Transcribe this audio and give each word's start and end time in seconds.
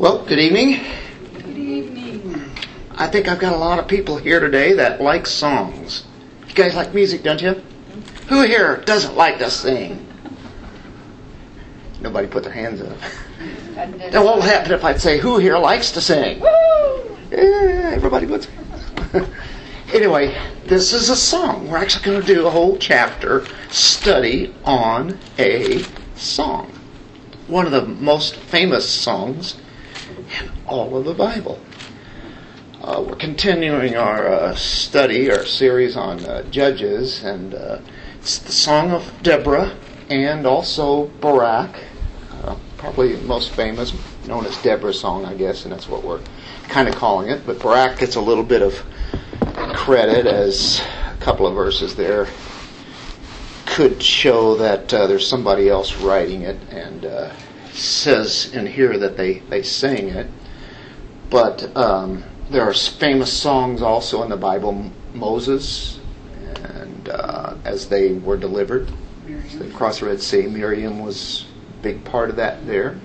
Well, 0.00 0.24
good 0.24 0.38
evening. 0.38 0.82
Good 1.34 1.58
evening. 1.58 2.50
I 2.96 3.06
think 3.06 3.28
I've 3.28 3.38
got 3.38 3.52
a 3.52 3.58
lot 3.58 3.78
of 3.78 3.86
people 3.86 4.16
here 4.16 4.40
today 4.40 4.72
that 4.72 4.98
like 4.98 5.26
songs. 5.26 6.06
You 6.48 6.54
guys 6.54 6.74
like 6.74 6.94
music, 6.94 7.22
don't 7.22 7.42
you? 7.42 7.62
Who 8.28 8.40
here 8.40 8.78
doesn't 8.78 9.14
like 9.14 9.36
to 9.40 9.50
sing? 9.50 10.06
Nobody 12.00 12.28
put 12.28 12.44
their 12.44 12.52
hands 12.54 12.80
up. 12.80 12.96
Now, 14.10 14.24
what 14.24 14.36
will 14.36 14.42
happen 14.42 14.72
if 14.72 14.84
I 14.84 14.96
say, 14.96 15.18
Who 15.18 15.36
here 15.36 15.58
likes 15.58 15.92
to 15.92 16.00
sing? 16.00 16.40
Woo! 16.40 17.18
Yeah, 17.30 17.90
everybody 17.92 18.26
puts. 18.26 18.48
anyway, 19.92 20.34
this 20.64 20.94
is 20.94 21.10
a 21.10 21.16
song. 21.16 21.68
We're 21.68 21.76
actually 21.76 22.06
going 22.06 22.22
to 22.22 22.26
do 22.26 22.46
a 22.46 22.50
whole 22.50 22.78
chapter 22.78 23.44
study 23.68 24.54
on 24.64 25.18
a 25.38 25.84
song. 26.14 26.72
One 27.48 27.66
of 27.66 27.72
the 27.72 27.84
most 27.84 28.36
famous 28.36 28.88
songs 28.88 29.56
all 30.70 30.96
of 30.96 31.04
the 31.04 31.14
Bible. 31.14 31.58
Uh, 32.80 33.04
we're 33.06 33.16
continuing 33.16 33.96
our 33.96 34.28
uh, 34.28 34.54
study, 34.54 35.30
our 35.30 35.44
series 35.44 35.96
on 35.96 36.24
uh, 36.24 36.42
Judges, 36.44 37.24
and 37.24 37.54
uh, 37.54 37.80
it's 38.20 38.38
the 38.38 38.52
Song 38.52 38.92
of 38.92 39.12
Deborah 39.22 39.76
and 40.08 40.46
also 40.46 41.06
Barak. 41.20 41.74
Uh, 42.44 42.56
probably 42.78 43.16
most 43.22 43.50
famous, 43.50 43.92
known 44.26 44.46
as 44.46 44.56
Deborah's 44.62 44.98
song, 44.98 45.24
I 45.24 45.34
guess, 45.34 45.64
and 45.64 45.72
that's 45.72 45.88
what 45.88 46.04
we're 46.04 46.22
kind 46.68 46.88
of 46.88 46.94
calling 46.94 47.28
it. 47.28 47.44
But 47.44 47.58
Barak 47.58 47.98
gets 47.98 48.14
a 48.14 48.20
little 48.20 48.44
bit 48.44 48.62
of 48.62 48.82
credit 49.74 50.26
as 50.26 50.80
a 50.80 51.16
couple 51.20 51.46
of 51.46 51.54
verses 51.54 51.96
there 51.96 52.28
could 53.66 54.02
show 54.02 54.56
that 54.56 54.92
uh, 54.94 55.06
there's 55.06 55.26
somebody 55.26 55.68
else 55.68 55.96
writing 55.96 56.42
it, 56.42 56.56
and 56.70 57.04
uh, 57.04 57.32
says 57.72 58.52
in 58.52 58.66
here 58.66 58.98
that 58.98 59.16
they, 59.16 59.40
they 59.48 59.62
sang 59.62 60.08
it. 60.08 60.26
But 61.30 61.74
um, 61.76 62.24
there 62.50 62.62
are 62.62 62.74
famous 62.74 63.32
songs 63.32 63.82
also 63.82 64.22
in 64.24 64.30
the 64.30 64.36
Bible, 64.36 64.90
Moses, 65.14 66.00
and 66.64 67.08
uh, 67.08 67.54
as 67.64 67.88
they 67.88 68.14
were 68.14 68.36
delivered, 68.36 68.90
they 69.26 69.70
crossed 69.70 70.00
the 70.00 70.06
Red 70.06 70.20
Sea, 70.20 70.48
Miriam 70.48 70.98
was 70.98 71.46
a 71.78 71.82
big 71.82 72.04
part 72.04 72.30
of 72.30 72.36
that 72.36 72.66
there. 72.66 72.98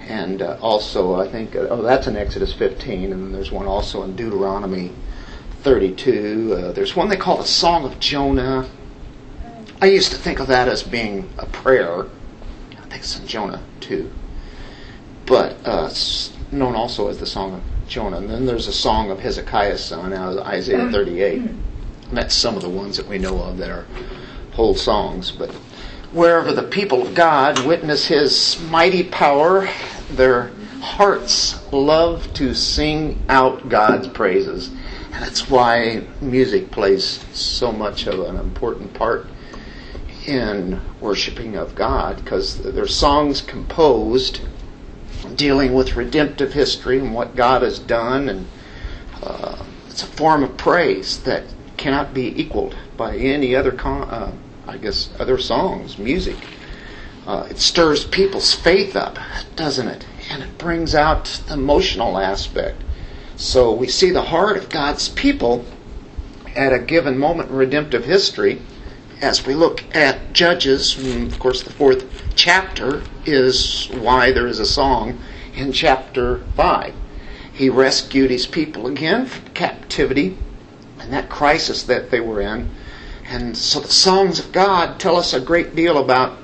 And 0.00 0.42
uh, 0.42 0.58
also, 0.60 1.14
I 1.14 1.28
think, 1.28 1.54
uh, 1.54 1.68
oh, 1.70 1.82
that's 1.82 2.06
in 2.06 2.16
Exodus 2.16 2.52
15, 2.54 3.12
and 3.12 3.22
then 3.22 3.32
there's 3.32 3.52
one 3.52 3.66
also 3.66 4.02
in 4.02 4.16
Deuteronomy 4.16 4.92
32. 5.62 6.54
Uh, 6.54 6.72
there's 6.72 6.96
one 6.96 7.08
they 7.08 7.16
call 7.16 7.36
the 7.36 7.44
Song 7.44 7.84
of 7.84 8.00
Jonah. 8.00 8.68
I 9.80 9.86
used 9.86 10.10
to 10.10 10.16
think 10.16 10.40
of 10.40 10.48
that 10.48 10.68
as 10.68 10.82
being 10.82 11.30
a 11.38 11.46
prayer. 11.46 12.06
I 12.72 12.86
think 12.88 12.94
it's 12.94 13.18
in 13.18 13.26
Jonah 13.26 13.62
2. 13.80 14.10
But 15.26 15.56
uh, 15.64 15.88
known 16.52 16.74
also 16.74 17.08
as 17.08 17.18
the 17.18 17.26
Song 17.26 17.54
of 17.54 17.62
Jonah. 17.88 18.18
And 18.18 18.30
then 18.30 18.46
there's 18.46 18.68
a 18.68 18.72
song 18.72 19.10
of 19.10 19.20
Hezekiah's 19.20 19.82
son 19.82 20.12
out 20.12 20.36
of 20.36 20.46
Isaiah 20.46 20.78
mm. 20.78 20.92
38. 20.92 21.38
And 21.38 21.62
that's 22.12 22.34
some 22.34 22.56
of 22.56 22.62
the 22.62 22.68
ones 22.68 22.96
that 22.96 23.08
we 23.08 23.18
know 23.18 23.42
of 23.42 23.58
that 23.58 23.70
are 23.70 23.86
whole 24.52 24.74
songs. 24.74 25.30
But 25.32 25.50
wherever 26.12 26.52
the 26.52 26.62
people 26.62 27.02
of 27.02 27.14
God 27.14 27.64
witness 27.66 28.06
his 28.06 28.60
mighty 28.70 29.02
power, 29.02 29.68
their 30.10 30.50
hearts 30.80 31.72
love 31.72 32.32
to 32.34 32.54
sing 32.54 33.22
out 33.28 33.68
God's 33.68 34.08
praises. 34.08 34.68
And 34.68 35.22
that's 35.22 35.48
why 35.48 36.04
music 36.20 36.70
plays 36.70 37.24
so 37.32 37.72
much 37.72 38.06
of 38.06 38.20
an 38.20 38.36
important 38.36 38.92
part 38.94 39.26
in 40.26 40.80
worshiping 41.00 41.56
of 41.56 41.74
God, 41.74 42.16
because 42.22 42.62
there's 42.62 42.94
songs 42.94 43.40
composed 43.40 44.40
dealing 45.36 45.72
with 45.72 45.96
redemptive 45.96 46.52
history 46.52 46.98
and 46.98 47.14
what 47.14 47.36
God 47.36 47.62
has 47.62 47.78
done, 47.78 48.28
and 48.28 48.46
uh, 49.22 49.64
it's 49.88 50.02
a 50.02 50.06
form 50.06 50.42
of 50.42 50.56
praise 50.56 51.18
that 51.20 51.44
cannot 51.76 52.14
be 52.14 52.40
equaled 52.40 52.76
by 52.96 53.16
any 53.16 53.54
other, 53.54 53.72
con- 53.72 54.08
uh, 54.08 54.32
I 54.66 54.76
guess, 54.78 55.10
other 55.18 55.38
songs, 55.38 55.98
music. 55.98 56.36
Uh, 57.26 57.46
it 57.50 57.58
stirs 57.58 58.04
people's 58.04 58.52
faith 58.52 58.96
up, 58.96 59.18
doesn't 59.54 59.88
it? 59.88 60.06
And 60.30 60.42
it 60.42 60.58
brings 60.58 60.94
out 60.94 61.24
the 61.46 61.54
emotional 61.54 62.18
aspect. 62.18 62.82
So 63.36 63.72
we 63.72 63.88
see 63.88 64.10
the 64.10 64.22
heart 64.22 64.56
of 64.56 64.68
God's 64.68 65.08
people 65.08 65.64
at 66.54 66.72
a 66.72 66.78
given 66.78 67.18
moment 67.18 67.50
in 67.50 67.56
redemptive 67.56 68.04
history 68.04 68.60
as 69.22 69.46
we 69.46 69.54
look 69.54 69.84
at 69.94 70.32
Judges, 70.32 70.98
of 70.98 71.38
course, 71.38 71.62
the 71.62 71.72
fourth 71.72 72.04
chapter 72.34 73.02
is 73.24 73.88
why 73.92 74.32
there 74.32 74.48
is 74.48 74.58
a 74.58 74.66
song 74.66 75.18
in 75.54 75.72
chapter 75.72 76.38
5. 76.56 76.92
He 77.52 77.70
rescued 77.70 78.30
his 78.30 78.46
people 78.46 78.88
again 78.88 79.26
from 79.26 79.54
captivity 79.54 80.36
and 80.98 81.12
that 81.12 81.28
crisis 81.30 81.84
that 81.84 82.10
they 82.10 82.20
were 82.20 82.40
in. 82.40 82.68
And 83.24 83.56
so 83.56 83.78
the 83.78 83.88
songs 83.88 84.40
of 84.40 84.50
God 84.50 84.98
tell 84.98 85.16
us 85.16 85.32
a 85.32 85.40
great 85.40 85.76
deal 85.76 85.98
about 85.98 86.36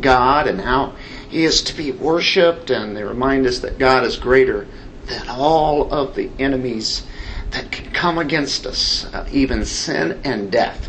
God 0.00 0.46
and 0.46 0.60
how 0.60 0.94
He 1.28 1.44
is 1.44 1.62
to 1.62 1.76
be 1.76 1.92
worshiped, 1.92 2.70
and 2.70 2.96
they 2.96 3.04
remind 3.04 3.46
us 3.46 3.60
that 3.60 3.78
God 3.78 4.04
is 4.04 4.16
greater 4.16 4.66
than 5.06 5.28
all 5.28 5.92
of 5.92 6.14
the 6.14 6.30
enemies 6.38 7.06
that 7.50 7.70
can 7.70 7.92
come 7.92 8.18
against 8.18 8.66
us, 8.66 9.04
uh, 9.12 9.28
even 9.30 9.64
sin 9.64 10.20
and 10.24 10.50
death, 10.50 10.88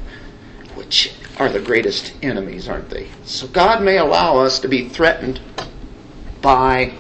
which 0.88 1.14
are 1.36 1.50
the 1.50 1.59
greatest 1.59 2.14
enemies, 2.22 2.70
aren't 2.70 2.90
they? 2.90 3.09
So 3.25 3.46
God 3.46 3.84
may 3.84 3.98
allow 3.98 4.38
us 4.38 4.59
to 4.59 4.70
be 4.70 4.88
threatened 4.88 5.42
by 6.42 6.94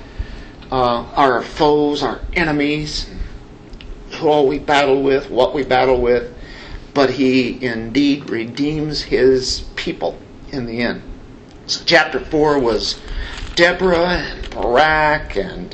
uh, 0.69 1.03
our 1.15 1.41
foes, 1.41 2.03
our 2.03 2.19
enemies, 2.33 3.09
who 4.11 4.27
all 4.27 4.45
we 4.45 4.59
battle 4.59 5.01
with, 5.01 5.29
what 5.29 5.53
we 5.53 5.63
battle 5.63 6.01
with, 6.01 6.35
but 6.93 7.11
He 7.11 7.63
indeed 7.63 8.29
redeems 8.29 9.03
His 9.03 9.61
people 9.77 10.19
in 10.51 10.65
the 10.65 10.81
end. 10.81 11.01
So 11.67 11.85
chapter 11.85 12.19
4 12.19 12.59
was 12.59 12.99
Deborah 13.55 14.17
and 14.17 14.49
Barak, 14.49 15.37
and 15.37 15.73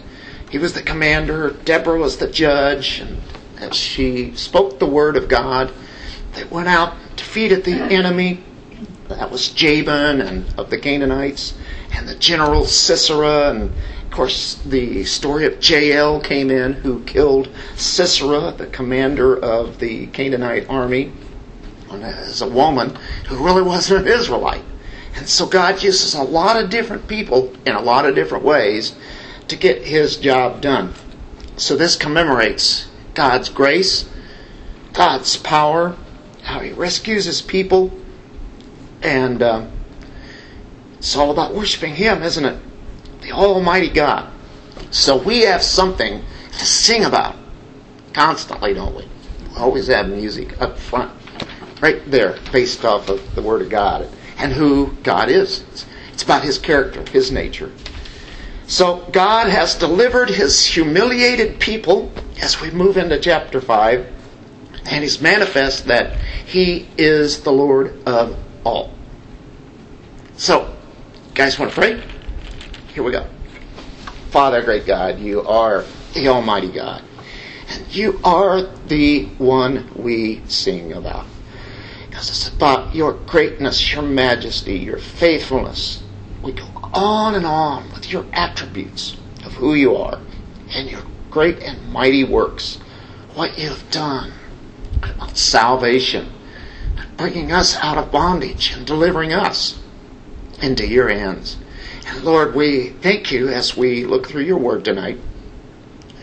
he 0.51 0.59
was 0.59 0.73
the 0.73 0.83
commander. 0.83 1.49
Deborah 1.65 1.97
was 1.97 2.17
the 2.17 2.29
judge, 2.29 2.99
and 2.99 3.23
as 3.57 3.75
she 3.75 4.35
spoke 4.35 4.77
the 4.77 4.85
word 4.85 5.17
of 5.17 5.27
God, 5.27 5.73
they 6.33 6.43
went 6.43 6.67
out, 6.67 6.95
defeated 7.15 7.63
the 7.63 7.73
enemy, 7.73 8.43
that 9.09 9.31
was 9.31 9.49
Jabin 9.49 10.21
and 10.21 10.45
of 10.57 10.69
the 10.69 10.77
Canaanites, 10.77 11.53
and 11.91 12.07
the 12.07 12.15
general 12.15 12.65
Sisera, 12.65 13.49
and 13.49 13.71
of 14.03 14.11
course 14.11 14.55
the 14.65 15.03
story 15.03 15.45
of 15.45 15.63
Jael 15.63 16.19
came 16.19 16.49
in, 16.49 16.73
who 16.73 17.03
killed 17.03 17.49
Sisera, 17.75 18.51
the 18.51 18.67
commander 18.67 19.37
of 19.37 19.79
the 19.79 20.07
Canaanite 20.07 20.69
army, 20.69 21.11
as 21.91 22.41
a 22.41 22.49
woman 22.49 22.95
who 23.27 23.43
really 23.45 23.61
wasn't 23.61 24.07
an 24.07 24.11
Israelite. 24.11 24.63
And 25.15 25.29
so 25.29 25.45
God 25.45 25.83
uses 25.83 26.15
a 26.15 26.23
lot 26.23 26.61
of 26.61 26.71
different 26.71 27.07
people 27.07 27.53
in 27.65 27.75
a 27.75 27.81
lot 27.81 28.05
of 28.05 28.15
different 28.15 28.43
ways 28.43 28.95
to 29.47 29.55
get 29.55 29.83
His 29.83 30.17
job 30.17 30.61
done. 30.61 30.93
So 31.55 31.75
this 31.75 31.95
commemorates 31.95 32.87
God's 33.13 33.49
grace, 33.49 34.09
God's 34.93 35.37
power, 35.37 35.95
how 36.43 36.59
He 36.59 36.71
rescues 36.71 37.25
His 37.25 37.41
people 37.41 37.91
and 39.01 39.41
uh, 39.41 39.65
it's 40.97 41.17
all 41.17 41.31
about 41.31 41.53
worshiping 41.53 41.95
Him, 41.95 42.23
isn't 42.23 42.45
it? 42.45 42.57
The 43.21 43.33
Almighty 43.33 43.89
God. 43.89 44.31
So 44.89 45.17
we 45.17 45.41
have 45.41 45.61
something 45.61 46.23
to 46.53 46.65
sing 46.65 47.03
about 47.03 47.35
constantly, 48.13 48.73
don't 48.73 48.95
we? 48.95 49.05
We 49.49 49.57
always 49.57 49.87
have 49.87 50.07
music 50.07 50.61
up 50.61 50.77
front, 50.77 51.11
right 51.81 52.01
there, 52.09 52.37
based 52.51 52.85
off 52.85 53.09
of 53.09 53.35
the 53.35 53.41
Word 53.41 53.61
of 53.61 53.69
God 53.69 54.07
and 54.37 54.53
who 54.53 54.93
God 55.03 55.29
is. 55.29 55.63
It's 56.13 56.23
about 56.23 56.43
His 56.43 56.57
character, 56.57 57.03
His 57.11 57.31
nature. 57.31 57.71
So 58.67 59.05
God 59.11 59.49
has 59.49 59.75
delivered 59.75 60.29
His 60.29 60.65
humiliated 60.65 61.59
people 61.59 62.11
as 62.41 62.61
we 62.61 62.71
move 62.71 62.97
into 62.97 63.19
chapter 63.19 63.59
5, 63.59 64.07
and 64.85 65.03
He's 65.03 65.21
manifest 65.21 65.85
that 65.85 66.17
He 66.45 66.87
is 66.97 67.41
the 67.41 67.51
Lord 67.51 68.01
of 68.05 68.37
all. 68.63 68.93
So, 70.35 70.75
guys 71.33 71.57
want 71.59 71.71
to 71.71 71.79
pray? 71.79 72.03
Here 72.93 73.03
we 73.03 73.11
go. 73.11 73.27
Father, 74.29 74.61
great 74.63 74.85
God, 74.85 75.19
you 75.19 75.41
are 75.41 75.85
the 76.13 76.27
Almighty 76.27 76.71
God. 76.71 77.03
You 77.89 78.19
are 78.23 78.63
the 78.87 79.25
one 79.37 79.89
we 79.95 80.41
sing 80.47 80.93
about. 80.93 81.25
Because 82.09 82.29
it's 82.29 82.47
about 82.47 82.93
your 82.93 83.13
greatness, 83.13 83.93
your 83.93 84.03
majesty, 84.03 84.77
your 84.77 84.97
faithfulness. 84.97 86.03
We 86.41 86.51
go 86.51 86.67
on 86.93 87.35
and 87.35 87.45
on 87.45 87.91
with 87.91 88.11
your 88.11 88.25
attributes 88.33 89.17
of 89.45 89.53
who 89.53 89.73
you 89.73 89.95
are 89.95 90.19
and 90.73 90.89
your 90.89 91.03
great 91.31 91.59
and 91.63 91.91
mighty 91.91 92.23
works. 92.23 92.77
What 93.33 93.57
you've 93.57 93.89
done 93.89 94.33
about 95.11 95.37
salvation, 95.37 96.31
bringing 97.17 97.51
us 97.51 97.75
out 97.77 97.97
of 97.97 98.11
bondage 98.11 98.71
and 98.71 98.85
delivering 98.85 99.33
us 99.33 99.79
into 100.61 100.87
your 100.87 101.09
hands. 101.09 101.57
And 102.07 102.23
Lord, 102.23 102.55
we 102.55 102.89
thank 102.89 103.31
you 103.31 103.49
as 103.49 103.77
we 103.77 104.05
look 104.05 104.27
through 104.27 104.43
your 104.43 104.57
word 104.57 104.85
tonight 104.85 105.19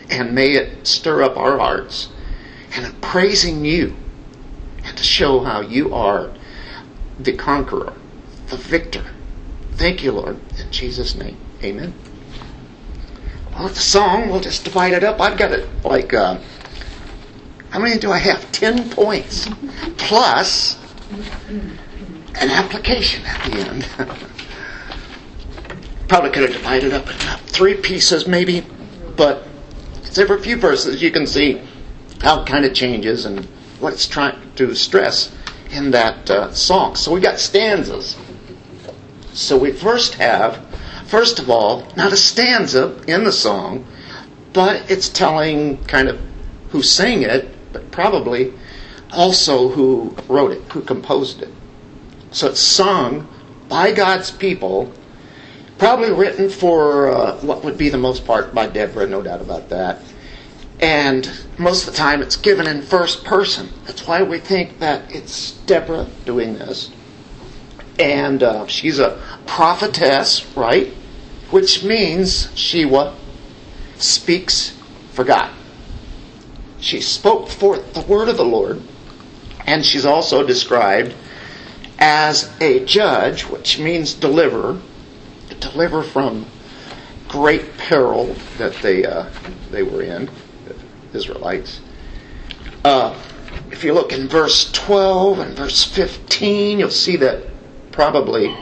and 0.09 0.35
may 0.35 0.51
it 0.51 0.85
stir 0.85 1.23
up 1.23 1.37
our 1.37 1.57
hearts 1.57 2.09
and 2.75 2.85
in 2.85 2.91
praising 3.01 3.65
you 3.65 3.95
and 4.83 4.97
to 4.97 5.03
show 5.03 5.39
how 5.39 5.61
you 5.61 5.93
are 5.93 6.31
the 7.19 7.33
conqueror, 7.33 7.93
the 8.47 8.57
victor. 8.57 9.05
Thank 9.73 10.03
you, 10.03 10.11
Lord. 10.11 10.37
In 10.59 10.71
Jesus' 10.71 11.15
name, 11.15 11.37
amen. 11.63 11.93
Well, 13.53 13.67
the 13.67 13.75
song, 13.75 14.29
we'll 14.29 14.39
just 14.39 14.63
divide 14.63 14.93
it 14.93 15.03
up. 15.03 15.19
I've 15.19 15.37
got 15.37 15.51
it 15.51 15.67
like, 15.83 16.13
uh, 16.13 16.39
how 17.71 17.79
many 17.79 17.97
do 17.97 18.11
I 18.11 18.17
have? 18.17 18.51
Ten 18.51 18.89
points. 18.89 19.47
Plus 19.97 20.77
an 22.35 22.49
application 22.49 23.25
at 23.25 23.49
the 23.49 23.59
end. 23.59 23.87
Probably 26.09 26.31
could 26.31 26.43
have 26.43 26.51
divided 26.51 26.93
up 26.93 27.07
three 27.47 27.75
pieces 27.75 28.27
maybe, 28.27 28.65
but 29.15 29.47
there 30.13 30.27
were 30.27 30.35
a 30.35 30.41
few 30.41 30.57
verses 30.57 31.01
you 31.01 31.11
can 31.11 31.25
see 31.25 31.61
how 32.21 32.41
it 32.41 32.47
kind 32.47 32.65
of 32.65 32.73
changes 32.73 33.25
and 33.25 33.45
what 33.79 33.93
it's 33.93 34.05
trying 34.05 34.37
to 34.55 34.75
stress 34.75 35.31
in 35.71 35.91
that 35.91 36.29
uh, 36.29 36.51
song. 36.53 36.95
So 36.95 37.13
we 37.13 37.21
got 37.21 37.39
stanzas. 37.39 38.17
So 39.33 39.57
we 39.57 39.71
first 39.71 40.15
have, 40.15 40.59
first 41.07 41.39
of 41.39 41.49
all, 41.49 41.87
not 41.95 42.11
a 42.11 42.17
stanza 42.17 43.01
in 43.07 43.23
the 43.23 43.31
song, 43.31 43.87
but 44.51 44.91
it's 44.91 45.07
telling 45.07 45.81
kind 45.85 46.09
of 46.09 46.19
who 46.71 46.81
sang 46.81 47.21
it, 47.21 47.47
but 47.71 47.91
probably 47.91 48.53
also 49.11 49.69
who 49.69 50.15
wrote 50.27 50.51
it, 50.51 50.61
who 50.71 50.81
composed 50.81 51.41
it. 51.41 51.53
So 52.31 52.47
it's 52.47 52.59
sung 52.59 53.27
by 53.67 53.91
God's 53.91 54.31
people, 54.31 54.91
probably 55.77 56.11
written 56.11 56.49
for 56.49 57.09
uh, 57.09 57.37
what 57.41 57.63
would 57.63 57.77
be 57.77 57.89
the 57.89 57.97
most 57.97 58.25
part 58.25 58.53
by 58.53 58.67
Deborah, 58.67 59.07
no 59.07 59.21
doubt 59.21 59.41
about 59.41 59.69
that. 59.69 60.01
And 60.79 61.29
most 61.57 61.87
of 61.87 61.93
the 61.93 61.97
time 61.97 62.21
it's 62.21 62.37
given 62.37 62.67
in 62.67 62.81
first 62.81 63.23
person. 63.23 63.69
That's 63.85 64.07
why 64.07 64.23
we 64.23 64.39
think 64.39 64.79
that 64.79 65.13
it's 65.13 65.51
Deborah 65.51 66.07
doing 66.25 66.55
this. 66.55 66.89
And 67.99 68.41
uh, 68.41 68.65
she's 68.67 68.97
a 68.97 69.21
prophetess, 69.45 70.45
right? 70.55 70.87
Which 71.51 71.83
means 71.83 72.49
she 72.55 72.85
what? 72.85 73.13
Speaks 73.97 74.75
for 75.11 75.23
God. 75.23 75.51
She 76.81 76.99
spoke 76.99 77.47
forth 77.47 77.93
the 77.93 78.01
word 78.01 78.27
of 78.27 78.37
the 78.37 78.43
Lord, 78.43 78.81
and 79.65 79.85
she's 79.85 80.05
also 80.05 80.45
described 80.45 81.13
as 81.99 82.51
a 82.59 82.83
judge, 82.85 83.43
which 83.43 83.77
means 83.77 84.15
deliverer, 84.15 84.79
deliver 85.59 86.01
from 86.01 86.47
great 87.27 87.77
peril 87.77 88.35
that 88.57 88.73
they 88.81 89.05
uh, 89.05 89.29
they 89.69 89.83
were 89.83 90.01
in, 90.01 90.29
the 90.65 90.75
Israelites. 91.17 91.79
Uh, 92.83 93.15
if 93.69 93.83
you 93.83 93.93
look 93.93 94.11
in 94.11 94.27
verse 94.27 94.71
12 94.71 95.39
and 95.39 95.55
verse 95.55 95.83
15, 95.83 96.79
you'll 96.79 96.89
see 96.89 97.15
that 97.17 97.43
probably 97.91 98.55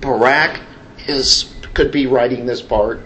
Barak 0.00 0.60
is 1.08 1.52
could 1.74 1.90
be 1.90 2.06
writing 2.06 2.46
this 2.46 2.62
part. 2.62 3.00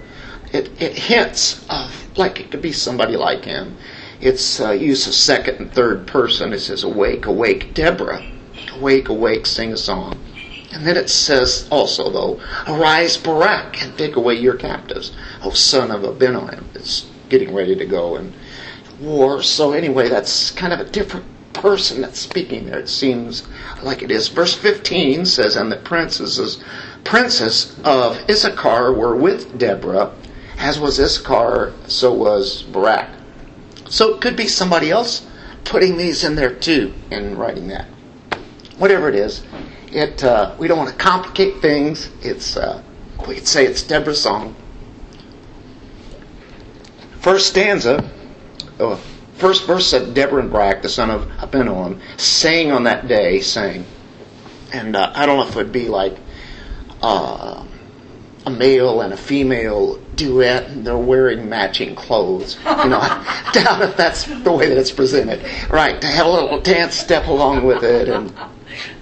It, 0.52 0.70
it 0.80 0.92
hints 0.92 1.64
of 1.70 2.18
like 2.18 2.40
it 2.40 2.50
could 2.50 2.62
be 2.62 2.72
somebody 2.72 3.16
like 3.16 3.44
him. 3.46 3.76
It's 4.20 4.60
uh, 4.60 4.72
use 4.72 5.06
of 5.06 5.14
second 5.14 5.60
and 5.60 5.72
third 5.72 6.06
person. 6.06 6.52
It 6.52 6.60
says, 6.60 6.84
"Awake, 6.84 7.26
awake, 7.26 7.74
Deborah! 7.74 8.24
Awake, 8.74 9.08
awake, 9.08 9.46
sing 9.46 9.72
a 9.72 9.76
song." 9.76 10.18
And 10.72 10.86
then 10.86 10.96
it 10.96 11.08
says 11.08 11.66
also, 11.70 12.10
though, 12.10 12.40
"Arise, 12.66 13.16
Barak, 13.16 13.82
and 13.82 13.96
take 13.96 14.16
away 14.16 14.34
your 14.34 14.54
captives, 14.54 15.12
O 15.44 15.50
son 15.50 15.90
of 15.90 16.02
Abinoam." 16.02 16.64
It's 16.74 17.06
getting 17.28 17.54
ready 17.54 17.76
to 17.76 17.86
go 17.86 18.16
and 18.16 18.32
war. 19.00 19.42
So 19.42 19.72
anyway, 19.72 20.08
that's 20.08 20.50
kind 20.50 20.72
of 20.72 20.80
a 20.80 20.84
different 20.84 21.26
person 21.52 22.00
that's 22.00 22.18
speaking 22.18 22.66
there. 22.66 22.78
It 22.78 22.88
seems 22.88 23.46
like 23.82 24.02
it 24.02 24.10
is. 24.10 24.28
Verse 24.28 24.54
15 24.54 25.26
says, 25.26 25.56
And 25.56 25.70
the 25.70 25.76
princesses, 25.76 26.62
princes 27.04 27.76
of 27.84 28.18
Issachar 28.28 28.92
were 28.92 29.16
with 29.16 29.58
Deborah, 29.58 30.12
as 30.58 30.78
was 30.78 30.98
Issachar, 30.98 31.72
so 31.86 32.12
was 32.12 32.62
Barak. 32.62 33.08
So 33.88 34.14
it 34.14 34.20
could 34.20 34.36
be 34.36 34.46
somebody 34.46 34.90
else 34.90 35.26
putting 35.64 35.96
these 35.96 36.24
in 36.24 36.34
there 36.34 36.54
too 36.54 36.94
and 37.10 37.38
writing 37.38 37.68
that. 37.68 37.86
Whatever 38.76 39.08
it 39.08 39.14
is, 39.14 39.42
it 39.92 40.22
uh, 40.22 40.54
we 40.58 40.68
don't 40.68 40.78
want 40.78 40.90
to 40.90 40.96
complicate 40.96 41.60
things. 41.60 42.10
It's 42.22 42.56
uh, 42.56 42.82
we 43.26 43.34
could 43.34 43.48
say 43.48 43.66
it's 43.66 43.82
Deborah's 43.82 44.20
song. 44.20 44.54
First 47.20 47.48
stanza, 47.48 48.08
oh, 48.78 48.96
first 49.34 49.66
verse 49.66 49.88
said 49.88 50.14
Deborah 50.14 50.42
and 50.42 50.82
the 50.82 50.88
son 50.88 51.10
of 51.10 51.26
Abinoam, 51.38 52.00
sang 52.18 52.70
on 52.70 52.84
that 52.84 53.08
day, 53.08 53.40
sang. 53.40 53.84
And 54.72 54.94
uh, 54.94 55.12
I 55.14 55.26
don't 55.26 55.38
know 55.38 55.44
if 55.44 55.50
it 55.50 55.56
would 55.56 55.72
be 55.72 55.88
like 55.88 56.16
uh, 57.02 57.64
a 58.46 58.50
male 58.50 59.00
and 59.00 59.12
a 59.12 59.16
female 59.16 60.00
duet, 60.18 60.66
and 60.68 60.86
they're 60.86 60.98
wearing 60.98 61.48
matching 61.48 61.94
clothes. 61.94 62.58
You 62.58 62.90
know, 62.90 62.98
I 63.00 63.50
doubt 63.54 63.80
if 63.80 63.96
that's 63.96 64.24
the 64.24 64.52
way 64.52 64.68
that 64.68 64.76
it's 64.76 64.92
presented. 64.92 65.40
Right, 65.70 65.98
to 66.00 66.06
have 66.06 66.26
a 66.26 66.30
little 66.30 66.60
dance 66.60 66.94
step 66.94 67.26
along 67.28 67.64
with 67.64 67.82
it, 67.82 68.10
and 68.10 68.34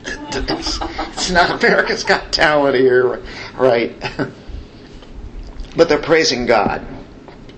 it's, 0.06 0.78
it's 0.80 1.30
not 1.30 1.62
America's 1.62 2.04
Got 2.04 2.32
Talent 2.32 2.76
here, 2.76 3.22
right? 3.56 3.94
but 5.76 5.88
they're 5.88 5.98
praising 5.98 6.46
God, 6.46 6.86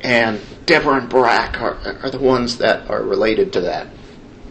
and 0.01 0.41
Deborah 0.65 1.01
and 1.01 1.09
Barak 1.09 1.61
are, 1.61 1.79
are 2.03 2.11
the 2.11 2.19
ones 2.19 2.59
that 2.59 2.89
are 2.89 3.03
related 3.03 3.53
to 3.55 3.61
that. 3.63 3.89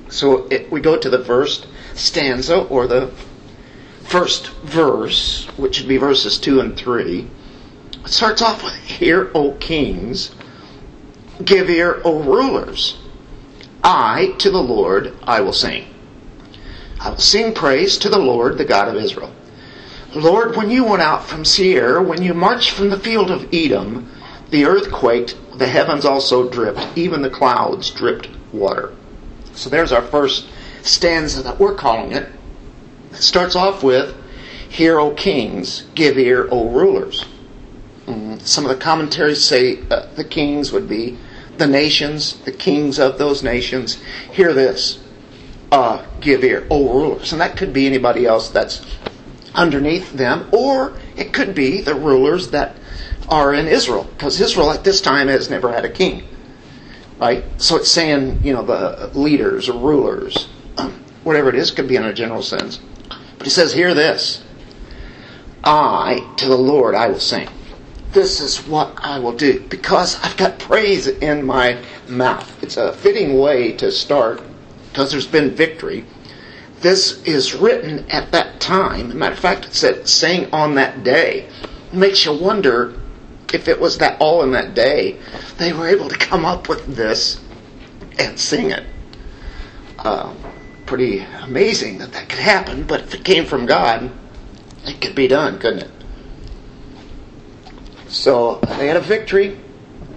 So 0.09 0.48
it, 0.48 0.71
we 0.71 0.80
go 0.80 0.98
to 0.98 1.09
the 1.09 1.24
first 1.24 1.68
stanza 1.95 2.63
or 2.63 2.88
the 2.88 3.12
first 4.04 4.50
verse, 4.63 5.45
which 5.57 5.80
would 5.80 5.89
be 5.89 5.98
verses 5.98 6.39
2 6.39 6.62
and 6.62 6.77
3. 6.77 7.27
It 8.07 8.13
starts 8.13 8.42
off 8.42 8.63
with 8.63 8.74
Hear, 8.74 9.30
O 9.36 9.51
kings, 9.51 10.33
give 11.44 11.69
ear, 11.69 12.00
O 12.06 12.24
rulers. 12.24 12.98
I, 13.83 14.33
to 14.39 14.50
the 14.50 14.63
Lord, 14.63 15.13
I 15.24 15.42
will 15.42 15.51
sing. 15.51 15.94
I 17.01 17.09
will 17.09 17.18
sing 17.18 17.54
praise 17.54 17.98
to 17.98 18.07
the 18.07 18.18
Lord, 18.18 18.57
the 18.57 18.63
God 18.63 18.88
of 18.88 18.95
Israel. 18.95 19.36
Lord, 20.15 20.56
when 20.56 20.69
you 20.69 20.86
went 20.86 21.01
out 21.01 21.25
from 21.25 21.44
Seir, 21.44 22.01
when 22.01 22.24
you 22.24 22.33
marched 22.33 22.71
from 22.71 22.92
the 22.92 22.98
field 22.98 23.30
of 23.30 23.54
Edom, 23.54 24.09
the 24.51 24.63
earth 24.63 24.89
quaked, 24.89 25.36
the 25.57 25.68
heavens 25.68 26.06
also 26.06 26.49
dripped, 26.49 26.87
even 26.95 27.21
the 27.21 27.30
clouds 27.30 27.92
dripped 27.92 28.30
water. 28.54 28.95
So 29.52 29.69
there's 29.69 29.92
our 29.92 30.02
first 30.02 30.47
stanza 30.81 31.44
that 31.44 31.59
we're 31.59 31.76
calling 31.76 32.14
it. 32.14 32.30
It 33.11 33.18
starts 33.18 33.57
off 33.57 33.83
with, 33.83 34.16
Hear, 34.69 34.97
O 34.97 35.14
kings, 35.14 35.83
give 35.94 36.18
ear, 36.18 36.47
O 36.49 36.69
rulers. 36.69 37.26
Mm, 38.07 38.42
some 38.42 38.66
of 38.66 38.69
the 38.69 38.81
commentaries 38.81 39.44
say 39.44 39.80
uh, 39.92 40.07
the 40.16 40.23
kings 40.23 40.71
would 40.71 40.87
be 40.87 41.18
the 41.57 41.68
nations, 41.68 42.40
the 42.42 42.52
kings 42.52 42.99
of 42.99 43.18
those 43.18 43.44
nations. 43.44 43.95
Hear 44.31 44.54
this, 44.54 44.99
uh, 45.71 46.06
give 46.21 46.44
ear, 46.44 46.66
O 46.69 46.94
rulers. 46.94 47.33
And 47.33 47.42
that 47.42 47.57
could 47.57 47.73
be 47.73 47.85
anybody 47.85 48.26
else 48.26 48.49
that's 48.49 48.85
underneath 49.54 50.14
them, 50.14 50.47
or 50.54 50.97
it 51.18 51.33
could 51.33 51.54
be 51.54 51.81
the 51.81 51.95
rulers 51.95 52.52
that 52.52 52.78
are 53.28 53.54
in 53.54 53.68
Israel, 53.68 54.06
because 54.06 54.40
Israel 54.40 54.71
at 54.71 54.85
this 54.85 55.02
time 55.02 55.28
has 55.28 55.49
never 55.49 55.73
had 55.73 55.83
a 55.83 55.90
king. 55.90 56.23
Right? 57.19 57.44
So 57.57 57.76
it's 57.76 57.92
saying, 57.92 58.42
you 58.44 58.54
know, 58.54 58.64
the 58.64 59.11
leaders 59.19 59.68
or 59.68 59.78
rulers, 59.78 60.47
whatever 61.23 61.49
it 61.49 61.56
is, 61.56 61.71
could 61.71 61.87
be 61.87 61.97
in 61.97 62.06
a 62.06 62.14
general 62.14 62.44
sense. 62.44 62.80
But 63.09 63.47
he 63.47 63.49
says, 63.49 63.73
Hear 63.73 63.94
this 63.94 64.44
I, 65.64 66.26
to 66.37 66.47
the 66.47 66.57
Lord, 66.57 66.95
I 66.95 67.07
will 67.07 67.19
sing. 67.19 67.49
This 68.11 68.40
is 68.40 68.66
what 68.68 68.97
I 69.04 69.19
will 69.19 69.33
do 69.33 69.59
because 69.68 70.19
I've 70.23 70.37
got 70.37 70.59
praise 70.59 71.07
in 71.07 71.45
my 71.45 71.78
mouth. 72.07 72.64
It's 72.64 72.78
a 72.78 72.94
fitting 72.94 73.37
way 73.37 73.73
to 73.73 73.92
start 73.92 74.42
because 74.90 75.11
there's 75.11 75.28
been 75.28 75.52
victory. 75.52 76.06
This 76.80 77.21
is 77.23 77.54
written 77.54 78.09
at 78.09 78.31
that 78.31 78.59
time. 78.59 79.18
Matter 79.18 79.33
of 79.33 79.40
fact, 79.40 79.66
it 79.66 79.73
said 79.73 80.07
saying 80.07 80.49
on 80.54 80.76
that 80.76 81.04
day. 81.04 81.47
Makes 81.92 82.26
you 82.26 82.33
wonder 82.33 82.94
if 83.54 83.68
it 83.68 83.80
was 83.80 83.97
that 83.97 84.19
all 84.19 84.44
in 84.44 84.52
that 84.52 84.73
day 84.73 85.19
they 85.57 85.73
were 85.73 85.87
able 85.87 86.09
to 86.09 86.18
come 86.18 86.45
up 86.45 86.69
with 86.69 86.95
this 86.95 87.40
and 88.19 88.40
sing 88.40 88.71
it. 88.71 88.85
Uh, 89.99 90.33
pretty 90.85 91.19
amazing 91.42 91.97
that 91.97 92.14
that 92.14 92.30
could 92.30 92.40
happen, 92.40 92.83
but 92.83 93.02
if 93.02 93.14
it 93.14 93.23
came 93.23 93.45
from 93.45 93.66
God, 93.66 94.11
it 94.85 95.02
could 95.02 95.16
be 95.16 95.28
done, 95.28 95.59
couldn't 95.59 95.83
it? 95.83 95.96
So 98.18 98.56
they 98.80 98.88
had 98.88 98.97
a 98.97 99.02
victory, 99.02 99.59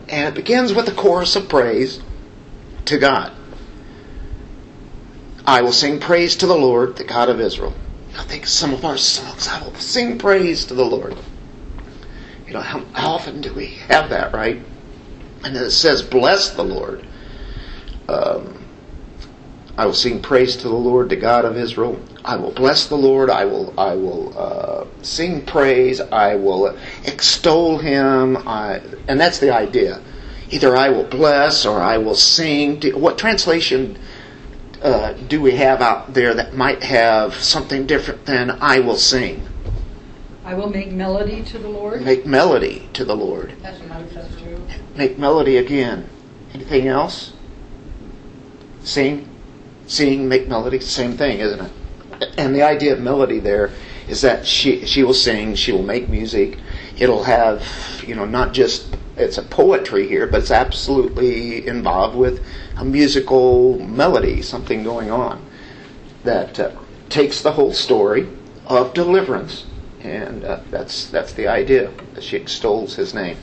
and 0.09 0.29
it 0.29 0.35
begins 0.35 0.73
with 0.73 0.89
a 0.89 0.93
chorus 0.93 1.37
of 1.37 1.51
praise 1.51 2.01
to 2.87 2.97
God. 2.97 3.31
I 5.47 5.61
will 5.61 5.73
sing 5.73 6.01
praise 6.01 6.37
to 6.37 6.47
the 6.47 6.57
Lord, 6.57 6.97
the 6.97 7.05
God 7.05 7.29
of 7.29 7.43
Israel. 7.43 7.75
I 8.17 8.23
think 8.23 8.47
some 8.47 8.73
of 8.73 8.87
our 8.87 8.97
songs, 8.97 9.49
I 9.49 9.63
will 9.63 9.75
sing 9.75 10.17
praise 10.17 10.65
to 10.67 10.75
the 10.75 10.85
Lord. 10.85 11.15
You 12.47 12.55
know, 12.55 12.61
how, 12.61 12.87
often 12.95 13.43
do 13.43 13.53
we 13.53 13.67
have 13.67 14.09
that, 14.09 14.33
right? 14.33 14.63
And 15.45 15.55
then 15.55 15.65
it 15.65 15.71
says, 15.71 16.01
bless 16.01 16.51
the 16.51 16.65
Lord. 16.65 17.07
Um, 18.09 18.60
I 19.81 19.87
will 19.87 19.95
sing 19.95 20.21
praise 20.21 20.57
to 20.57 20.69
the 20.69 20.75
Lord, 20.75 21.09
the 21.09 21.17
God 21.17 21.47
of 21.47 21.57
Israel. 21.57 21.99
I 22.23 22.37
will 22.37 22.51
bless 22.51 22.87
the 22.89 22.99
Lord. 22.99 23.31
I 23.31 23.47
will, 23.47 23.73
I 23.81 23.95
will 23.95 24.39
uh, 24.39 24.85
sing 25.01 25.47
praise. 25.47 26.03
I 26.03 26.35
will 26.35 26.77
extol 27.07 27.79
Him. 27.79 28.37
I, 28.47 28.83
and 29.09 29.19
that's 29.19 29.39
the 29.39 29.55
idea. 29.55 30.03
Either 30.51 30.77
I 30.77 30.91
will 30.91 31.05
bless 31.05 31.65
or 31.65 31.81
I 31.81 31.97
will 31.97 32.15
sing. 32.15 32.83
What 32.93 33.17
translation 33.17 33.99
uh, 34.83 35.15
do 35.15 35.41
we 35.41 35.53
have 35.53 35.81
out 35.81 36.13
there 36.13 36.35
that 36.35 36.55
might 36.55 36.83
have 36.83 37.37
something 37.37 37.87
different 37.87 38.27
than 38.27 38.51
I 38.61 38.81
will 38.81 38.99
sing? 38.99 39.49
I 40.45 40.53
will 40.53 40.69
make 40.69 40.91
melody 40.93 41.43
to 41.45 41.59
the 41.59 41.71
Lord. 41.71 42.03
Make 42.03 42.27
melody 42.27 42.91
to 42.93 43.07
the 43.07 43.17
Lord. 43.17 43.55
That's 43.63 43.83
mine 43.85 44.11
says. 44.13 44.29
Make 44.95 45.19
melody 45.19 45.57
again. 45.57 46.07
Anything 46.53 46.87
else? 46.87 47.33
Sing? 48.83 49.30
Sing, 49.91 50.29
make 50.29 50.47
melody, 50.47 50.79
same 50.79 51.17
thing, 51.17 51.41
isn't 51.41 51.63
it? 51.63 52.33
And 52.39 52.55
the 52.55 52.63
idea 52.63 52.93
of 52.93 53.01
melody 53.01 53.41
there 53.41 53.73
is 54.07 54.21
that 54.21 54.47
she 54.47 54.87
she 54.87 55.03
will 55.03 55.13
sing, 55.13 55.57
she 55.57 55.73
will 55.73 55.83
make 55.83 56.09
music. 56.09 56.59
It'll 56.97 57.25
have, 57.25 57.67
you 58.07 58.15
know, 58.15 58.25
not 58.25 58.53
just 58.53 58.97
it's 59.17 59.37
a 59.37 59.43
poetry 59.43 60.07
here, 60.07 60.29
but 60.29 60.43
it's 60.43 60.53
absolutely 60.53 61.67
involved 61.67 62.17
with 62.17 62.41
a 62.77 62.85
musical 62.85 63.81
melody, 63.81 64.43
something 64.43 64.85
going 64.85 65.11
on 65.11 65.45
that 66.23 66.61
uh, 66.61 66.71
takes 67.09 67.43
the 67.43 67.51
whole 67.51 67.73
story 67.73 68.29
of 68.67 68.95
deliverance, 68.95 69.67
and 70.05 70.45
uh, 70.45 70.61
that's 70.71 71.07
that's 71.07 71.33
the 71.33 71.49
idea 71.49 71.91
that 72.15 72.23
she 72.23 72.37
extols 72.37 72.95
his 72.95 73.13
name. 73.13 73.39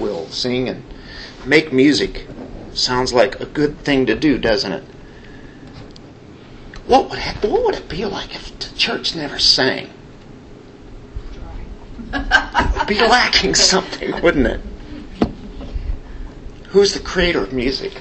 Will 0.00 0.26
sing 0.26 0.68
and 0.68 0.82
make 1.46 1.72
music. 1.72 2.26
Sounds 2.74 3.12
like 3.12 3.38
a 3.38 3.46
good 3.46 3.78
thing 3.78 4.06
to 4.06 4.16
do, 4.16 4.38
doesn't 4.38 4.72
it? 4.72 4.84
What 6.92 7.08
would 7.08 7.20
ha- 7.20 7.38
what 7.40 7.64
would 7.64 7.74
it 7.74 7.88
be 7.88 8.04
like 8.04 8.34
if 8.34 8.58
the 8.58 8.76
church 8.76 9.16
never 9.16 9.38
sang? 9.38 9.88
It 12.12 12.76
would 12.76 12.86
be 12.86 13.00
lacking 13.00 13.54
something, 13.54 14.20
wouldn't 14.20 14.46
it? 14.46 14.60
Who's 16.68 16.92
the 16.92 17.00
creator 17.00 17.42
of 17.42 17.54
music? 17.54 17.94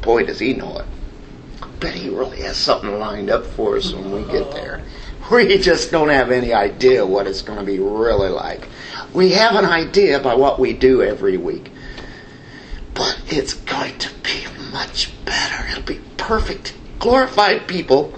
Boy, 0.00 0.24
does 0.24 0.38
he 0.38 0.54
know 0.54 0.78
it. 0.78 0.86
I 1.60 1.66
bet 1.80 1.92
he 1.92 2.08
really 2.08 2.40
has 2.40 2.56
something 2.56 2.98
lined 2.98 3.28
up 3.28 3.44
for 3.44 3.76
us 3.76 3.92
when 3.92 4.10
we 4.10 4.32
get 4.32 4.52
there. 4.52 4.82
We 5.30 5.58
just 5.58 5.90
don't 5.90 6.08
have 6.08 6.30
any 6.30 6.54
idea 6.54 7.04
what 7.04 7.26
it's 7.26 7.42
going 7.42 7.58
to 7.58 7.64
be 7.66 7.78
really 7.78 8.30
like. 8.30 8.70
We 9.12 9.32
have 9.32 9.54
an 9.54 9.66
idea 9.66 10.18
by 10.18 10.34
what 10.34 10.58
we 10.58 10.72
do 10.72 11.02
every 11.02 11.36
week. 11.36 11.70
But 12.94 13.20
it's 13.26 13.52
going 13.52 13.98
to 13.98 14.10
be 14.22 14.46
much 14.72 15.12
better. 15.26 15.68
It'll 15.68 15.82
be 15.82 16.00
perfect. 16.16 16.72
Glorified 17.00 17.66
people 17.66 18.12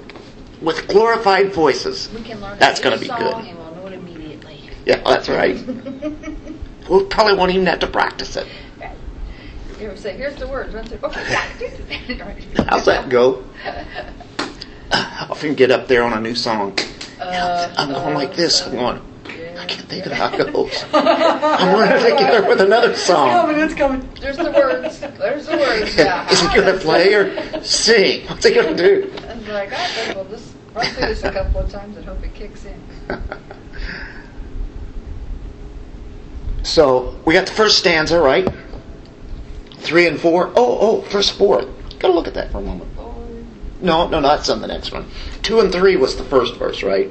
with 0.61 0.87
glorified 0.89 1.53
voices. 1.53 2.11
We 2.13 2.23
can 2.23 2.41
learn 2.41 2.59
That's 2.59 2.81
gonna 2.81 2.99
be 2.99 3.07
song 3.07 3.19
good. 3.19 3.57
we'll 3.57 3.75
know 3.77 3.87
it 3.87 3.93
immediately. 3.95 4.61
Yeah, 4.85 5.01
that's 5.05 5.29
right. 5.29 5.57
we 6.91 7.05
probably 7.05 7.35
won't 7.35 7.53
even 7.53 7.67
have 7.67 7.79
to 7.79 7.87
practice 7.87 8.37
it. 8.37 8.47
Ever 9.81 9.97
say, 9.97 10.17
here's 10.17 10.37
the 10.37 10.47
words. 10.47 10.75
Okay. 10.75 10.97
How's 12.69 12.85
that 12.85 13.09
go? 13.09 13.45
I 14.93 15.27
often 15.31 15.55
get 15.55 15.71
up 15.71 15.89
there 15.89 16.03
on 16.03 16.13
a 16.13 16.21
new 16.21 16.35
song. 16.35 16.79
Uh, 17.21 17.73
I'm 17.77 17.93
going 17.93 18.15
like 18.15 18.35
this. 18.35 18.63
I'm 18.63 18.73
going, 18.73 18.97
yeah. 18.97 19.12
I 19.63 19.67
can't 19.67 19.89
think 19.89 20.07
of 20.07 20.13
how 20.13 20.35
it 20.35 20.53
goes. 20.53 20.85
I'm 20.93 21.79
running 21.79 22.03
together 22.11 22.49
with 22.49 22.61
another 22.61 22.97
song. 22.97 23.29
it's 23.29 23.37
coming. 23.37 23.59
It's 23.63 23.75
coming. 23.75 24.09
There's 24.21 24.37
the 24.37 24.51
words. 24.51 24.99
There's 24.99 25.47
the 25.47 25.57
words. 25.57 25.97
Yeah. 26.03 26.29
Is 26.31 26.41
he 26.41 26.49
going 26.49 26.67
to 26.75 26.81
play 26.81 27.15
or 27.15 27.63
sing? 27.63 28.27
What's 28.27 28.45
he 28.45 28.55
going 28.55 28.77
to 28.77 28.83
do? 28.83 29.13
And 29.29 29.47
like, 29.47 29.73
I 29.73 29.87
think 29.87 30.17
we'll 30.17 30.25
just 30.25 30.53
run 30.75 30.87
through 30.87 31.07
this 31.07 31.23
a 31.23 31.31
couple 31.31 31.61
of 31.61 31.71
times 31.71 31.97
and 31.97 32.05
hope 32.05 32.25
it 32.25 32.35
kicks 32.35 32.65
in. 32.65 32.83
So 36.65 37.21
we 37.25 37.35
got 37.35 37.47
the 37.47 37.53
first 37.53 37.79
stanza, 37.79 38.21
right? 38.21 38.49
Three 39.79 40.07
and 40.07 40.19
four. 40.19 40.47
Oh, 40.55 40.79
oh, 40.81 41.01
verse 41.11 41.29
four. 41.29 41.65
Gotta 41.99 42.15
look 42.15 42.29
at 42.29 42.35
that 42.35 42.53
for 42.53 42.59
a 42.59 42.63
moment. 42.63 42.89
No, 43.81 44.07
no, 44.07 44.21
that's 44.23 44.49
on 44.49 44.61
the 44.61 44.69
next 44.69 44.93
one. 44.93 45.11
Two 45.43 45.59
and 45.59 45.73
three 45.73 45.97
was 45.97 46.17
the 46.17 46.23
first 46.25 46.55
verse, 46.55 46.85
right? 46.85 47.11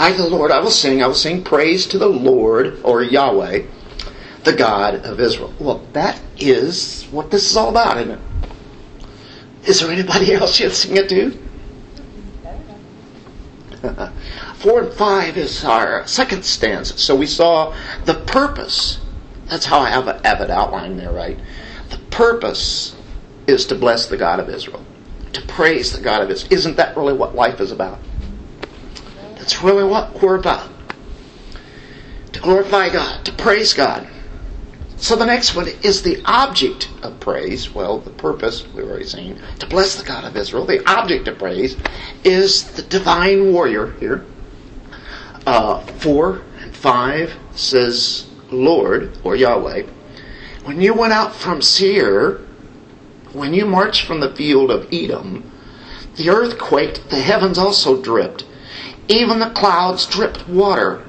I, 0.00 0.12
the 0.12 0.26
Lord, 0.26 0.50
I 0.50 0.60
will 0.60 0.70
sing. 0.70 1.02
I 1.02 1.06
will 1.06 1.14
sing 1.14 1.44
praise 1.44 1.86
to 1.88 1.98
the 1.98 2.08
Lord 2.08 2.80
or 2.84 3.02
Yahweh, 3.02 3.66
the 4.44 4.52
God 4.54 4.94
of 4.94 5.20
Israel. 5.20 5.52
Well, 5.60 5.86
that 5.92 6.18
is 6.38 7.04
what 7.10 7.30
this 7.30 7.50
is 7.50 7.54
all 7.54 7.68
about, 7.68 7.98
isn't 7.98 8.12
it? 8.12 8.20
Is 9.66 9.80
there 9.80 9.90
anybody 9.90 10.32
else 10.34 10.58
you'd 10.58 10.72
sing 10.72 10.96
it 10.96 11.10
to? 11.10 11.38
Four 14.54 14.84
and 14.84 14.92
five 14.94 15.36
is 15.36 15.66
our 15.66 16.06
second 16.06 16.46
stanza. 16.46 16.96
So 16.96 17.14
we 17.14 17.26
saw 17.26 17.76
the 18.06 18.14
purpose. 18.14 19.00
That's 19.48 19.66
how 19.66 19.80
I 19.80 19.90
have 19.90 20.08
it, 20.08 20.24
have 20.24 20.40
it 20.40 20.48
outlined 20.48 20.98
there, 20.98 21.12
right? 21.12 21.38
The 21.90 21.98
purpose 22.10 22.96
is 23.46 23.66
to 23.66 23.74
bless 23.74 24.06
the 24.06 24.16
God 24.16 24.40
of 24.40 24.48
Israel, 24.48 24.82
to 25.34 25.42
praise 25.42 25.92
the 25.92 26.00
God 26.00 26.22
of 26.22 26.30
Israel. 26.30 26.54
Isn't 26.54 26.76
that 26.78 26.96
really 26.96 27.12
what 27.12 27.34
life 27.34 27.60
is 27.60 27.70
about? 27.70 27.98
That's 29.50 29.64
really 29.64 29.82
what 29.82 30.22
we're 30.22 30.36
about. 30.36 30.70
To 32.34 32.40
glorify 32.40 32.88
God, 32.88 33.24
to 33.24 33.32
praise 33.32 33.74
God. 33.74 34.06
So 34.96 35.16
the 35.16 35.26
next 35.26 35.56
one 35.56 35.66
is 35.82 36.02
the 36.02 36.22
object 36.24 36.88
of 37.02 37.18
praise. 37.18 37.74
Well, 37.74 37.98
the 37.98 38.10
purpose, 38.10 38.64
we've 38.72 38.84
already 38.84 39.06
seen, 39.06 39.42
to 39.58 39.66
bless 39.66 39.96
the 39.96 40.04
God 40.04 40.22
of 40.22 40.36
Israel. 40.36 40.66
The 40.66 40.88
object 40.88 41.26
of 41.26 41.40
praise 41.40 41.76
is 42.22 42.62
the 42.74 42.82
divine 42.82 43.52
warrior 43.52 43.90
here. 43.98 44.24
Uh, 45.44 45.80
four 45.80 46.42
and 46.60 46.72
five 46.72 47.32
says 47.50 48.28
Lord 48.52 49.18
or 49.24 49.34
Yahweh. 49.34 49.82
When 50.62 50.80
you 50.80 50.94
went 50.94 51.12
out 51.12 51.34
from 51.34 51.60
Seir, 51.60 52.38
when 53.32 53.52
you 53.52 53.66
marched 53.66 54.06
from 54.06 54.20
the 54.20 54.32
field 54.32 54.70
of 54.70 54.86
Edom, 54.92 55.50
the 56.14 56.30
earth 56.30 56.56
quaked, 56.56 57.10
the 57.10 57.20
heavens 57.20 57.58
also 57.58 58.00
dripped. 58.00 58.44
Even 59.10 59.40
the 59.40 59.50
clouds 59.50 60.06
dripped 60.06 60.48
water. 60.48 61.04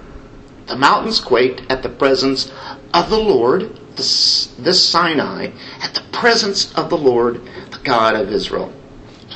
The 0.65 0.75
mountains 0.75 1.19
quaked 1.19 1.61
at 1.69 1.83
the 1.83 1.89
presence 1.89 2.51
of 2.95 3.11
the 3.11 3.19
Lord, 3.19 3.79
this, 3.95 4.89
Sinai, 4.89 5.51
at 5.83 5.93
the 5.93 6.01
presence 6.11 6.73
of 6.73 6.89
the 6.89 6.97
Lord, 6.97 7.41
the 7.69 7.77
God 7.83 8.15
of 8.15 8.31
Israel. 8.31 8.73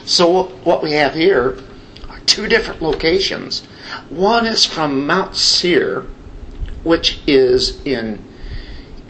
So 0.04 0.46
what 0.64 0.82
we 0.82 0.94
have 0.94 1.14
here 1.14 1.60
are 2.10 2.20
two 2.22 2.48
different 2.48 2.82
locations. 2.82 3.62
One 4.10 4.48
is 4.48 4.66
from 4.66 5.06
Mount 5.06 5.36
Seir, 5.36 6.08
which 6.84 7.22
is 7.28 7.86
in 7.86 8.24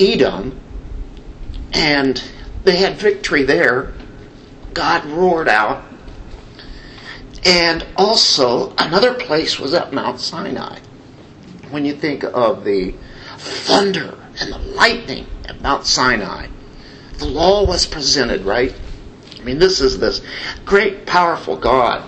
Edom, 0.02 0.60
and 1.72 2.22
they 2.66 2.76
had 2.76 2.98
victory 2.98 3.44
there. 3.44 3.94
God 4.74 5.06
roared 5.06 5.48
out. 5.48 5.86
And 7.46 7.86
also, 7.96 8.74
another 8.80 9.14
place 9.14 9.60
was 9.60 9.74
at 9.76 9.94
Mount 9.94 10.20
Sinai. 10.20 10.80
When 11.70 11.86
you 11.86 11.94
think 11.94 12.24
of 12.24 12.64
the 12.64 12.96
thunder 13.38 14.18
and 14.40 14.52
the 14.52 14.58
lightning 14.58 15.28
at 15.48 15.62
Mount 15.62 15.86
Sinai, 15.86 16.48
the 17.20 17.26
law 17.26 17.66
was 17.66 17.86
presented, 17.86 18.42
right? 18.42 18.74
I 19.40 19.44
mean, 19.44 19.60
this 19.60 19.80
is 19.80 20.00
this 20.00 20.22
great, 20.66 21.06
powerful 21.06 21.56
God. 21.56 22.04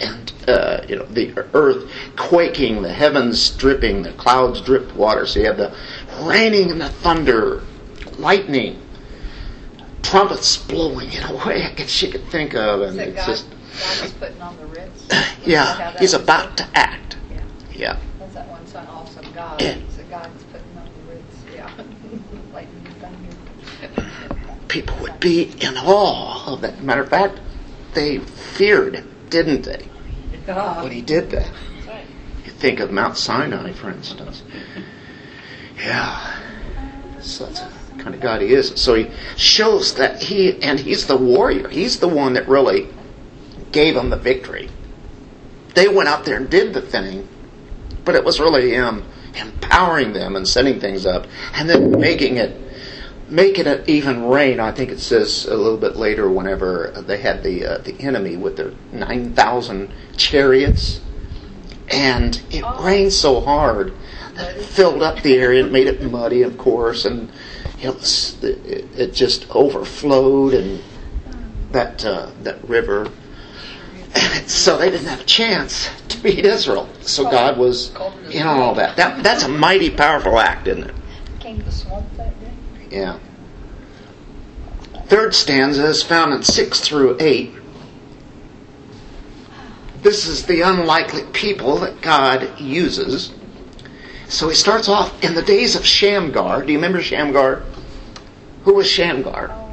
And, 0.00 0.32
uh, 0.46 0.82
you 0.88 0.94
know, 0.94 1.04
the 1.06 1.32
earth 1.52 1.90
quaking, 2.16 2.82
the 2.82 2.92
heavens 2.92 3.50
dripping, 3.50 4.02
the 4.02 4.12
clouds 4.12 4.60
dripped 4.60 4.94
water. 4.94 5.26
So 5.26 5.40
you 5.40 5.46
have 5.46 5.56
the 5.56 5.74
raining 6.20 6.70
and 6.70 6.80
the 6.80 6.90
thunder, 6.90 7.64
lightning, 8.18 8.80
trumpets 10.02 10.56
blowing 10.56 11.12
in 11.12 11.24
a 11.24 11.34
way 11.44 11.64
I 11.64 11.72
guess 11.74 12.00
you 12.00 12.12
could 12.12 12.28
think 12.28 12.54
of. 12.54 12.82
And 12.82 13.00
it's 13.00 13.16
God, 13.16 13.26
just, 13.26 13.46
putting 14.18 14.40
on 14.42 14.56
the 14.56 14.66
Ritz? 14.66 15.02
Is 15.02 15.08
that 15.08 15.24
how 15.24 15.50
yeah, 15.50 15.98
he's 15.98 16.14
about 16.14 16.56
to 16.58 16.68
act. 16.74 17.16
Yeah. 17.30 17.42
Yeah. 17.72 17.98
That's 18.18 18.34
that 18.34 18.48
one 18.48 18.66
song, 18.66 18.86
Awesome 18.86 19.32
God. 19.34 19.60
Yeah. 19.60 19.76
It's 19.76 19.98
a 19.98 20.02
God 20.04 20.24
that's 20.24 20.44
putting 20.44 20.76
on 20.76 20.84
the 20.84 21.12
Ritz. 21.12 21.36
Yeah. 21.54 21.70
Lightning 22.52 22.94
thunder. 23.00 24.10
people 24.68 24.96
would 25.00 25.20
be 25.20 25.44
in 25.60 25.76
awe 25.76 26.52
of 26.52 26.60
that. 26.62 26.82
Matter 26.82 27.02
of 27.02 27.08
fact, 27.08 27.40
they 27.94 28.18
feared, 28.18 29.04
didn't 29.30 29.62
they, 29.62 29.88
uh-huh. 30.46 30.82
when 30.82 30.92
he 30.92 31.02
did 31.02 31.30
that? 31.30 31.50
Right. 31.86 32.04
You 32.44 32.52
think 32.52 32.80
of 32.80 32.90
Mount 32.90 33.16
Sinai, 33.16 33.72
for 33.72 33.90
instance. 33.90 34.42
Yeah. 35.76 36.40
So 37.20 37.46
that's 37.46 37.60
the 37.60 38.02
kind 38.02 38.14
of 38.14 38.20
God 38.20 38.42
he 38.42 38.52
is. 38.52 38.72
So 38.80 38.94
he 38.94 39.10
shows 39.36 39.94
that 39.94 40.22
he, 40.22 40.60
and 40.62 40.78
he's 40.78 41.06
the 41.06 41.16
warrior. 41.16 41.68
He's 41.68 41.98
the 42.00 42.08
one 42.08 42.34
that 42.34 42.48
really 42.48 42.88
gave 43.72 43.94
them 43.94 44.10
the 44.10 44.16
victory. 44.16 44.68
They 45.74 45.88
went 45.88 46.08
out 46.08 46.24
there 46.24 46.36
and 46.36 46.48
did 46.50 46.74
the 46.74 46.80
thing, 46.82 47.28
but 48.04 48.14
it 48.14 48.24
was 48.24 48.40
really 48.40 48.70
him 48.70 49.04
empowering 49.34 50.12
them 50.12 50.34
and 50.36 50.48
setting 50.48 50.80
things 50.80 51.06
up 51.06 51.26
and 51.54 51.68
then 51.68 51.90
making 52.00 52.36
it 52.36 52.56
make 53.28 53.58
it 53.58 53.88
even 53.88 54.24
rain. 54.24 54.58
I 54.58 54.72
think 54.72 54.90
it 54.90 55.00
says 55.00 55.44
a 55.46 55.54
little 55.54 55.76
bit 55.76 55.96
later, 55.96 56.30
whenever 56.30 56.92
they 57.06 57.18
had 57.18 57.42
the 57.42 57.66
uh, 57.66 57.78
the 57.78 57.94
enemy 58.00 58.36
with 58.36 58.56
their 58.56 58.72
nine 58.92 59.34
thousand 59.34 59.92
chariots, 60.16 61.00
and 61.88 62.40
it 62.50 62.62
Oh. 62.64 62.84
rained 62.84 63.12
so 63.12 63.40
hard 63.40 63.92
that 64.34 64.56
it 64.56 64.62
filled 64.62 65.02
up 65.02 65.22
the 65.22 65.34
area 65.34 65.62
and 65.62 65.72
made 65.72 65.86
it 65.86 66.02
muddy, 66.02 66.42
of 66.42 66.56
course, 66.56 67.04
and 67.04 67.30
it 67.82 67.94
was 67.94 68.42
it, 68.42 68.86
it 68.96 69.12
just 69.12 69.46
overflowed 69.54 70.54
and 70.54 70.82
that 71.72 72.04
uh, 72.04 72.30
that 72.42 72.66
river. 72.68 73.10
so 74.46 74.76
they 74.78 74.90
didn't 74.90 75.06
have 75.06 75.20
a 75.20 75.24
chance 75.24 75.88
to 76.08 76.18
beat 76.18 76.44
Israel. 76.44 76.88
So 77.02 77.24
God 77.24 77.58
was 77.58 77.94
in 78.30 78.46
on 78.46 78.60
all 78.60 78.74
that. 78.74 78.96
That 78.96 79.22
that's 79.22 79.44
a 79.44 79.48
mighty 79.48 79.90
powerful 79.90 80.38
act, 80.38 80.68
isn't 80.68 80.84
it? 80.84 80.94
Came 81.40 81.58
the 81.58 81.72
swamp 81.72 82.06
that 82.16 82.38
day. 82.40 82.50
Yeah. 82.90 83.18
Third 85.06 85.34
stanza 85.34 85.86
is 85.86 86.02
found 86.02 86.34
in 86.34 86.42
6 86.42 86.80
through 86.80 87.16
8. 87.18 87.52
This 90.02 90.26
is 90.26 90.44
the 90.44 90.60
unlikely 90.60 91.22
people 91.32 91.78
that 91.78 92.02
God 92.02 92.60
uses. 92.60 93.32
So 94.28 94.50
he 94.50 94.54
starts 94.54 94.88
off 94.88 95.24
in 95.24 95.34
the 95.34 95.42
days 95.42 95.74
of 95.74 95.86
Shamgar. 95.86 96.62
Do 96.62 96.72
you 96.72 96.78
remember 96.78 97.00
Shamgar? 97.00 97.62
Who 98.64 98.74
was 98.74 98.86
Shamgar? 98.86 99.50
Oh, 99.50 99.67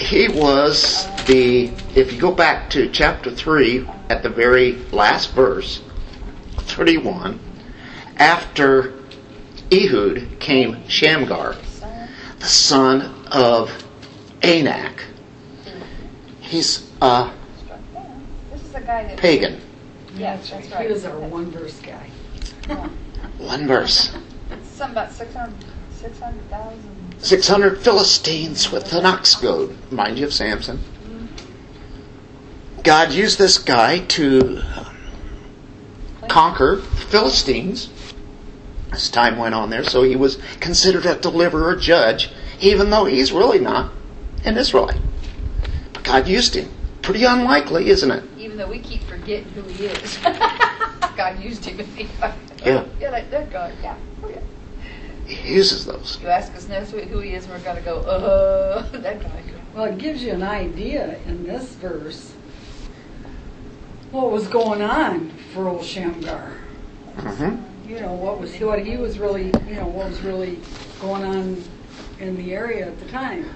Well, 0.00 0.08
he 0.08 0.28
was 0.28 1.06
the, 1.26 1.66
if 1.94 2.10
you 2.10 2.18
go 2.18 2.32
back 2.32 2.70
to 2.70 2.88
chapter 2.88 3.30
3, 3.30 3.86
at 4.08 4.22
the 4.22 4.30
very 4.30 4.76
last 4.92 5.32
verse, 5.32 5.82
31, 6.56 7.38
after 8.16 8.94
Ehud 9.70 10.38
came 10.40 10.88
Shamgar, 10.88 11.54
the 12.38 12.46
son 12.46 13.14
of 13.30 13.70
Anak. 14.42 15.04
He's 16.40 16.90
a. 17.02 17.30
This 18.50 18.62
is 18.62 18.72
the 18.72 18.80
guy 18.80 19.04
that. 19.04 19.18
pagan. 19.18 19.60
Yes, 20.16 20.48
that's 20.48 20.70
right. 20.70 20.86
He 20.86 20.92
was 20.92 21.04
our 21.04 21.18
one 21.18 21.50
verse 21.50 21.78
guy. 21.80 22.08
One 23.36 23.66
verse. 23.66 24.16
Something 24.64 24.92
about 24.92 25.12
600 25.12 25.54
600,000. 25.92 26.80
600 26.80 26.99
Philistines 27.22 28.70
with 28.72 28.92
an 28.92 29.06
ox 29.06 29.34
goad. 29.34 29.76
Mind 29.92 30.18
you 30.18 30.26
of 30.26 30.32
Samson. 30.32 30.80
God 32.82 33.12
used 33.12 33.38
this 33.38 33.58
guy 33.58 33.98
to 33.98 34.62
um, 34.76 34.96
conquer 36.28 36.76
the 36.76 36.82
Philistines 36.82 37.90
as 38.92 39.10
time 39.10 39.36
went 39.36 39.54
on 39.54 39.70
there, 39.70 39.84
so 39.84 40.02
he 40.02 40.16
was 40.16 40.38
considered 40.60 41.06
a 41.06 41.14
deliverer 41.14 41.76
judge, 41.76 42.30
even 42.60 42.90
though 42.90 43.04
he's 43.04 43.32
really 43.32 43.60
not 43.60 43.92
an 44.44 44.56
Israelite. 44.56 45.00
But 45.92 46.02
God 46.04 46.26
used 46.26 46.54
him. 46.54 46.70
Pretty 47.02 47.24
unlikely, 47.24 47.88
isn't 47.90 48.10
it? 48.10 48.24
Even 48.38 48.56
though 48.56 48.68
we 48.68 48.78
keep 48.78 49.02
forgetting 49.04 49.44
who 49.52 49.62
he 49.62 49.86
is. 49.86 50.16
God 51.16 51.40
used 51.42 51.64
him. 51.64 51.86
Yeah. 52.64 52.84
Yeah, 52.98 53.10
that, 53.10 53.30
that. 53.30 53.52
Yeah. 53.82 53.96
Oh, 54.22 54.28
yeah. 54.28 54.40
He 55.30 55.54
uses 55.54 55.86
those. 55.86 56.18
You 56.20 56.28
ask 56.28 56.54
us 56.54 56.68
next 56.68 56.92
week 56.92 57.04
who 57.04 57.20
he 57.20 57.34
is, 57.34 57.44
and 57.44 57.54
we're 57.54 57.60
going 57.60 57.76
to 57.76 57.82
go, 57.82 57.98
uh, 58.00 58.82
that 58.98 59.20
guy. 59.22 59.42
Well, 59.74 59.84
it 59.84 59.98
gives 59.98 60.22
you 60.22 60.32
an 60.32 60.42
idea 60.42 61.18
in 61.26 61.44
this 61.44 61.74
verse 61.76 62.32
what 64.10 64.32
was 64.32 64.48
going 64.48 64.82
on 64.82 65.30
for 65.54 65.68
old 65.68 65.84
Shamgar. 65.84 66.52
hmm 67.16 67.56
You 67.88 68.00
know 68.00 68.12
what 68.12 68.40
was 68.40 68.58
what 68.58 68.84
he 68.84 68.96
was 68.96 69.18
really 69.18 69.52
you 69.68 69.74
know 69.76 69.86
what 69.86 70.08
was 70.08 70.20
really 70.22 70.58
going 71.00 71.24
on 71.24 71.62
in 72.18 72.36
the 72.36 72.52
area 72.52 72.88
at 72.88 72.98
the 72.98 73.06
time. 73.06 73.48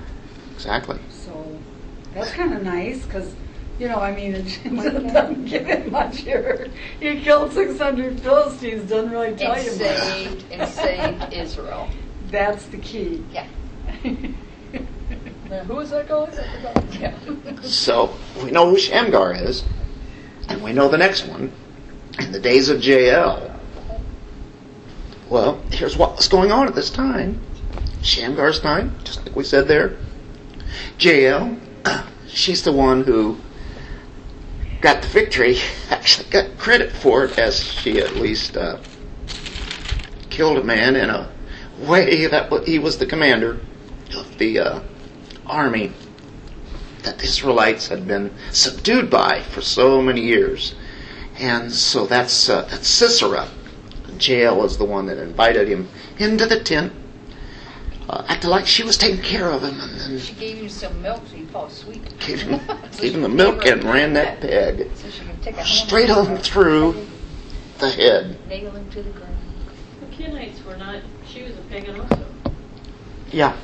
Exactly. 0.55 0.99
So 1.11 1.61
that's 2.13 2.31
kind 2.33 2.55
of 2.55 2.63
nice 2.63 3.05
because, 3.05 3.35
you 3.79 3.89
know, 3.89 3.99
I 3.99 4.15
mean, 4.15 4.35
it 4.35 4.61
doesn't 5.13 5.45
give 5.47 5.69
it 5.69 5.91
much 5.91 6.21
here. 6.21 6.69
He 7.01 7.21
killed 7.21 7.53
600 7.53 8.21
Philistines, 8.21 8.89
doesn't 8.89 9.11
really 9.11 9.35
tell 9.35 9.53
And 9.53 9.65
you 9.65 9.71
much. 9.71 9.79
saved, 9.79 10.45
and 10.53 10.69
saved 10.71 11.33
Israel. 11.33 11.89
That's 12.31 12.67
the 12.67 12.79
key. 12.79 13.25
Yeah. 13.33 13.47
Now, 15.51 15.63
who 15.65 15.79
is 15.81 15.91
that 15.91 16.09
guy? 16.09 16.99
Yeah. 16.99 17.15
So 17.63 18.15
we 18.43 18.51
know 18.51 18.71
who 18.71 18.79
Shamgar 18.79 19.35
is, 19.35 19.63
and 20.49 20.63
we 20.63 20.73
know 20.73 20.89
the 20.89 20.99
next 20.99 21.27
one. 21.27 21.53
In 22.19 22.33
the 22.33 22.41
days 22.41 22.71
of 22.71 22.83
Jael. 22.83 23.51
Well, 25.29 25.61
here's 25.71 25.97
what 25.97 26.17
was 26.17 26.29
going 26.29 26.51
on 26.51 26.67
at 26.67 26.75
this 26.75 26.91
time. 26.91 27.41
Shamgar's 28.03 28.59
time, 28.59 28.97
just 29.05 29.25
like 29.27 29.37
we 29.37 29.45
said 29.45 29.69
there. 29.69 29.97
Jael, 30.99 31.57
she's 32.27 32.63
the 32.63 32.73
one 32.73 33.03
who 33.05 33.39
got 34.85 35.01
the 35.01 35.09
victory, 35.09 35.57
actually 35.91 36.29
got 36.29 36.59
credit 36.59 36.93
for 36.93 37.25
it 37.25 37.39
as 37.39 37.59
she 37.59 37.99
at 37.99 38.17
least 38.17 38.55
uh, 38.55 38.79
killed 40.29 40.59
a 40.59 40.63
man 40.63 40.95
in 40.95 41.09
a 41.09 41.33
way 41.79 42.27
that 42.27 42.53
he 42.67 42.79
was 42.79 42.99
the 42.99 43.07
commander 43.07 43.59
of 44.15 44.37
the 44.37 44.59
uh, 44.59 44.81
army 45.47 45.91
that 47.03 47.17
the 47.19 47.25
Israelites 47.25 47.89
had 47.89 48.07
been 48.07 48.31
subdued 48.51 49.09
by 49.09 49.41
for 49.41 49.63
so 49.63 50.03
many 50.03 50.21
years. 50.21 50.75
And 51.39 51.73
so 51.73 52.07
that's, 52.07 52.51
uh, 52.51 52.63
that's 52.71 52.87
Sisera. 52.87 53.49
Jael 54.21 54.65
is 54.65 54.77
the 54.77 54.85
one 54.85 55.07
that 55.07 55.17
invited 55.17 55.67
him 55.67 55.89
into 56.19 56.45
the 56.45 56.61
tent, 56.61 56.93
uh, 58.09 58.25
acted 58.29 58.49
like 58.49 58.67
she 58.67 58.83
was 58.83 58.97
taking 58.99 59.23
care 59.23 59.51
of 59.51 59.63
him, 59.63 59.81
and 59.81 59.99
then 59.99 60.19
She 60.19 60.35
gave 60.35 60.59
him 60.59 60.69
some 60.69 61.01
milk 61.03 61.23
so 61.29 61.37
he 61.37 61.45
fall 61.47 61.67
asleep. 61.67 62.03
gave 62.21 62.43
him, 62.43 62.61
So 62.91 63.03
gave 63.03 63.15
him 63.15 63.23
the 63.23 63.29
milk 63.29 63.65
and 63.67 63.83
ran 63.85 64.13
that 64.15 64.41
peg 64.41 64.91
So 64.95 65.09
she 65.11 65.23
take 65.43 65.57
a 65.57 65.65
straight 65.65 66.11
on 66.11 66.37
through 66.39 67.07
the 67.79 67.91
head. 67.91 68.37
Nail 68.49 68.71
him 68.71 68.91
to 68.91 69.03
the 69.03 69.11
ground. 69.11 69.37
The 70.01 70.07
Kenites 70.17 70.65
were 70.65 70.77
not, 70.77 71.01
she 71.27 71.43
was 71.43 71.53
a 71.57 71.63
pagan 71.63 72.01
also. 72.01 72.25
Yeah. 73.33 73.57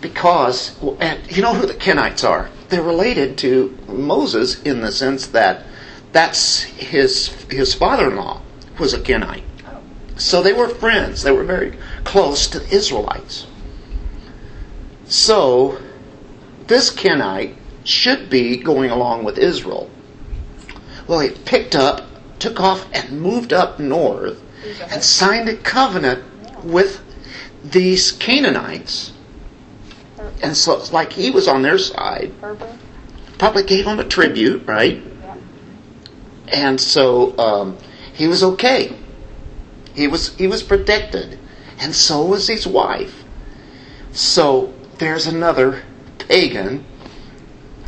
Because, 0.00 0.76
and 1.00 1.30
you 1.34 1.42
know 1.42 1.54
who 1.54 1.66
the 1.66 1.74
Kenites 1.74 2.28
are? 2.28 2.50
They're 2.68 2.82
related 2.82 3.38
to 3.38 3.76
Moses 3.88 4.60
in 4.62 4.80
the 4.80 4.90
sense 4.90 5.28
that 5.28 5.64
that's 6.12 6.62
his 6.62 7.28
his 7.50 7.74
father-in-law 7.74 8.40
was 8.78 8.94
a 8.94 9.00
Kenite. 9.00 9.42
Oh. 9.66 9.78
So 10.16 10.42
they 10.42 10.52
were 10.52 10.68
friends. 10.68 11.22
They 11.22 11.32
were 11.32 11.44
very 11.44 11.76
close 12.04 12.46
to 12.48 12.60
the 12.60 12.74
Israelites. 12.74 13.46
So 15.06 15.80
this 16.66 16.90
Kenite 16.90 17.56
should 17.84 18.30
be 18.30 18.56
going 18.56 18.90
along 18.90 19.24
with 19.24 19.38
Israel. 19.38 19.90
Well, 21.06 21.20
he 21.20 21.30
picked 21.30 21.74
up, 21.74 22.02
took 22.38 22.60
off, 22.60 22.86
and 22.92 23.20
moved 23.20 23.52
up 23.52 23.78
north 23.78 24.40
and 24.90 25.02
signed 25.02 25.48
a 25.48 25.56
covenant 25.56 26.24
with 26.64 27.00
these 27.62 28.12
Canaanites. 28.12 29.12
And 30.42 30.56
so 30.56 30.78
it's 30.78 30.92
like 30.92 31.12
he 31.12 31.30
was 31.30 31.48
on 31.48 31.62
their 31.62 31.78
side. 31.78 32.32
Probably 33.38 33.64
gave 33.64 33.84
them 33.84 33.98
a 33.98 34.04
tribute, 34.04 34.66
right? 34.66 35.02
And 36.48 36.80
so 36.80 37.36
um, 37.38 37.78
he 38.12 38.26
was 38.26 38.42
okay. 38.42 38.96
He 39.94 40.08
was 40.08 40.34
he 40.36 40.46
was 40.46 40.62
protected, 40.62 41.38
and 41.84 41.94
so 41.94 42.24
was 42.24 42.48
his 42.48 42.66
wife. 42.66 43.24
So 44.12 44.72
there's 44.96 45.26
another 45.26 45.82
pagan 46.18 46.82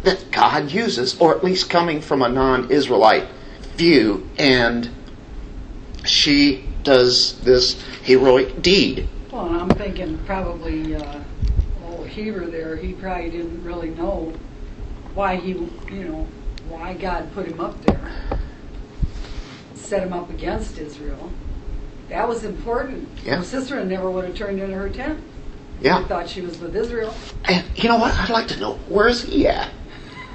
that 0.03 0.31
God 0.31 0.71
uses, 0.71 1.19
or 1.19 1.35
at 1.35 1.43
least 1.43 1.71
coming 1.71 2.03
from 2.03 2.21
a 2.21 2.29
non-Israelite 2.29 3.27
view, 3.75 4.29
and 4.39 4.91
she 6.05 6.69
does 6.83 7.41
this 7.41 7.83
heroic 8.03 8.61
deed. 8.61 9.09
Well, 9.33 9.49
I'm 9.49 9.71
thinking 9.71 10.19
probably, 10.27 10.95
uh, 10.95 11.21
old 11.87 12.07
Heber 12.07 12.47
there, 12.47 12.77
he 12.77 12.93
probably 12.93 13.31
didn't 13.31 13.65
really 13.65 13.91
know 13.91 14.31
why 15.15 15.37
he, 15.37 15.53
you 15.53 16.05
know, 16.05 16.29
why 16.69 16.93
God 16.93 17.33
put 17.33 17.47
him 17.47 17.61
up 17.61 17.83
there. 17.87 18.41
Set 19.75 20.03
him 20.03 20.13
up 20.13 20.29
against 20.29 20.77
Israel. 20.77 21.31
That 22.09 22.29
was 22.29 22.45
important. 22.45 23.09
Yeah. 23.25 23.37
Her 23.37 23.45
sister 23.45 23.85
never 23.85 24.11
would 24.11 24.25
have 24.27 24.35
turned 24.37 24.61
into 24.61 24.77
her 24.77 24.89
tent. 24.89 25.21
Yeah, 25.81 26.01
She 26.03 26.09
thought 26.09 26.29
she 26.29 26.41
was 26.41 26.59
with 26.59 26.75
Israel. 26.75 27.13
and 27.45 27.65
you 27.77 27.89
know 27.89 27.99
what? 27.99 28.15
I'd 28.15 28.31
like 28.31 28.49
to 28.49 28.59
know 28.61 28.79
where's 28.89 29.23
he 29.25 29.47
at 29.47 29.71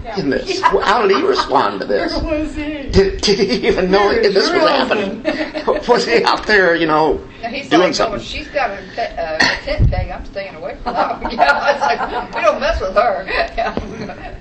Yeah. 0.04 0.20
in 0.20 0.30
this? 0.30 0.62
How 0.62 1.08
did 1.08 1.18
he 1.18 1.24
respond 1.24 1.80
to 1.82 1.88
this? 1.88 2.14
Where 2.22 2.42
was 2.42 2.54
he? 2.56 2.90
Did, 2.90 3.22
did 3.22 3.40
he 3.40 3.68
even 3.68 3.90
know 3.90 4.06
Where 4.06 4.22
this 4.22 4.36
was 4.36 4.62
happening? 4.70 5.24
was 5.88 6.06
he 6.06 6.24
out 6.24 6.46
there, 6.46 6.76
you 6.76 6.86
know, 6.86 7.26
Now 7.42 7.50
he's 7.50 7.70
doing 7.70 7.84
like, 7.84 7.96
something? 7.96 8.18
going, 8.18 8.26
she's 8.28 8.50
got 8.50 8.70
a, 8.70 8.78
te- 8.96 9.02
uh, 9.02 9.40
tent 9.64 9.90
peg. 9.90 10.12
I'm 10.12 10.26
staying 10.26 10.54
away 10.56 10.78
from 10.84 10.94
that. 10.94 11.22
yeah, 11.34 11.72
it's 11.74 11.82
like, 11.82 12.36
we 12.36 12.42
don't 12.42 12.60
mess 12.60 12.80
with 12.80 12.94
her. 12.94 13.26
yeah. 13.28 13.80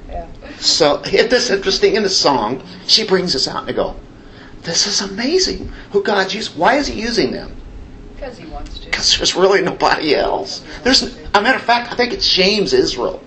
yeah. 0.09 0.27
So 0.59 1.01
it, 1.07 1.31
this 1.31 1.49
interesting 1.49 1.95
in 1.97 2.03
the 2.03 2.11
song, 2.11 2.63
she 2.87 3.07
brings 3.07 3.35
us 3.35 3.49
out 3.49 3.63
and 3.63 3.71
I 3.71 3.73
go, 3.73 3.97
this 4.63 4.87
is 4.87 5.01
amazing. 5.01 5.73
Who 5.93 6.03
God 6.03 6.33
used? 6.33 6.57
Why 6.57 6.77
is 6.77 6.87
He 6.87 7.01
using 7.01 7.33
them? 7.33 7.57
Because 8.15 8.37
he 8.37 8.47
wants 8.47 8.79
to. 8.81 8.85
because 8.87 9.17
there's 9.17 9.35
really 9.35 9.63
nobody 9.63 10.15
else. 10.15 10.63
There's, 10.83 11.17
a 11.35 11.41
matter 11.41 11.57
of 11.57 11.63
fact, 11.65 11.91
I 11.91 11.97
think 11.97 12.13
it's 12.13 12.31
James 12.31 12.75
Israel 12.75 13.23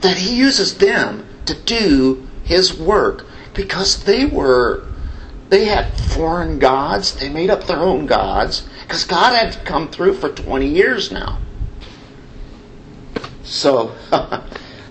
that 0.00 0.16
he 0.16 0.36
uses 0.36 0.78
them 0.78 1.26
to 1.46 1.54
do 1.54 2.26
his 2.44 2.78
work 2.78 3.26
because 3.54 4.04
they 4.04 4.24
were 4.24 4.86
they 5.48 5.64
had 5.64 5.92
foreign 5.98 6.58
gods. 6.58 7.16
They 7.16 7.28
made 7.28 7.50
up 7.50 7.64
their 7.64 7.78
own 7.78 8.06
gods 8.06 8.68
because 8.82 9.04
God 9.04 9.34
had 9.34 9.64
come 9.64 9.88
through 9.88 10.14
for 10.14 10.28
20 10.28 10.66
years 10.66 11.10
now. 11.10 11.38
So 13.42 13.94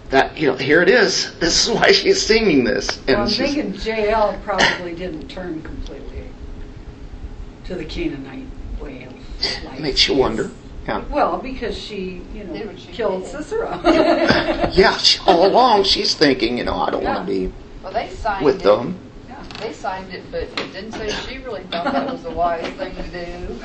that 0.10 0.38
you 0.38 0.48
know, 0.48 0.56
here 0.56 0.82
it 0.82 0.90
is. 0.90 1.38
This 1.40 1.68
is 1.68 1.74
why 1.74 1.92
she's 1.92 2.22
singing 2.26 2.64
this, 2.64 2.98
and 3.00 3.08
Well, 3.08 3.22
I'm 3.22 3.30
she's- 3.30 3.54
thinking 3.54 3.74
Jael 3.82 4.38
probably 4.44 4.96
didn't 4.96 5.28
turn 5.30 5.62
completely 5.62 6.24
to 7.66 7.76
the 7.76 7.86
Canaanite 7.86 8.46
way 8.82 9.04
of 9.04 9.64
life. 9.66 9.80
makes 9.80 10.08
you 10.08 10.16
wonder. 10.16 10.50
Yeah. 10.88 11.04
Well, 11.12 11.38
because 11.38 11.78
she, 11.78 12.22
you 12.34 12.46
know, 12.46 12.54
Did 12.54 12.80
she 12.80 12.88
killed 12.92 13.24
did. 13.24 13.30
Sisera. 13.32 13.80
Yeah, 14.74 14.98
she, 14.98 15.20
all 15.28 15.46
along 15.46 15.84
she's 15.84 16.16
thinking, 16.16 16.58
you 16.58 16.64
know, 16.64 16.76
I 16.76 16.90
don't 16.90 17.04
Yeah. 17.04 17.16
want 17.16 17.28
to 17.28 17.32
be 17.48 17.54
Well, 17.84 17.94
they 17.94 18.10
signed 18.10 18.44
with 18.46 18.56
it. 18.62 18.64
them. 18.64 18.98
They 19.60 19.74
signed 19.74 20.14
it, 20.14 20.24
but 20.32 20.44
it 20.44 20.56
didn't 20.74 20.94
say 20.94 21.10
she 21.28 21.38
really 21.40 21.64
thought 21.64 21.84
that 21.92 22.10
was 22.10 22.24
the 22.24 22.32
wise 22.32 22.66
thing 22.76 22.96
to 22.96 23.04
do. 23.04 23.56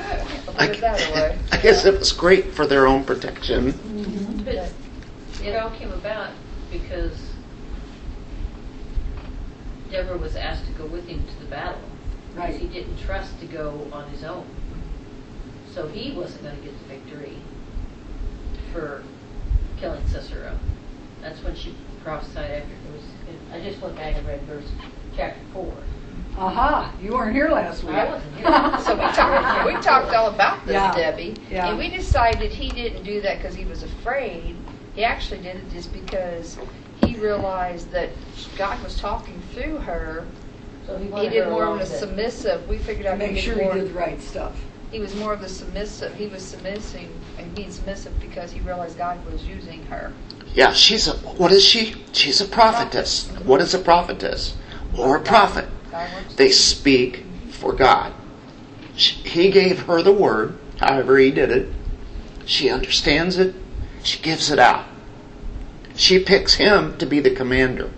Put 0.45 0.59
I, 0.59 0.67
that 0.67 1.13
way. 1.15 1.39
I 1.53 1.57
guess 1.57 1.85
it 1.85 1.97
was 1.97 2.11
great 2.11 2.53
for 2.53 2.67
their 2.67 2.85
own 2.85 3.05
protection. 3.05 3.71
Mm-hmm. 3.71 4.43
But 4.43 4.71
it 5.45 5.55
all 5.55 5.69
came 5.71 5.91
about 5.91 6.31
because 6.71 7.31
Deborah 9.91 10.17
was 10.17 10.35
asked 10.35 10.65
to 10.65 10.71
go 10.73 10.85
with 10.85 11.07
him 11.07 11.23
to 11.25 11.39
the 11.39 11.45
battle. 11.45 11.79
Because 12.33 12.57
he 12.57 12.67
didn't 12.67 12.97
trust 12.97 13.39
to 13.39 13.45
go 13.45 13.87
on 13.93 14.09
his 14.09 14.23
own. 14.23 14.45
So 15.73 15.87
he 15.87 16.11
wasn't 16.11 16.43
going 16.43 16.57
to 16.57 16.61
get 16.63 16.77
the 16.79 16.85
victory 16.85 17.37
for 18.73 19.03
killing 19.77 20.05
Sisera. 20.07 20.57
That's 21.21 21.41
when 21.43 21.55
she 21.55 21.75
prophesied 22.03 22.51
after 22.51 22.73
it 22.73 22.93
was. 22.93 23.03
I 23.53 23.61
just 23.61 23.81
went 23.81 23.95
back 23.95 24.15
and 24.15 24.27
read 24.27 24.41
verse 24.43 24.67
chapter 25.15 25.39
four. 25.53 25.73
Aha, 26.37 26.93
you 27.01 27.13
weren't 27.13 27.33
here 27.33 27.49
last 27.49 27.83
week. 27.83 27.95
I 27.95 28.05
wasn't 28.09 28.35
here. 28.35 28.45
So 28.83 28.95
we 28.95 29.01
talked, 29.13 29.65
we 29.65 29.73
talked 29.81 30.13
all 30.13 30.27
about 30.27 30.65
this, 30.65 30.73
Yeah. 30.73 30.93
Debbie. 30.93 31.35
Yeah. 31.49 31.69
And 31.69 31.77
we 31.77 31.89
decided 31.89 32.51
he 32.51 32.69
didn't 32.69 33.03
do 33.03 33.21
that 33.21 33.37
because 33.37 33.55
he 33.55 33.63
was 33.63 33.83
afraid. 33.83 34.57
He 34.95 35.03
actually 35.03 35.41
did 35.41 35.57
it 35.57 35.69
just 35.71 35.91
because 35.91 36.57
he 37.03 37.15
realized 37.17 37.91
that 37.91 38.09
God 38.57 38.81
was 38.81 38.97
talking 38.97 39.41
through 39.53 39.77
her. 39.79 40.25
So 40.87 40.97
he 40.97 41.05
He 41.05 41.11
wanted 41.11 41.29
did 41.31 41.43
her 41.43 41.49
more 41.51 41.63
along 41.65 41.81
of 41.81 41.81
a 41.81 41.85
submissive. 41.85 42.67
We 42.69 42.77
figured 42.77 43.05
out 43.05 43.17
Make 43.17 43.31
he 43.31 43.41
sure 43.41 43.55
did 43.55 43.61
he 43.63 43.67
more. 43.67 43.75
did 43.75 43.89
the 43.89 43.93
right 43.93 44.21
stuff. 44.21 44.59
He 44.91 44.99
was 44.99 45.15
more 45.15 45.33
of 45.33 45.41
a 45.41 45.49
submissive. 45.49 46.15
He 46.15 46.27
was 46.27 46.41
submissing 46.45 47.09
and 47.37 47.53
being 47.53 47.71
submissive 47.71 48.17
because 48.21 48.51
he 48.51 48.61
realized 48.61 48.97
God 48.97 49.19
was 49.29 49.45
using 49.45 49.83
her. 49.87 50.13
Yeah, 50.53 50.71
she's 50.71 51.07
a, 51.07 51.13
what 51.13 51.51
is 51.51 51.65
she? 51.65 51.95
She's 52.13 52.39
a 52.39 52.45
prophetess. 52.45 53.29
What 53.43 53.59
is 53.59 53.73
a 53.73 53.79
prophetess? 53.79 54.55
Or 54.97 55.17
a 55.17 55.21
prophet? 55.21 55.67
God 55.91 56.13
works 56.13 56.35
They 56.35 56.51
speak 56.51 57.25
for 57.49 57.73
God. 57.73 58.13
She, 58.95 59.15
he 59.27 59.51
gave 59.51 59.81
her 59.81 60.01
the 60.01 60.13
word, 60.13 60.57
however 60.77 61.17
he 61.17 61.31
did 61.31 61.51
it. 61.51 61.73
She 62.45 62.69
understands 62.69 63.37
it. 63.37 63.55
She 64.05 64.21
gives 64.21 64.51
it 64.51 64.59
out. 64.59 64.85
She 65.95 66.19
picks 66.19 66.53
him 66.53 66.95
to 66.99 67.05
be 67.05 67.19
the 67.19 67.31
commander. 67.31 67.89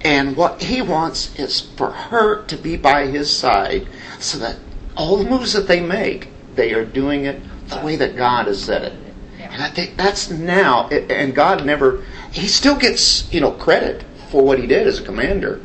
And 0.00 0.36
what 0.36 0.62
he 0.62 0.80
wants 0.80 1.38
is 1.38 1.60
for 1.60 1.90
her 1.90 2.44
to 2.46 2.56
be 2.56 2.76
by 2.76 3.08
his 3.08 3.34
side 3.34 3.86
so 4.18 4.38
that 4.38 4.56
all 4.96 5.18
the 5.18 5.28
moves 5.28 5.52
that 5.52 5.68
they 5.68 5.80
make, 5.80 6.28
they 6.54 6.72
are 6.72 6.84
doing 6.84 7.26
it 7.26 7.42
the 7.68 7.80
way 7.80 7.96
that 7.96 8.16
God 8.16 8.46
has 8.46 8.62
said 8.62 8.82
it. 8.84 8.92
And 9.38 9.62
I 9.62 9.68
think 9.68 9.96
that's 9.96 10.30
now, 10.30 10.88
and 10.88 11.34
God 11.34 11.66
never, 11.66 12.04
he 12.32 12.46
still 12.48 12.76
gets, 12.76 13.30
you 13.32 13.40
know, 13.40 13.52
credit 13.52 14.04
for 14.30 14.42
what 14.42 14.58
he 14.58 14.66
did 14.66 14.86
as 14.86 14.98
a 14.98 15.02
commander, 15.02 15.60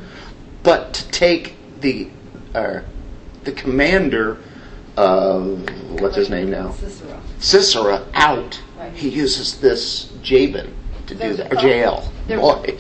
but 0.63 0.93
to 0.95 1.07
take 1.09 1.55
the, 1.79 2.09
uh, 2.53 2.81
the 3.43 3.51
commander 3.53 4.39
of, 4.97 5.69
what's 6.01 6.15
his 6.15 6.29
name 6.29 6.49
now? 6.51 6.71
Sisera. 6.71 7.21
Sisera 7.39 8.07
out, 8.13 8.61
Right. 8.83 8.93
he 8.93 9.09
uses 9.09 9.59
this 9.59 10.11
Jabin 10.21 10.73
to 11.07 11.13
do 11.13 11.19
There's 11.19 11.37
that, 11.37 11.53
a 11.53 11.57
or 11.57 11.61
Jael. 11.67 12.11
There's- 12.27 12.41
Boy. 12.41 12.77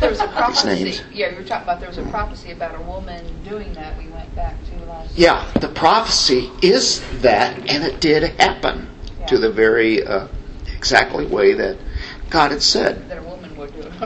There 0.00 0.10
was 0.10 0.20
a 0.20 0.28
prophecy. 0.28 0.84
names. 0.84 1.02
Yeah, 1.12 1.30
you 1.30 1.36
were 1.36 1.42
talking 1.42 1.64
about 1.64 1.80
there 1.80 1.88
was 1.88 1.98
a 1.98 2.02
prophecy 2.04 2.50
about 2.52 2.74
a 2.74 2.82
woman 2.82 3.24
doing 3.44 3.72
that. 3.74 3.96
We 3.98 4.08
went 4.08 4.34
back 4.34 4.56
to 4.70 4.76
last. 4.86 5.16
Yeah, 5.16 5.50
the 5.60 5.68
prophecy 5.68 6.50
is 6.62 7.00
that, 7.22 7.56
and 7.70 7.84
it 7.84 8.00
did 8.00 8.22
happen 8.40 8.88
to 9.26 9.38
the 9.38 9.50
very 9.50 10.04
uh, 10.06 10.28
exactly 10.74 11.26
way 11.26 11.52
that 11.54 11.76
God 12.30 12.50
had 12.50 12.62
said. 12.62 13.08
That 13.08 13.18
a 13.18 13.22
woman 13.22 13.56
would 13.56 13.72
do 13.74 13.80
it. 13.80 13.92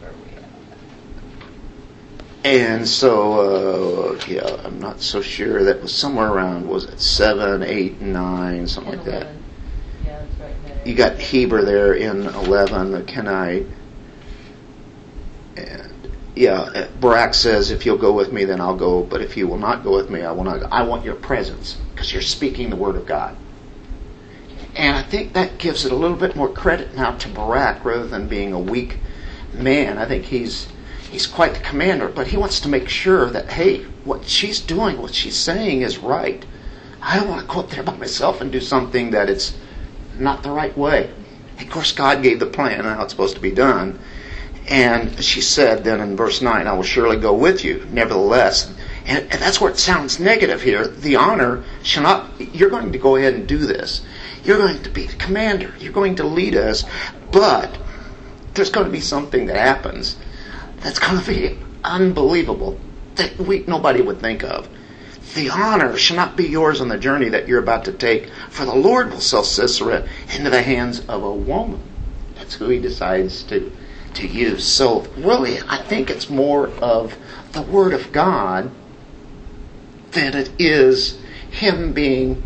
Where 0.00 0.10
are 0.10 0.14
we 0.22 0.36
at? 0.36 0.44
And 2.44 2.86
so, 2.86 4.12
uh, 4.12 4.20
yeah, 4.28 4.60
I'm 4.64 4.78
not 4.78 5.00
so 5.00 5.22
sure. 5.22 5.64
That 5.64 5.80
was 5.80 5.94
somewhere 5.94 6.28
around, 6.28 6.68
was 6.68 6.84
it 6.84 7.00
seven, 7.00 7.62
eight, 7.62 8.02
nine, 8.02 8.68
something 8.68 8.96
like 8.96 9.04
that. 9.06 9.28
Yeah, 10.04 10.20
that's 10.20 10.40
right. 10.40 10.86
You 10.86 10.94
got 10.94 11.18
Heber 11.18 11.64
there 11.64 11.94
in 11.94 12.26
11, 12.26 12.92
the 12.92 13.02
Kenite. 13.02 13.66
And 15.56 16.12
yeah, 16.36 16.60
uh, 16.60 16.88
Barak 17.00 17.32
says, 17.32 17.70
if 17.70 17.86
you'll 17.86 17.96
go 17.96 18.12
with 18.12 18.30
me, 18.30 18.44
then 18.44 18.60
I'll 18.60 18.76
go. 18.76 19.02
But 19.02 19.22
if 19.22 19.38
you 19.38 19.48
will 19.48 19.56
not 19.56 19.82
go 19.82 19.96
with 19.96 20.10
me, 20.10 20.20
I 20.20 20.32
will 20.32 20.44
not 20.44 20.60
go. 20.60 20.68
I 20.70 20.82
want 20.82 21.02
your 21.02 21.14
presence 21.14 21.78
because 21.94 22.12
you're 22.12 22.20
speaking 22.20 22.68
the 22.68 22.76
word 22.76 22.96
of 22.96 23.06
God. 23.06 23.38
And 24.76 24.94
I 24.94 25.02
think 25.02 25.32
that 25.32 25.56
gives 25.56 25.86
it 25.86 25.92
a 25.92 25.96
little 25.96 26.16
bit 26.16 26.36
more 26.36 26.50
credit 26.50 26.94
now 26.94 27.12
to 27.16 27.28
Barak 27.28 27.86
rather 27.86 28.06
than 28.06 28.28
being 28.28 28.52
a 28.52 28.58
weak 28.58 28.98
man. 29.54 29.96
I 29.96 30.04
think 30.04 30.24
he's 30.24 30.66
he's 31.14 31.28
quite 31.28 31.54
the 31.54 31.60
commander, 31.60 32.08
but 32.08 32.26
he 32.26 32.36
wants 32.36 32.58
to 32.58 32.68
make 32.68 32.88
sure 32.88 33.30
that 33.30 33.52
hey, 33.52 33.84
what 34.04 34.26
she's 34.26 34.58
doing, 34.58 35.00
what 35.00 35.14
she's 35.14 35.36
saying 35.36 35.82
is 35.82 35.98
right. 35.98 36.44
I 37.00 37.16
don't 37.16 37.28
want 37.28 37.40
to 37.42 37.54
go 37.54 37.60
up 37.60 37.70
there 37.70 37.84
by 37.84 37.96
myself 37.96 38.40
and 38.40 38.50
do 38.50 38.60
something 38.60 39.12
that 39.12 39.30
it's 39.30 39.56
not 40.18 40.42
the 40.42 40.50
right 40.50 40.76
way. 40.76 41.10
Of 41.60 41.70
course, 41.70 41.92
God 41.92 42.24
gave 42.24 42.40
the 42.40 42.46
plan 42.46 42.80
and 42.80 42.88
how 42.88 43.04
it's 43.04 43.12
supposed 43.12 43.36
to 43.36 43.40
be 43.40 43.52
done. 43.52 44.00
And 44.66 45.22
she 45.22 45.40
said 45.40 45.84
then 45.84 46.00
in 46.00 46.16
verse 46.16 46.42
9, 46.42 46.66
I 46.66 46.72
will 46.72 46.82
surely 46.82 47.16
go 47.16 47.32
with 47.32 47.64
you, 47.64 47.86
nevertheless. 47.92 48.74
And, 49.06 49.20
and 49.30 49.40
that's 49.40 49.60
where 49.60 49.70
it 49.70 49.78
sounds 49.78 50.18
negative 50.18 50.62
here. 50.62 50.84
The 50.84 51.14
honor 51.14 51.62
shall 51.84 52.02
not, 52.02 52.28
you're 52.40 52.70
going 52.70 52.90
to 52.90 52.98
go 52.98 53.14
ahead 53.14 53.34
and 53.34 53.46
do 53.46 53.58
this. 53.58 54.04
You're 54.42 54.58
going 54.58 54.82
to 54.82 54.90
be 54.90 55.06
the 55.06 55.14
commander. 55.14 55.72
You're 55.78 55.92
going 55.92 56.16
to 56.16 56.24
lead 56.24 56.56
us. 56.56 56.84
But 57.30 57.78
there's 58.54 58.70
going 58.70 58.86
to 58.86 58.92
be 58.92 59.00
something 59.00 59.46
that 59.46 59.56
happens 59.56 60.16
that's 60.84 60.98
going 60.98 61.18
to 61.18 61.26
be 61.26 61.58
unbelievable 61.82 62.78
that 63.14 63.40
nobody 63.66 64.02
would 64.02 64.20
think 64.20 64.44
of. 64.44 64.68
The 65.34 65.48
honor 65.48 65.96
shall 65.96 66.16
not 66.16 66.36
be 66.36 66.44
yours 66.44 66.80
on 66.82 66.88
the 66.88 66.98
journey 66.98 67.30
that 67.30 67.48
you're 67.48 67.62
about 67.62 67.86
to 67.86 67.92
take, 67.92 68.28
for 68.50 68.66
the 68.66 68.74
Lord 68.74 69.10
will 69.10 69.20
sell 69.20 69.42
Sisera 69.42 70.06
into 70.36 70.50
the 70.50 70.62
hands 70.62 71.00
of 71.08 71.22
a 71.22 71.32
woman. 71.32 71.80
That's 72.34 72.54
who 72.54 72.68
he 72.68 72.78
decides 72.78 73.42
to, 73.44 73.72
to 74.14 74.26
use. 74.26 74.64
So, 74.66 75.06
really, 75.16 75.58
I 75.66 75.78
think 75.78 76.10
it's 76.10 76.28
more 76.28 76.68
of 76.68 77.16
the 77.52 77.62
Word 77.62 77.94
of 77.94 78.12
God 78.12 78.70
than 80.10 80.36
it 80.36 80.50
is 80.58 81.18
him 81.50 81.94
being 81.94 82.42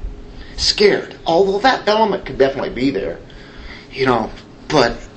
scared. 0.57 1.19
Although 1.27 1.59
that 1.59 1.89
element 1.89 2.25
could 2.25 2.39
definitely 2.39 2.71
be 2.71 2.91
there, 2.91 3.19
you 3.91 4.07
know, 4.07 4.31
but 4.69 5.08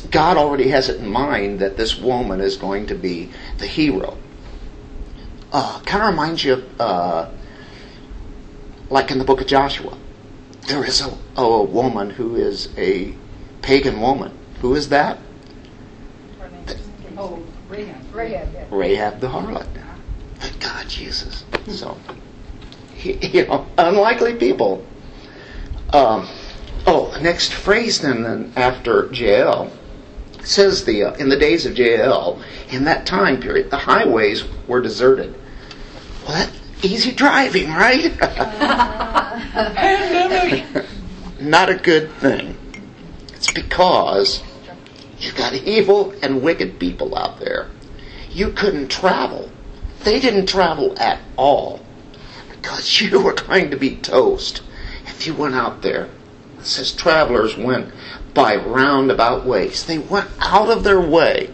God 0.00 0.36
already 0.36 0.68
has 0.68 0.88
it 0.88 1.00
in 1.00 1.08
mind 1.08 1.60
that 1.60 1.76
this 1.76 1.98
woman 1.98 2.40
is 2.40 2.56
going 2.56 2.86
to 2.86 2.94
be 2.94 3.30
the 3.58 3.66
hero 3.66 4.16
uh, 5.52 5.80
kind 5.80 6.02
of 6.02 6.10
reminds 6.10 6.44
you 6.44 6.54
of, 6.54 6.80
uh, 6.80 7.30
like 8.90 9.10
in 9.10 9.18
the 9.18 9.24
book 9.24 9.40
of 9.40 9.46
Joshua. 9.46 9.96
There 10.66 10.84
is 10.84 11.00
a, 11.00 11.16
a 11.36 11.62
woman 11.62 12.10
who 12.10 12.36
is 12.36 12.68
a 12.76 13.14
pagan 13.62 14.00
woman. 14.00 14.32
Who 14.60 14.74
is 14.74 14.88
that? 14.90 15.18
Her 16.38 16.48
name 16.50 16.64
is- 16.66 16.76
Oh, 17.16 17.42
Rahab. 17.68 18.14
Rahab. 18.14 18.48
yeah. 18.54 18.64
Rahab 18.70 19.20
the 19.20 19.28
harlot. 19.28 19.66
That 20.40 20.60
God 20.60 20.92
uses. 20.92 21.44
So, 21.68 21.96
you 23.02 23.46
know, 23.46 23.66
unlikely 23.76 24.34
people. 24.34 24.84
Um, 25.92 26.28
oh, 26.86 27.16
next 27.22 27.52
phrase 27.54 28.00
then, 28.00 28.22
then 28.22 28.52
after 28.56 29.12
Jael 29.12 29.72
says 30.44 30.84
the 30.84 31.04
uh, 31.04 31.14
in 31.14 31.28
the 31.28 31.38
days 31.38 31.66
of 31.66 31.78
Jael, 31.78 32.42
in 32.70 32.84
that 32.84 33.06
time 33.06 33.40
period, 33.40 33.70
the 33.70 33.78
highways 33.78 34.44
were 34.66 34.80
deserted. 34.80 35.34
Well, 36.26 36.36
that 36.36 36.50
easy 36.82 37.12
driving, 37.12 37.68
right? 37.70 38.18
Not 41.40 41.70
a 41.70 41.76
good 41.76 42.10
thing. 42.12 42.56
It's 43.34 43.52
because 43.52 44.42
you've 45.18 45.36
got 45.36 45.54
evil 45.54 46.12
and 46.22 46.42
wicked 46.42 46.78
people 46.78 47.16
out 47.16 47.40
there. 47.40 47.68
You 48.30 48.50
couldn't 48.50 48.88
travel. 48.88 49.50
They 50.04 50.20
didn't 50.20 50.46
travel 50.46 50.98
at 50.98 51.20
all. 51.36 51.80
because 52.50 53.00
you 53.00 53.20
were 53.20 53.34
going 53.34 53.70
to 53.70 53.76
be 53.76 53.96
toast 53.96 54.62
if 55.06 55.26
you 55.26 55.34
went 55.34 55.54
out 55.54 55.82
there. 55.82 56.08
It 56.58 56.66
says 56.66 56.92
travelers 56.92 57.56
went 57.56 57.92
by 58.34 58.56
roundabout 58.56 59.44
ways. 59.44 59.84
They 59.84 59.98
went 59.98 60.28
out 60.40 60.70
of 60.70 60.84
their 60.84 61.00
way 61.00 61.50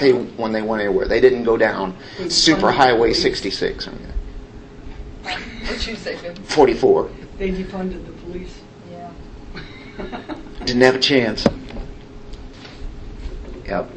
they, 0.00 0.12
when 0.12 0.52
they 0.52 0.62
went 0.62 0.82
anywhere. 0.82 1.06
They 1.06 1.20
didn't 1.20 1.44
go 1.44 1.56
down 1.56 1.96
They 2.18 2.28
Super 2.28 2.70
Highway 2.70 3.12
66. 3.12 3.86
What'd 3.86 5.86
you 5.86 5.96
say, 5.96 6.20
Bill? 6.20 6.34
44. 6.34 7.10
They 7.38 7.50
defunded 7.50 8.06
the 8.06 8.12
police. 8.12 8.60
Yeah. 8.90 9.10
Didn't 10.64 10.82
have 10.82 10.96
a 10.96 11.00
chance. 11.00 11.46
Yep. 13.66 13.90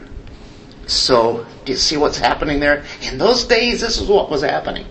So, 0.86 1.45
do 1.65 1.71
you 1.71 1.78
see 1.78 1.97
what's 1.97 2.17
happening 2.17 2.60
there? 2.60 2.84
In 3.02 3.17
those 3.17 3.45
days, 3.45 3.82
this 3.82 3.99
is 3.99 4.08
what 4.08 4.30
was 4.30 4.41
happening. 4.41 4.86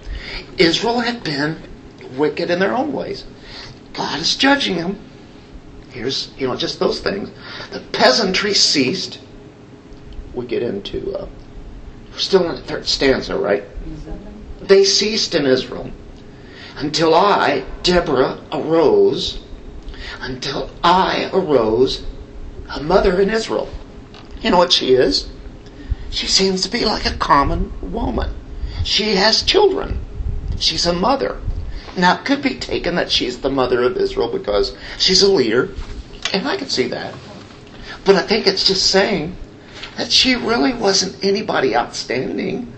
Israel 0.59 1.01
had 1.01 1.23
been 1.23 1.63
wicked 2.17 2.51
in 2.51 2.59
their 2.59 2.75
own 2.75 2.93
ways. 2.93 3.25
God 3.93 4.21
is 4.21 4.37
judging 4.37 4.77
them. 4.77 4.99
Here's, 5.93 6.33
you 6.39 6.47
know, 6.49 6.57
just 6.57 6.79
those 6.79 7.01
things. 7.01 7.31
The 7.71 7.81
peasantry 7.93 8.55
ceased. 8.55 9.21
We 10.35 10.47
get 10.47 10.63
into, 10.63 11.15
uh, 11.15 11.29
we're 12.11 12.19
still 12.19 12.49
in 12.49 12.57
the 12.57 12.63
third 12.63 12.87
stanza, 12.87 13.37
right? 13.37 13.65
They 14.63 14.85
ceased 14.85 15.35
in 15.35 15.45
Israel 15.45 15.91
until 16.77 17.15
I, 17.15 17.65
Deborah, 17.83 18.41
arose 18.51 19.43
until 20.21 20.71
I 20.83 21.31
arose 21.33 22.05
a 22.69 22.83
mother 22.83 23.21
in 23.21 23.29
Israel. 23.29 23.69
You 24.41 24.51
know 24.51 24.59
what 24.59 24.73
she 24.73 24.95
is? 24.95 25.29
She 26.11 26.27
seems 26.27 26.63
to 26.63 26.71
be 26.71 26.85
like 26.85 27.07
a 27.07 27.17
common 27.17 27.73
woman. 27.93 28.35
She 28.85 29.17
has 29.17 29.43
children. 29.43 30.01
She's 30.59 30.87
a 30.87 30.93
mother. 30.93 31.41
Now, 31.97 32.19
it 32.19 32.25
could 32.25 32.43
be 32.43 32.55
taken 32.55 32.95
that 32.97 33.11
she's 33.11 33.41
the 33.41 33.51
mother 33.51 33.83
of 33.83 33.97
Israel 33.97 34.29
because 34.29 34.75
she's 34.99 35.23
a 35.23 35.31
leader, 35.31 35.71
and 36.33 36.49
I 36.49 36.57
can 36.57 36.69
see 36.69 36.89
that. 36.89 37.15
But 38.05 38.17
I 38.17 38.23
think 38.23 38.47
it's 38.47 38.67
just 38.67 38.91
saying 38.91 39.37
that 39.97 40.11
she 40.11 40.35
really 40.35 40.73
wasn't 40.73 41.23
anybody 41.23 41.77
outstanding, 41.77 42.73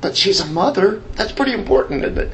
but 0.00 0.16
she's 0.16 0.40
a 0.40 0.46
mother. 0.46 1.02
That's 1.14 1.32
pretty 1.32 1.52
important, 1.52 2.04
isn't 2.04 2.18
it? 2.18 2.32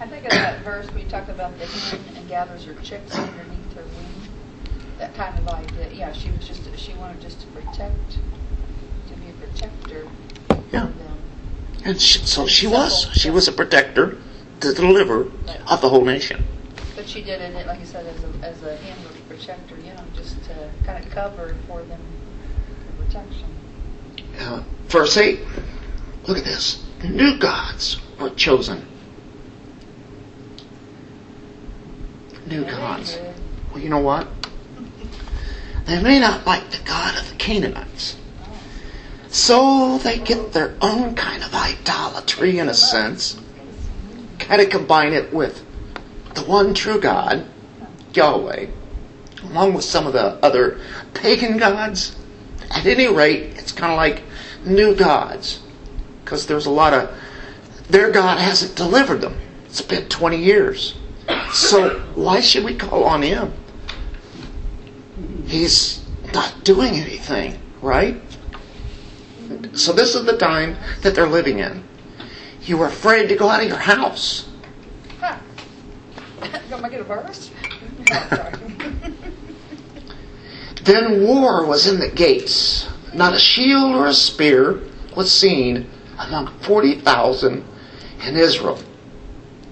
I 0.00 0.06
think 0.06 0.24
of 0.24 0.30
that 0.30 0.64
verse 0.64 0.86
where 0.90 1.00
you 1.00 1.08
talk 1.08 1.28
about 1.28 1.56
the 1.58 1.66
hen 1.66 2.00
and 2.16 2.28
gathers 2.28 2.64
her 2.64 2.74
chicks 2.82 3.14
underneath 3.14 3.74
her 3.74 3.82
wing. 3.82 4.28
That 4.98 5.14
kind 5.14 5.38
of 5.38 5.48
idea. 5.48 5.90
Yeah, 5.92 6.12
she 6.12 6.30
was 6.30 6.48
just 6.48 6.62
she 6.78 6.94
wanted 6.94 7.20
just 7.20 7.40
to 7.42 7.46
protect, 7.48 8.12
to 8.12 9.14
be 9.14 9.28
a 9.28 9.46
protector. 9.46 10.08
Yeah. 10.72 10.88
And 11.84 12.00
she, 12.00 12.18
so 12.20 12.46
she 12.46 12.66
was. 12.66 13.08
She 13.12 13.30
was 13.30 13.48
a 13.48 13.52
protector, 13.52 14.18
the 14.60 14.74
deliverer 14.74 15.30
of 15.68 15.80
the 15.80 15.88
whole 15.88 16.04
nation. 16.04 16.44
But 16.94 17.08
she 17.08 17.22
did 17.22 17.40
it, 17.40 17.66
like 17.66 17.80
you 17.80 17.86
said, 17.86 18.06
as 18.06 18.22
a 18.22 18.46
as 18.46 18.62
a 18.62 18.76
hen 18.76 18.96
or 19.06 19.34
protector. 19.34 19.76
You 19.76 19.94
know, 19.94 20.04
just 20.14 20.42
to 20.44 20.70
kind 20.84 21.02
of 21.04 21.10
cover 21.10 21.56
for 21.66 21.82
them 21.82 22.00
for 22.86 23.04
protection. 23.04 23.46
Uh, 24.38 24.62
verse 24.88 25.16
8, 25.16 25.40
look 26.26 26.38
at 26.38 26.44
this. 26.44 26.84
New 27.02 27.38
gods 27.38 28.00
were 28.18 28.30
chosen. 28.30 28.86
New 32.46 32.64
gods. 32.64 33.14
Good. 33.14 33.34
Well, 33.72 33.82
you 33.82 33.88
know 33.88 34.00
what? 34.00 34.28
They 35.86 36.02
may 36.02 36.20
not 36.20 36.46
like 36.46 36.70
the 36.70 36.78
God 36.84 37.16
of 37.16 37.28
the 37.28 37.36
Canaanites. 37.36 38.16
So 39.28 39.98
they 39.98 40.18
get 40.18 40.52
their 40.52 40.76
own 40.80 41.14
kind 41.14 41.42
of 41.42 41.54
idolatry 41.54 42.58
in 42.58 42.68
a 42.68 42.74
sense. 42.74 43.40
Kind 44.40 44.60
of 44.60 44.70
combine 44.70 45.12
it 45.12 45.32
with 45.32 45.64
the 46.34 46.42
one 46.42 46.74
true 46.74 47.00
God, 47.00 47.46
Yahweh, 48.14 48.66
along 49.44 49.74
with 49.74 49.84
some 49.84 50.06
of 50.06 50.12
the 50.12 50.44
other 50.44 50.80
pagan 51.14 51.58
gods. 51.58 52.16
At 52.70 52.86
any 52.86 53.06
rate, 53.06 53.56
it's 53.56 53.72
kind 53.72 53.92
of 53.92 53.96
like 53.96 54.22
new 54.64 54.94
gods. 54.94 55.60
Because 56.24 56.46
there's 56.46 56.66
a 56.66 56.70
lot 56.70 56.94
of. 56.94 57.14
Their 57.88 58.10
God 58.10 58.38
hasn't 58.38 58.76
delivered 58.76 59.20
them. 59.20 59.36
It's 59.66 59.82
been 59.82 60.08
20 60.08 60.36
years. 60.36 60.96
So 61.52 62.00
why 62.14 62.40
should 62.40 62.64
we 62.64 62.76
call 62.76 63.04
on 63.04 63.22
him? 63.22 63.52
He's 65.46 66.04
not 66.32 66.64
doing 66.64 66.94
anything, 66.94 67.60
right? 67.82 68.20
So 69.72 69.92
this 69.92 70.14
is 70.14 70.24
the 70.24 70.36
time 70.36 70.76
that 71.02 71.14
they're 71.14 71.26
living 71.26 71.58
in. 71.58 71.82
You 72.70 72.78
were 72.78 72.86
afraid 72.86 73.28
to 73.30 73.34
go 73.34 73.48
out 73.48 73.64
of 73.64 73.68
your 73.68 73.78
house. 73.78 74.48
Huh. 75.18 75.36
me 76.40 76.48
to 76.84 76.88
get 76.88 77.00
a 77.00 77.02
verse? 77.02 77.50
Then 80.84 81.26
war 81.26 81.66
was 81.66 81.88
in 81.88 81.98
the 81.98 82.08
gates. 82.08 82.88
Not 83.12 83.34
a 83.34 83.40
shield 83.40 83.96
or 83.96 84.06
a 84.06 84.14
spear 84.14 84.78
was 85.16 85.32
seen 85.32 85.90
among 86.16 86.46
40,000 86.60 87.64
in 88.24 88.36
Israel. 88.36 88.78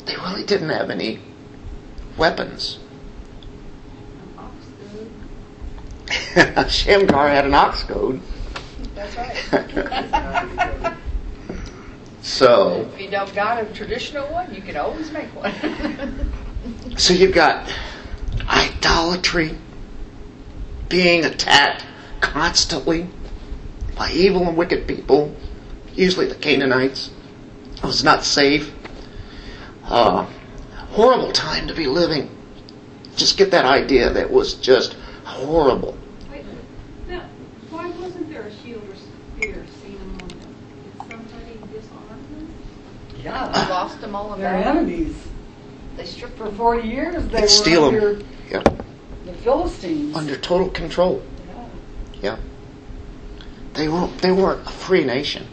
They 0.04 0.16
really 0.16 0.44
didn't 0.44 0.70
have 0.70 0.90
any 0.90 1.20
weapons. 2.16 2.80
Shamgar 6.68 7.28
had 7.28 7.46
an 7.46 7.54
ox 7.54 7.84
goad. 7.84 8.20
That's 8.96 9.52
right. 9.52 10.94
So, 12.28 12.88
If 12.94 13.00
you 13.00 13.10
don't 13.10 13.34
got 13.34 13.62
a 13.62 13.64
traditional 13.72 14.26
one, 14.28 14.54
you 14.54 14.60
can 14.60 14.76
always 14.76 15.10
make 15.10 15.28
one. 15.34 16.30
so 16.96 17.14
you've 17.14 17.34
got 17.34 17.68
idolatry 18.46 19.56
being 20.88 21.24
attacked 21.24 21.84
constantly 22.20 23.08
by 23.96 24.10
evil 24.12 24.46
and 24.46 24.56
wicked 24.56 24.86
people, 24.86 25.34
usually 25.94 26.26
the 26.26 26.34
Canaanites. 26.34 27.10
It 27.76 27.82
was 27.84 28.04
not 28.04 28.24
safe. 28.24 28.72
Uh, 29.84 30.26
horrible 30.90 31.32
time 31.32 31.66
to 31.68 31.74
be 31.74 31.86
living. 31.86 32.30
Just 33.16 33.38
get 33.38 33.50
that 33.52 33.64
idea 33.64 34.12
that 34.12 34.30
was 34.30 34.54
just 34.54 34.94
horrible. 35.24 35.96
Wait, 36.30 36.44
now, 37.08 37.22
why 37.70 37.88
wasn't 37.90 38.30
there 38.30 38.42
a 38.42 38.54
shield 38.62 38.82
or 38.88 38.94
spear 38.94 39.64
seen 39.82 39.96
among 39.96 40.28
them? 40.28 40.54
Did 40.84 41.10
somebody 41.10 41.58
disarm 41.72 42.08
them? 42.30 42.54
Yeah, 43.28 43.66
Lost 43.68 44.00
them 44.00 44.14
all 44.14 44.34
they're 44.36 44.58
about. 44.60 44.76
enemies. 44.76 45.14
They 45.96 46.04
stripped 46.04 46.38
For 46.38 46.50
40 46.50 46.88
years, 46.88 47.22
they 47.24 47.28
They'd 47.28 47.40
were 47.42 47.48
steal 47.48 47.84
'em. 47.88 47.94
under 47.94 48.18
Yep. 48.50 48.82
the 49.26 49.32
Philistines. 49.44 50.16
Under 50.16 50.36
total 50.36 50.68
control. 50.70 51.22
Yeah. 52.22 52.30
Yeah. 52.30 52.36
They 53.74 53.88
weren't, 53.88 54.18
they 54.18 54.30
weren't 54.32 54.66
a 54.66 54.70
free 54.70 55.04
nation. 55.04 55.46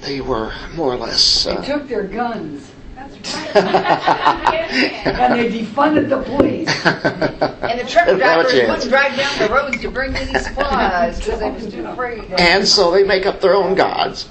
They 0.00 0.20
were 0.20 0.52
more 0.74 0.92
or 0.94 0.96
less. 0.96 1.44
They 1.44 1.52
Uh, 1.56 1.62
took 1.62 1.88
their 1.88 2.02
guns 2.04 2.68
That's 2.96 3.34
right. 3.54 3.56
and 5.06 5.38
they 5.38 5.50
defunded 5.50 6.08
the 6.08 6.22
police. 6.22 6.68
And 7.62 7.80
the 7.80 7.84
truck 7.84 8.06
Didn't 8.06 8.20
have 8.22 8.40
a 8.40 8.42
drivers 8.42 8.52
chance. 8.52 8.68
wouldn't 8.68 8.90
drive 8.90 9.16
down 9.16 9.38
the 9.38 9.54
roads 9.54 9.80
to 9.80 9.90
bring 9.90 10.14
any 10.16 10.38
supplies 10.38 11.18
because 11.18 11.38
they 11.40 11.50
was 11.50 11.66
too 11.72 11.86
afraid. 11.86 12.24
And 12.38 12.66
so 12.66 12.90
they 12.90 13.02
make 13.04 13.24
up 13.26 13.40
their 13.40 13.54
own 13.54 13.74
gods 13.74 14.28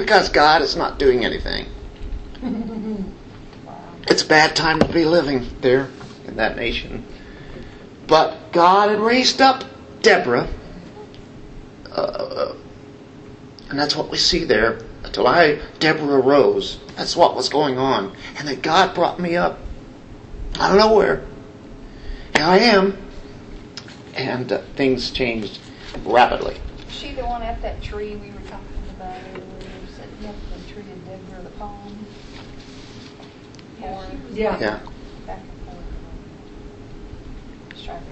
because 0.00 0.30
God 0.30 0.62
is 0.62 0.76
not 0.76 0.98
doing 0.98 1.24
anything. 1.26 1.66
It's 4.08 4.22
a 4.22 4.26
bad 4.26 4.56
time 4.56 4.80
to 4.80 4.88
be 4.88 5.04
living 5.04 5.46
there 5.60 5.88
in 6.26 6.34
that 6.36 6.56
nation. 6.56 7.06
But 8.08 8.50
God 8.50 8.88
had 8.90 8.98
raised 8.98 9.40
up 9.40 9.62
Deborah, 10.02 10.48
uh, 11.92 12.54
and 13.68 13.78
that's 13.78 13.94
what 13.94 14.10
we 14.10 14.16
see 14.16 14.42
there. 14.42 14.80
Until 15.04 15.28
I, 15.28 15.60
Deborah, 15.78 16.18
arose. 16.18 16.80
That's 16.96 17.14
what 17.14 17.36
was 17.36 17.48
going 17.48 17.78
on. 17.78 18.16
And 18.36 18.48
that 18.48 18.62
God 18.62 18.94
brought 18.96 19.20
me 19.20 19.36
up 19.36 19.60
out 20.58 20.72
of 20.72 20.78
nowhere. 20.78 21.24
Here 22.34 22.44
I 22.44 22.58
am. 22.58 22.98
And 24.14 24.50
uh, 24.50 24.62
things 24.74 25.10
changed 25.12 25.60
rapidly. 26.04 26.56
She 26.88 27.14
the 27.14 27.24
one 27.24 27.42
at 27.42 27.62
that 27.62 27.80
tree 27.80 28.16
we 28.16 28.30
were 28.30 28.39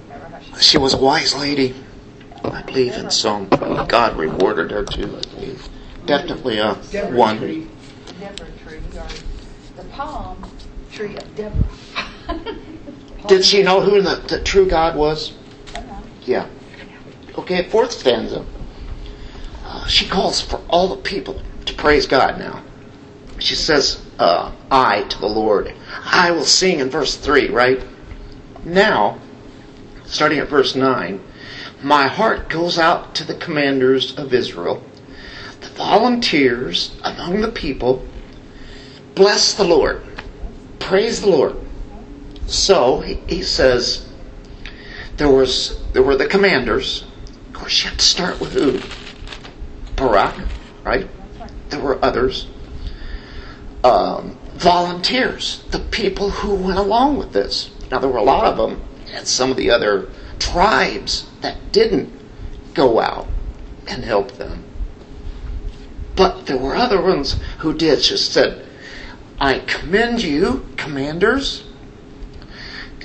remember 0.08 0.28
how 0.28 0.40
she. 0.40 0.62
She 0.62 0.78
was 0.78 0.94
a 0.94 0.98
wise 0.98 1.34
lady, 1.34 1.74
I 2.44 2.62
believe, 2.62 2.94
and 2.94 3.12
so 3.12 3.44
God 3.44 4.16
rewarded 4.16 4.70
her 4.70 4.84
too, 4.84 5.16
I 5.16 5.34
believe. 5.34 5.68
Definitely 6.06 6.58
a 6.58 6.76
Deborah 6.90 7.16
one. 7.16 7.38
tree. 7.38 7.68
Deborah 8.18 8.46
tree, 8.64 8.78
or 8.96 9.06
the 9.76 9.88
palm 9.90 10.44
tree 10.90 11.16
of 11.16 11.36
Deborah. 11.36 11.64
Did 13.26 13.44
she 13.44 13.62
know 13.62 13.80
who 13.80 14.00
the, 14.00 14.16
the 14.28 14.40
true 14.40 14.68
God 14.68 14.96
was? 14.96 15.32
Uh-huh. 15.74 16.02
Yeah. 16.24 16.48
Okay, 17.36 17.68
fourth 17.68 17.92
stanza. 17.92 18.44
Uh, 19.64 19.86
she 19.86 20.08
calls 20.08 20.40
for 20.40 20.60
all 20.68 20.88
the 20.88 21.02
people 21.02 21.42
to 21.66 21.74
praise 21.74 22.06
God 22.06 22.38
now. 22.38 22.62
She 23.38 23.54
says, 23.54 24.02
uh, 24.18 24.52
I 24.70 25.02
to 25.02 25.18
the 25.18 25.28
Lord. 25.28 25.72
I 26.04 26.30
will 26.30 26.44
sing 26.44 26.80
in 26.80 26.90
verse 26.90 27.16
3, 27.16 27.48
right? 27.48 27.82
Now, 28.64 29.18
starting 30.04 30.38
at 30.38 30.48
verse 30.48 30.74
9, 30.74 31.20
my 31.82 32.08
heart 32.08 32.48
goes 32.48 32.78
out 32.78 33.14
to 33.16 33.24
the 33.24 33.34
commanders 33.34 34.16
of 34.18 34.34
Israel, 34.34 34.82
the 35.60 35.68
volunteers 35.68 36.96
among 37.04 37.40
the 37.40 37.52
people. 37.52 38.04
Bless 39.14 39.54
the 39.54 39.64
Lord. 39.64 40.02
Praise 40.80 41.20
the 41.20 41.30
Lord. 41.30 41.56
So 42.46 43.00
he, 43.00 43.14
he 43.28 43.42
says 43.42 44.08
there 45.18 45.30
was 45.30 45.78
there 45.92 46.02
were 46.02 46.16
the 46.16 46.26
commanders. 46.26 47.04
Of 47.48 47.52
course, 47.52 47.82
you 47.82 47.90
have 47.90 47.98
to 47.98 48.04
start 48.04 48.40
with 48.40 48.52
who? 48.52 48.80
Barak, 49.96 50.34
right? 50.84 51.08
There 51.68 51.80
were 51.80 52.02
others. 52.04 52.48
Um, 53.88 54.36
volunteers, 54.56 55.64
the 55.70 55.78
people 55.78 56.28
who 56.28 56.54
went 56.54 56.78
along 56.78 57.16
with 57.16 57.32
this. 57.32 57.70
Now 57.90 57.98
there 57.98 58.10
were 58.10 58.18
a 58.18 58.22
lot 58.22 58.44
of 58.44 58.58
them, 58.58 58.82
and 59.14 59.26
some 59.26 59.50
of 59.50 59.56
the 59.56 59.70
other 59.70 60.10
tribes 60.38 61.26
that 61.40 61.72
didn't 61.72 62.12
go 62.74 63.00
out 63.00 63.26
and 63.86 64.04
help 64.04 64.32
them. 64.32 64.64
But 66.16 66.44
there 66.44 66.58
were 66.58 66.76
other 66.76 67.00
ones 67.00 67.36
who 67.60 67.72
did. 67.72 68.00
Just 68.02 68.30
said, 68.30 68.66
"I 69.40 69.60
commend 69.60 70.22
you, 70.22 70.66
commanders." 70.76 71.64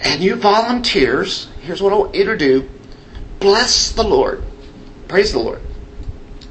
And 0.02 0.22
you 0.22 0.36
volunteers, 0.36 1.48
here's 1.62 1.82
what 1.82 1.94
I 1.94 1.96
want 1.96 2.16
you 2.16 2.26
to 2.26 2.38
do 2.38 2.70
bless 3.40 3.92
the 3.92 4.04
Lord. 4.04 4.44
Praise 5.08 5.32
the 5.32 5.40
Lord. 5.40 5.62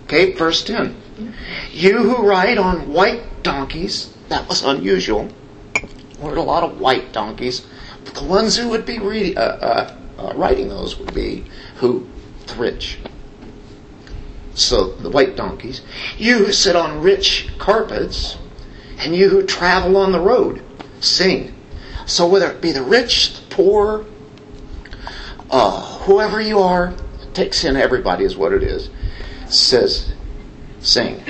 Okay, 0.04 0.32
verse 0.32 0.64
10. 0.64 0.96
You 1.70 1.98
who 1.98 2.26
ride 2.26 2.58
on 2.58 2.92
white 2.92 3.42
donkeys, 3.42 4.12
that 4.32 4.48
was 4.48 4.62
unusual. 4.62 5.28
There 5.74 6.30
were 6.30 6.36
a 6.36 6.42
lot 6.42 6.62
of 6.62 6.80
white 6.80 7.12
donkeys, 7.12 7.66
but 8.04 8.14
the 8.14 8.24
ones 8.24 8.56
who 8.56 8.68
would 8.70 8.86
be 8.86 8.98
reading, 8.98 9.36
uh, 9.36 9.40
uh, 9.40 9.96
uh, 10.18 10.32
riding 10.34 10.68
those 10.68 10.98
would 10.98 11.12
be 11.12 11.44
who? 11.76 12.08
The 12.46 12.54
rich. 12.54 12.98
So 14.54 14.92
the 14.92 15.10
white 15.10 15.36
donkeys. 15.36 15.82
You 16.16 16.38
who 16.46 16.52
sit 16.52 16.76
on 16.76 17.02
rich 17.02 17.48
carpets, 17.58 18.38
and 18.98 19.14
you 19.14 19.28
who 19.28 19.44
travel 19.44 19.96
on 19.98 20.12
the 20.12 20.20
road, 20.20 20.62
sing. 21.00 21.54
So 22.06 22.26
whether 22.26 22.50
it 22.50 22.60
be 22.60 22.72
the 22.72 22.82
rich, 22.82 23.34
the 23.34 23.54
poor, 23.54 24.06
uh, 25.50 25.98
whoever 26.04 26.40
you 26.40 26.58
are, 26.58 26.94
takes 27.34 27.64
in 27.64 27.76
everybody 27.76 28.24
is 28.24 28.36
what 28.36 28.52
it 28.52 28.62
is. 28.62 28.88
Says, 29.48 30.14
sing. 30.80 31.22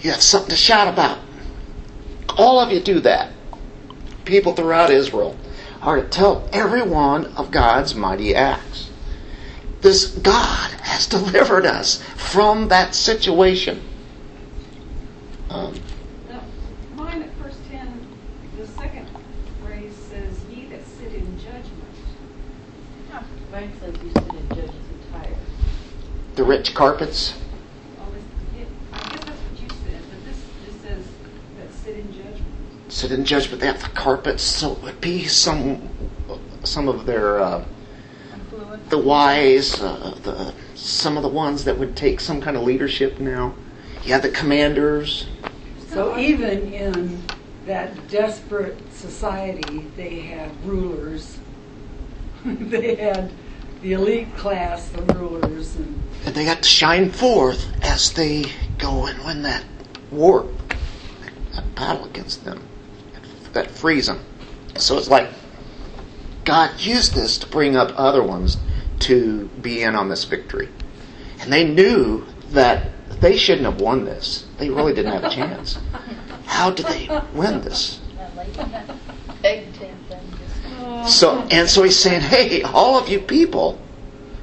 You 0.00 0.10
have 0.10 0.22
something 0.22 0.50
to 0.50 0.56
shout 0.56 0.88
about. 0.88 1.18
All 2.36 2.58
of 2.60 2.72
you 2.72 2.80
do 2.80 3.00
that. 3.00 3.32
People 4.24 4.54
throughout 4.54 4.90
Israel 4.90 5.36
are 5.82 6.00
to 6.00 6.08
tell 6.08 6.48
everyone 6.52 7.26
of 7.36 7.50
God's 7.50 7.94
mighty 7.94 8.34
acts. 8.34 8.90
This 9.80 10.06
God 10.18 10.70
has 10.82 11.06
delivered 11.16 11.66
us 11.66 12.02
from 12.16 12.68
that 12.68 12.94
situation. 12.94 13.82
Um, 15.48 15.74
Now, 16.28 16.42
mine 16.94 17.22
at 17.22 17.30
verse 17.34 17.56
ten, 17.70 18.06
the 18.58 18.66
second 18.68 19.08
phrase 19.64 19.94
says, 19.96 20.44
ye 20.50 20.66
that 20.66 20.86
sit 20.86 21.12
in 21.14 21.38
judgment. 21.38 21.66
Mine 23.52 23.72
says 23.80 23.94
you 24.04 24.10
sit 24.10 24.34
in 24.34 24.48
judges 24.50 24.70
entire. 25.06 25.34
the 26.36 26.44
rich 26.44 26.72
carpets. 26.74 27.34
Oh, 27.98 28.06
this, 28.12 28.22
yeah, 28.56 28.64
I 28.92 28.98
guess 29.10 29.24
that's 29.24 29.40
what 29.40 29.60
you 29.60 29.68
said, 29.68 30.00
but 30.08 30.24
this, 30.24 30.38
this 30.64 30.80
says 30.82 31.04
that 31.58 31.72
sit 31.74 31.96
in 31.96 32.12
judgment. 32.12 32.44
Sit 32.90 33.12
in 33.12 33.24
judgment. 33.24 33.60
They 33.60 33.66
have 33.66 33.82
the 33.82 33.88
carpets, 33.90 34.42
so 34.42 34.72
it 34.72 34.82
would 34.82 35.00
be 35.00 35.26
some 35.26 35.88
some 36.64 36.88
of 36.88 37.06
their 37.06 37.40
uh, 37.40 37.64
the 38.88 38.98
wise, 38.98 39.80
uh, 39.80 40.18
the 40.22 40.52
some 40.74 41.16
of 41.16 41.22
the 41.22 41.28
ones 41.28 41.64
that 41.64 41.78
would 41.78 41.96
take 41.96 42.20
some 42.20 42.40
kind 42.40 42.56
of 42.56 42.62
leadership 42.62 43.20
now. 43.20 43.54
Yeah, 44.04 44.18
the 44.18 44.30
commanders. 44.30 45.26
So 45.88 46.18
even 46.18 46.72
in 46.72 47.22
that 47.66 48.08
desperate 48.08 48.92
society, 48.92 49.86
they 49.96 50.20
had 50.20 50.50
rulers. 50.64 51.38
they 52.44 52.94
had 52.94 53.30
the 53.82 53.92
elite 53.92 54.34
class, 54.36 54.88
the 54.88 55.02
rulers, 55.14 55.76
and 55.76 56.02
And 56.26 56.34
they 56.34 56.44
got 56.44 56.62
to 56.62 56.68
shine 56.68 57.10
forth 57.10 57.66
as 57.82 58.12
they 58.12 58.46
go 58.78 59.06
and 59.06 59.22
win 59.24 59.42
that 59.42 59.64
war, 60.10 60.46
that 61.54 61.74
battle 61.74 62.04
against 62.04 62.44
them, 62.44 62.62
that 63.52 63.70
frees 63.70 64.06
them. 64.06 64.20
So 64.76 64.98
it's 64.98 65.08
like 65.08 65.28
God 66.44 66.80
used 66.80 67.14
this 67.14 67.38
to 67.38 67.46
bring 67.46 67.76
up 67.76 67.92
other 67.96 68.22
ones 68.22 68.56
to 69.00 69.48
be 69.60 69.82
in 69.82 69.94
on 69.94 70.08
this 70.08 70.24
victory. 70.24 70.68
And 71.40 71.52
they 71.52 71.64
knew 71.64 72.26
that 72.50 72.90
they 73.20 73.36
shouldn't 73.36 73.66
have 73.66 73.80
won 73.80 74.04
this. 74.04 74.46
They 74.58 74.70
really 74.70 74.94
didn't 74.94 75.12
have 75.12 75.24
a 75.24 75.30
chance. 75.30 75.78
How 76.44 76.70
did 76.70 76.86
they 76.86 77.08
win 77.34 77.60
this? 77.60 78.00
So 81.06 81.46
and 81.50 81.68
so 81.68 81.82
he's 81.82 81.98
saying, 81.98 82.20
"Hey, 82.20 82.62
all 82.62 82.98
of 82.98 83.08
you 83.08 83.20
people, 83.20 83.78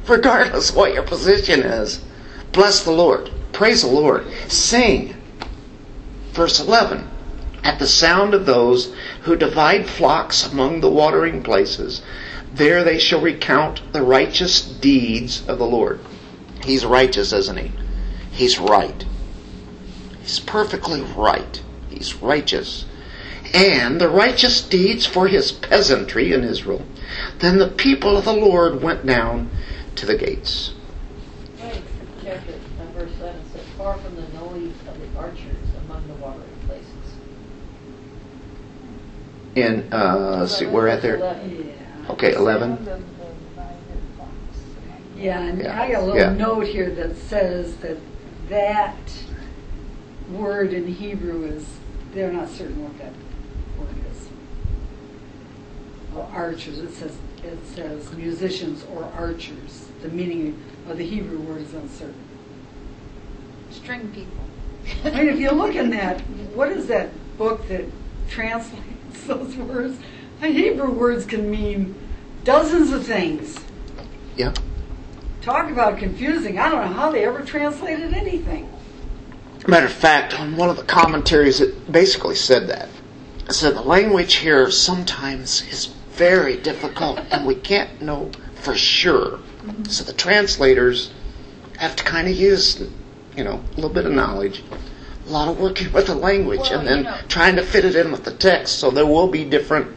regardless 0.08 0.74
what 0.74 0.93
your 0.93 1.04
position 1.04 1.62
is, 1.62 2.04
bless 2.52 2.84
the 2.84 2.91
Lord, 2.91 3.30
praise 3.52 3.82
the 3.82 3.89
Lord, 3.89 4.26
sing." 4.48 5.15
Verse 6.32 6.60
eleven: 6.60 7.08
At 7.63 7.80
the 7.80 7.88
sound 7.88 8.34
of 8.34 8.46
those 8.46 8.93
who 9.24 9.36
divide 9.36 9.89
flocks 9.89 10.46
among 10.46 10.82
the 10.82 10.89
watering 10.89 11.43
places, 11.43 12.02
there 12.54 12.84
they 12.84 12.98
shall 12.98 13.22
recount 13.22 13.93
the 13.93 14.02
righteous 14.02 14.62
deeds 14.62 15.48
of 15.48 15.58
the 15.60 15.65
Lord. 15.65 16.00
He's 16.63 16.86
righteous, 16.86 17.34
isn't 17.34 17.58
he? 17.58 17.72
He's 18.32 18.58
right. 18.58 19.06
He's 20.22 20.39
perfectly 20.39 21.02
right. 21.02 21.62
He's 21.89 22.15
righteous 22.15 22.86
and 23.54 24.00
the 24.02 24.10
righteous 24.10 24.62
deeds 24.62 25.06
for 25.06 25.28
his 25.28 25.52
peasantry 25.52 26.34
in 26.34 26.43
Israel. 26.43 26.86
Then 27.39 27.58
the 27.58 27.70
people 27.70 28.17
of 28.17 28.26
the 28.26 28.34
Lord 28.34 28.82
went 28.82 29.06
down 29.06 29.50
to 29.96 30.06
the 30.06 30.17
gates. 30.17 30.74
Right, 31.62 31.82
check 32.24 32.48
it, 32.48 32.60
uh, 32.80 32.91
verse 32.91 33.12
eleven 33.20 33.41
says, 33.54 33.65
far 33.78 33.98
from 33.98 34.15
the 34.15 34.28
noise 34.34 34.74
of 34.88 35.00
the 35.00 35.20
archers 35.20 35.67
among 35.86 36.08
the 36.08 36.13
watering 36.15 36.60
places. 36.67 36.86
In 39.58 39.91
uh, 39.91 40.38
let's 40.41 40.56
see, 40.56 40.67
we're 40.67 40.88
at 40.88 41.02
there. 41.02 41.17
Okay, 42.12 42.34
eleven. 42.36 42.78
Sound 42.78 42.80
of 42.80 42.86
the 42.86 43.26
divided 43.26 43.80
flocks 44.15 44.60
among 44.86 45.15
the- 45.15 45.22
Yeah, 45.24 45.41
and 45.41 45.60
Yeah. 45.60 45.82
I 45.82 45.91
got 45.91 46.04
a 46.04 46.06
little 46.06 46.22
Yeah. 46.22 46.34
note 46.34 46.67
here 46.67 46.91
that 46.91 47.17
says 47.17 47.76
that 47.78 47.98
that 48.50 48.96
word 50.32 50.74
in 50.74 50.86
Hebrew 50.86 51.46
is, 51.46 51.65
they're 52.13 52.32
not 52.32 52.50
certain 52.50 52.84
what 52.84 53.00
that 53.00 53.13
word 53.80 53.96
is. 54.12 54.28
Or 56.15 56.28
archers, 56.32 56.78
it 56.78 56.93
says, 56.93 57.13
it 57.43 57.58
says 57.74 58.13
musicians 58.13 58.86
or 58.93 59.10
archers. 59.17 59.88
The 60.04 60.10
meaning 60.10 60.56
of 60.88 60.98
the 61.00 61.06
Hebrew 61.06 61.39
word 61.39 61.62
is 61.63 61.74
uncertain. 61.74 62.13
String 63.72 64.12
people. 64.13 64.38
I 65.04 65.17
mean, 65.17 65.30
if 65.30 65.39
you 65.39 65.50
look 65.50 65.74
in 65.74 65.89
that, 65.98 66.22
what 66.54 66.70
is 66.72 66.86
that 66.89 67.10
book 67.39 67.67
that 67.70 67.86
translates 68.30 68.84
those 69.28 69.56
words? 69.58 69.98
The 70.42 70.48
Hebrew 70.48 70.92
words 70.92 71.26
can 71.26 71.50
mean 71.50 71.96
dozens 72.44 72.92
of 72.92 73.06
things. 73.06 73.60
Yeah. 74.36 74.54
Talk 75.42 75.70
about 75.72 75.98
confusing. 75.98 76.60
I 76.60 76.70
don't 76.70 76.82
know 76.82 76.94
how 76.94 77.12
they 77.12 77.25
ever 77.25 77.42
translated 77.42 78.13
anything. 78.13 78.69
Matter 79.67 79.88
of 79.88 79.92
fact, 79.92 80.40
on 80.40 80.56
one 80.56 80.69
of 80.69 80.78
the 80.78 80.84
commentaries, 80.84 81.60
it 81.60 81.92
basically 81.92 82.36
said 82.36 82.67
that. 82.67 82.90
It 83.48 83.54
said 83.54 83.75
the 83.75 83.82
language 83.82 84.36
here 84.36 84.71
sometimes 84.71 85.62
is 85.71 85.88
very 86.12 86.58
difficult, 86.58 87.19
and 87.32 87.46
we 87.46 87.56
can't 87.56 88.02
know 88.02 88.32
for 88.56 88.75
sure. 88.75 89.40
So 89.88 90.04
the 90.04 90.13
translators 90.13 91.12
have 91.78 91.96
to 91.98 92.04
kind 92.04 92.28
of 92.28 92.36
use, 92.36 92.82
you 93.36 93.44
know, 93.44 93.62
a 93.71 93.75
little 93.75 93.90
bit 93.90 94.06
of 94.06 94.13
knowledge, 94.13 94.63
a 95.28 95.32
lot 95.32 95.48
of 95.50 95.60
working 95.60 95.92
with 95.92 96.08
the 96.08 96.15
language, 96.15 96.60
Well, 96.69 96.80
and 96.80 96.88
then 96.88 96.98
you 97.00 97.04
know- 97.04 97.17
trying 97.28 97.56
to 97.58 97.63
fit 97.63 97.84
it 97.86 97.96
in 97.96 98.12
with 98.12 98.23
the 98.23 98.32
text. 98.32 98.80
So 98.80 98.90
there 98.90 99.06
will 99.06 99.28
be 99.28 99.44
different 99.44 99.94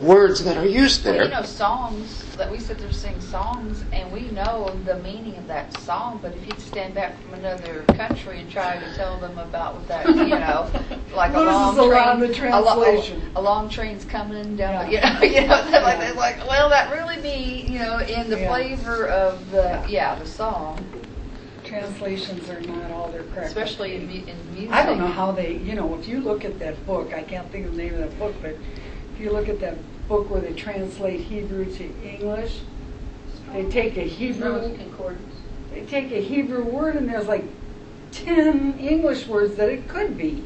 words 0.00 0.44
that 0.44 0.56
are 0.56 0.64
used 0.66 1.04
Well, 1.04 1.14
there. 1.14 1.24
you 1.24 1.30
know, 1.30 1.42
songs, 1.42 2.22
that 2.36 2.48
we 2.48 2.60
sit 2.60 2.78
there 2.78 2.92
sing 2.92 3.20
songs, 3.20 3.82
and 3.92 4.12
we 4.12 4.30
know 4.30 4.70
the 4.84 4.94
meaning 5.00 5.36
of 5.38 5.48
that 5.48 5.76
song, 5.80 6.20
but 6.22 6.32
if 6.36 6.46
you 6.46 6.52
stand 6.58 6.94
back 6.94 7.20
from 7.24 7.34
another 7.40 7.82
country 7.96 8.38
and 8.38 8.48
try 8.48 8.76
to 8.76 8.94
tell 8.94 9.16
them 9.18 9.36
about 9.38 9.74
what 9.74 9.88
that, 9.88 10.06
you 10.06 10.28
know, 10.38 10.70
like 11.16 11.34
a 11.34 11.38
Loses 11.40 11.52
long 11.52 11.72
a 11.74 11.82
train. 11.82 11.90
lot 11.90 12.12
of 12.14 12.20
the 12.20 12.48
a 12.56 12.60
lo- 12.60 13.04
A, 13.34 13.42
long 13.42 13.68
train's 13.68 14.04
coming 14.04 14.54
down, 14.54 14.88
Yeah. 14.88 15.18
the- 15.18 15.26
you 15.26 15.32
know, 15.32 15.40
you 15.42 15.48
know, 15.48 15.68
they're 15.68 15.82
like, 15.82 15.98
they're 15.98 16.12
like, 16.14 16.48
well, 16.48 16.68
that 16.68 16.92
really 16.92 17.20
be, 17.20 17.66
you 17.68 17.80
know, 17.80 17.98
in 17.98 18.30
the 18.30 18.38
Yeah. 18.38 18.48
flavor 18.50 19.08
of 19.08 19.50
the, 19.50 19.62
Yeah. 19.62 19.86
yeah, 19.88 20.14
the 20.14 20.26
song. 20.26 20.78
Translations 21.78 22.48
are 22.48 22.60
not 22.60 22.90
all 22.90 23.08
they're 23.08 23.22
correct. 23.24 23.48
Especially 23.48 23.96
in, 23.96 24.06
mu- 24.06 24.26
in 24.26 24.54
music. 24.54 24.72
I 24.72 24.84
don't 24.84 24.98
know 24.98 25.06
how 25.06 25.32
they, 25.32 25.56
you 25.58 25.74
know, 25.74 25.94
if 25.98 26.08
you 26.08 26.20
look 26.20 26.44
at 26.44 26.58
that 26.58 26.84
book, 26.86 27.14
I 27.14 27.22
can't 27.22 27.50
think 27.50 27.66
of 27.66 27.76
the 27.76 27.82
name 27.82 27.94
of 27.94 28.00
that 28.00 28.18
book, 28.18 28.34
but 28.42 28.56
if 29.14 29.20
you 29.20 29.30
look 29.30 29.48
at 29.48 29.60
that 29.60 29.76
book 30.08 30.30
where 30.30 30.40
they 30.40 30.52
translate 30.52 31.20
Hebrew 31.20 31.64
to 31.76 31.84
English, 32.02 32.60
they 33.52 33.64
take 33.70 33.96
a 33.96 34.02
Hebrew, 34.02 34.76
Concordance. 34.76 35.34
they 35.72 35.82
take 35.86 36.10
a 36.12 36.20
Hebrew 36.20 36.64
word 36.64 36.96
and 36.96 37.08
there's 37.08 37.26
like 37.28 37.44
ten 38.12 38.78
English 38.78 39.26
words 39.26 39.56
that 39.56 39.68
it 39.68 39.88
could 39.88 40.16
be. 40.16 40.44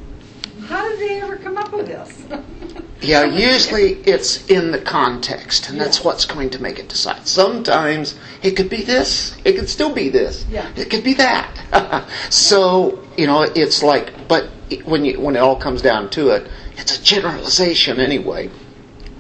How 0.67 0.89
did 0.89 1.01
they 1.01 1.21
ever 1.21 1.37
come 1.37 1.57
up 1.59 1.73
with 1.73 1.87
this? 1.87 2.25
Yeah, 3.03 3.25
usually 3.25 3.95
it's 4.05 4.47
in 4.49 4.71
the 4.71 4.79
context, 4.81 5.69
and 5.69 5.81
that's 5.81 6.05
what's 6.05 6.25
going 6.25 6.51
to 6.51 6.63
make 6.63 6.79
it 6.79 6.89
decide. 6.89 7.27
Sometimes 7.27 8.19
it 8.43 8.53
could 8.53 8.71
be 8.71 8.83
this, 8.83 9.37
it 9.45 9.55
could 9.55 9.69
still 9.69 9.93
be 9.93 10.09
this, 10.09 10.47
Yeah. 10.49 10.71
it 10.77 10.89
could 10.89 11.03
be 11.03 11.15
that. 11.15 12.07
so 12.31 13.03
you 13.17 13.27
know, 13.27 13.43
it's 13.43 13.83
like, 13.83 14.29
but 14.29 14.49
when 14.85 15.05
you 15.05 15.21
when 15.21 15.37
it 15.37 15.41
all 15.41 15.57
comes 15.57 15.83
down 15.83 16.11
to 16.11 16.31
it, 16.31 16.49
it's 16.77 16.99
a 16.99 17.03
generalization 17.03 18.01
anyway. 18.01 18.51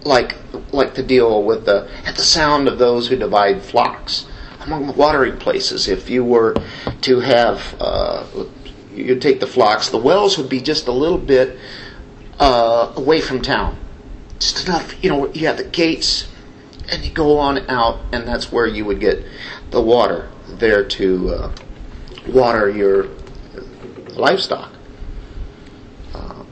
Like 0.04 0.36
like 0.72 0.94
the 0.94 1.02
deal 1.02 1.42
with 1.42 1.66
the 1.66 1.90
at 2.06 2.16
the 2.16 2.22
sound 2.22 2.68
of 2.68 2.78
those 2.78 3.08
who 3.08 3.16
divide 3.16 3.62
flocks 3.62 4.26
among 4.60 4.86
the 4.86 4.92
watering 4.92 5.36
places. 5.38 5.88
If 5.88 6.08
you 6.08 6.24
were 6.24 6.54
to 7.02 7.20
have, 7.20 7.74
uh, 7.80 8.24
you'd 8.94 9.20
take 9.20 9.40
the 9.40 9.46
flocks, 9.46 9.88
the 9.90 9.98
wells 9.98 10.38
would 10.38 10.48
be 10.48 10.60
just 10.60 10.86
a 10.86 10.92
little 10.92 11.18
bit 11.18 11.58
uh, 12.42 12.92
away 12.96 13.20
from 13.20 13.40
town. 13.40 13.78
Just 14.40 14.66
enough, 14.66 14.92
you 15.02 15.08
know, 15.08 15.32
you 15.32 15.46
have 15.46 15.58
the 15.58 15.64
gates 15.64 16.26
and 16.88 17.04
you 17.04 17.12
go 17.12 17.38
on 17.38 17.70
out, 17.70 18.00
and 18.10 18.26
that's 18.26 18.50
where 18.50 18.66
you 18.66 18.84
would 18.84 18.98
get 18.98 19.24
the 19.70 19.80
water 19.80 20.28
there 20.48 20.84
to 20.84 21.30
uh, 21.30 21.52
water 22.26 22.68
your 22.68 23.06
livestock. 24.08 24.72
Uh, 26.12 26.42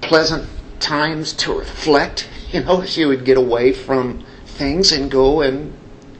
pleasant 0.00 0.48
times 0.80 1.32
to 1.34 1.56
reflect, 1.56 2.28
you 2.50 2.64
know, 2.64 2.80
as 2.80 2.96
you 2.98 3.06
would 3.06 3.24
get 3.24 3.36
away 3.36 3.72
from 3.72 4.24
things 4.44 4.90
and 4.90 5.12
go 5.12 5.42
and 5.42 5.72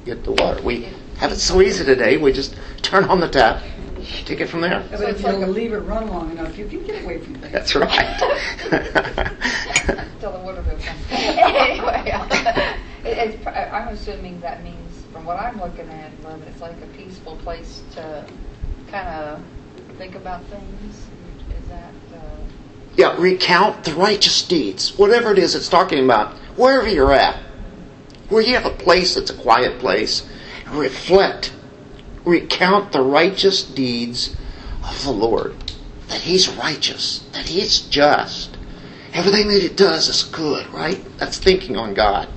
get 0.04 0.22
the 0.22 0.30
water. 0.30 0.62
We 0.62 0.88
have 1.18 1.32
it 1.32 1.38
so 1.38 1.60
easy 1.60 1.84
today, 1.84 2.16
we 2.16 2.32
just 2.32 2.54
turn 2.80 3.02
on 3.04 3.18
the 3.18 3.28
tap, 3.28 3.60
take 4.24 4.40
it 4.40 4.48
from 4.48 4.60
there. 4.62 4.84
But 4.90 5.00
if 5.00 5.08
it's 5.08 5.20
you 5.22 5.26
like 5.28 5.46
a- 5.46 5.50
leave 5.50 5.72
it 5.72 5.78
run 5.78 6.08
long 6.08 6.30
enough, 6.30 6.56
you 6.58 6.66
can 6.66 6.82
get 6.84 7.02
away 7.04 7.18
from 7.18 7.34
things. 7.36 7.52
That's 7.52 7.74
right. 7.74 8.18
Till 10.20 10.32
the 10.32 10.38
water 10.40 10.62
bill 10.62 10.76
comes. 10.78 11.00
anyway, 11.10 12.04
it, 13.04 13.46
I'm 13.46 13.88
assuming 13.88 14.40
that 14.40 14.62
means, 14.64 15.04
from 15.12 15.24
what 15.24 15.38
I'm 15.38 15.60
looking 15.60 15.88
at, 15.90 16.10
Love, 16.22 16.42
it's 16.48 16.60
like 16.60 16.76
a 16.82 16.86
peaceful 16.96 17.36
place 17.36 17.82
to 17.92 18.26
kind 18.90 19.08
of 19.08 19.42
think 19.98 20.14
about 20.14 20.42
things. 20.44 20.96
Is 21.62 21.68
that? 21.68 21.92
Uh, 22.14 22.18
Yeah, 22.96 23.14
recount 23.18 23.84
the 23.84 23.92
righteous 23.94 24.42
deeds. 24.46 24.96
Whatever 24.98 25.32
it 25.32 25.38
is 25.38 25.54
it's 25.54 25.68
talking 25.68 26.04
about, 26.04 26.32
wherever 26.56 26.88
you're 26.88 27.12
at, 27.12 27.36
where 28.28 28.42
you 28.42 28.54
have 28.54 28.66
a 28.66 28.70
place 28.70 29.14
that's 29.14 29.30
a 29.30 29.34
quiet 29.36 29.78
place, 29.78 30.26
reflect, 30.70 31.52
recount 32.26 32.92
the 32.92 33.00
righteous 33.00 33.62
deeds 33.62 34.36
of 34.82 35.02
the 35.04 35.12
Lord. 35.12 35.56
That 36.08 36.20
He's 36.20 36.48
righteous, 36.48 37.20
that 37.32 37.46
He's 37.46 37.80
just. 37.80 38.58
Everything 39.14 39.48
that 39.48 39.62
He 39.62 39.68
does 39.68 40.08
is 40.08 40.24
good, 40.24 40.66
right? 40.68 41.02
That's 41.18 41.38
thinking 41.38 41.76
on 41.76 41.94
God. 41.94 42.28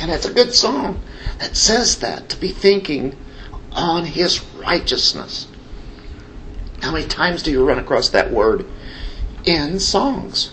And 0.00 0.10
it's 0.10 0.26
a 0.26 0.32
good 0.32 0.52
song 0.52 1.00
that 1.38 1.56
says 1.56 1.98
that, 2.00 2.28
to 2.30 2.36
be 2.36 2.48
thinking 2.48 3.16
on 3.72 4.04
His 4.04 4.42
righteousness. 4.54 5.46
How 6.80 6.92
many 6.92 7.06
times 7.06 7.42
do 7.42 7.50
you 7.50 7.66
run 7.66 7.78
across 7.78 8.08
that 8.10 8.30
word 8.32 8.66
in 9.44 9.78
songs? 9.78 10.52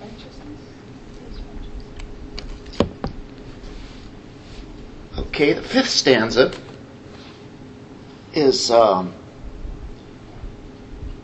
righteousness? 0.00 0.60
Is 1.30 1.40
righteous. 1.42 1.82
Okay, 5.18 5.52
the 5.52 5.62
fifth 5.62 5.90
stanza 5.90 6.52
is 8.32 8.70
um, 8.70 9.12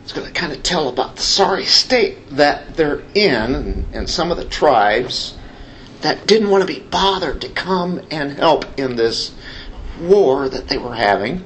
it's 0.03 0.13
going 0.13 0.27
to 0.27 0.33
kind 0.33 0.51
of 0.51 0.61
tell 0.61 0.89
about 0.89 1.15
the 1.15 1.21
sorry 1.21 1.65
state 1.65 2.17
that 2.31 2.75
they're 2.75 3.01
in, 3.15 3.55
and, 3.55 3.95
and 3.95 4.09
some 4.09 4.29
of 4.31 4.37
the 4.37 4.45
tribes 4.45 5.37
that 6.01 6.27
didn't 6.27 6.49
want 6.49 6.67
to 6.67 6.73
be 6.73 6.79
bothered 6.79 7.41
to 7.41 7.49
come 7.49 8.01
and 8.11 8.33
help 8.33 8.65
in 8.79 8.95
this 8.95 9.33
war 9.99 10.47
that 10.49 10.67
they 10.67 10.77
were 10.77 10.95
having, 10.95 11.45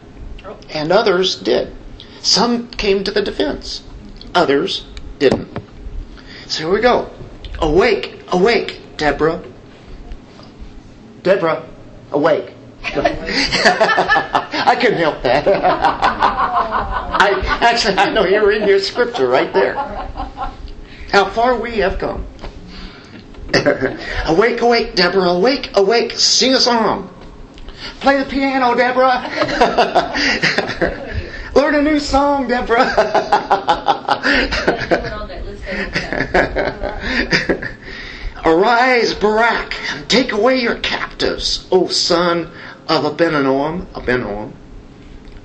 and 0.70 0.92
others 0.92 1.36
did. 1.36 1.74
Some 2.22 2.70
came 2.70 3.04
to 3.06 3.12
the 3.12 3.22
defense, 3.22 3.84
others 4.36 4.86
didn't. 5.18 5.58
So 6.48 6.66
here 6.66 6.74
we 6.74 6.82
go. 6.82 7.10
Awake, 7.60 8.22
awake, 8.30 8.82
Deborah. 8.98 9.44
Deborah, 11.24 11.66
awake. 12.14 12.54
I 12.84 14.78
couldn't 14.80 15.00
help 15.00 15.22
that. 15.24 15.48
I 17.24 17.42
actually 17.62 17.98
I 17.98 18.12
know 18.12 18.26
you're 18.26 18.52
in 18.52 18.68
your 18.68 18.80
scripture 18.80 19.28
right 19.28 19.52
there. 19.54 19.76
How 21.12 21.30
far 21.30 21.60
we 21.60 21.78
have 21.78 21.98
come. 22.00 22.26
awake, 24.26 24.62
awake, 24.62 24.96
Deborah, 24.96 25.30
awake, 25.30 25.70
awake, 25.76 26.12
sing 26.14 26.54
a 26.54 26.60
song. 26.60 27.10
Play 28.00 28.18
the 28.18 28.26
piano, 28.30 28.76
Deborah. 28.76 29.30
Learn 31.56 31.76
a 31.76 31.82
new 31.82 32.00
song, 32.00 32.48
Deborah. 32.48 32.90
Arise, 38.46 39.14
Barak, 39.14 39.76
and 39.92 40.10
take 40.10 40.34
away 40.34 40.60
your 40.60 40.76
captives, 40.76 41.66
O 41.72 41.88
son 41.88 42.52
of 42.90 43.06
Abinoam. 43.06 43.86
Abinoam, 43.94 44.52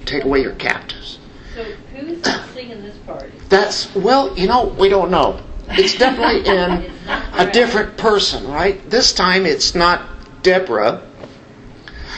take 0.05 0.25
away 0.25 0.43
your 0.43 0.55
captives. 0.55 1.19
So 1.55 1.63
who's 1.95 2.23
singing 2.53 2.83
this 2.83 2.97
part? 2.99 3.31
That's 3.49 3.95
well, 3.95 4.37
you 4.37 4.49
know, 4.49 4.75
we 4.79 4.89
don't 4.89 5.11
know. 5.11 5.41
It's 5.71 5.97
definitely 5.97 6.47
in 6.53 6.91
a 7.35 7.51
different 7.53 7.97
person, 7.97 8.49
right? 8.49 8.89
This 8.91 9.13
time 9.13 9.47
it's 9.47 9.75
not 9.75 10.03
Deborah. 10.43 11.03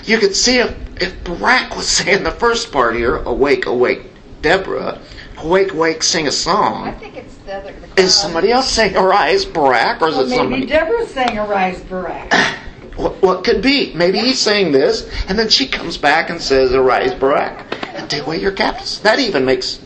You 0.04 0.18
could 0.18 0.34
see 0.34 0.58
if, 0.58 0.74
if 1.02 1.24
Barak 1.24 1.76
was 1.76 1.88
saying 1.96 2.22
the 2.24 2.30
first 2.30 2.72
part 2.72 2.96
here, 2.96 3.16
awake, 3.16 3.66
awake, 3.66 4.06
Deborah, 4.40 4.98
awake, 5.38 5.72
awake, 5.72 6.02
sing 6.02 6.26
a 6.26 6.32
song. 6.32 6.88
I 6.88 6.92
think 6.92 7.16
it's 7.16 7.36
the 7.50 7.56
other. 7.56 7.74
The 7.96 8.02
Is 8.02 8.14
somebody 8.14 8.52
else 8.52 8.70
saying 8.70 8.96
arise, 8.96 9.44
Barak, 9.44 10.00
or 10.02 10.08
is 10.08 10.16
Well, 10.16 10.24
it 10.24 10.28
maybe 10.28 10.36
somebody? 10.36 10.66
Deborah 10.66 11.06
sang 11.06 11.38
Arise 11.38 11.80
Barak. 11.82 12.32
What, 12.96 13.22
what 13.22 13.44
could 13.44 13.62
be? 13.62 13.94
Maybe 13.94 14.18
he's 14.18 14.38
saying 14.38 14.72
this, 14.72 15.08
and 15.26 15.38
then 15.38 15.48
she 15.48 15.66
comes 15.66 15.96
back 15.96 16.28
and 16.28 16.38
says, 16.38 16.74
Arise, 16.74 17.14
Barak, 17.14 17.64
and 17.94 18.10
take 18.10 18.26
away 18.26 18.38
your 18.40 18.52
captives. 18.52 19.00
That 19.00 19.18
even 19.18 19.46
makes 19.46 19.80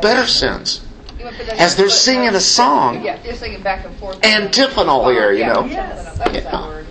better 0.00 0.26
sense. 0.26 0.82
You 1.18 1.26
wanna 1.26 1.36
put 1.36 1.46
that- 1.48 1.60
As 1.60 1.76
they're 1.76 1.90
singing 1.90 2.28
a 2.30 2.40
song, 2.40 3.04
Yeah, 3.04 3.18
you're 3.22 3.34
singing 3.34 3.60
back 3.60 3.84
and 3.84 3.94
forth. 3.96 4.24
antiphonal 4.24 5.10
here, 5.10 5.32
you 5.32 5.44
know. 5.44 5.64
antiphonal. 5.64 6.14
That 6.16 6.32
was 6.32 6.42
Yeah. 6.44 6.66
word. 6.68 6.86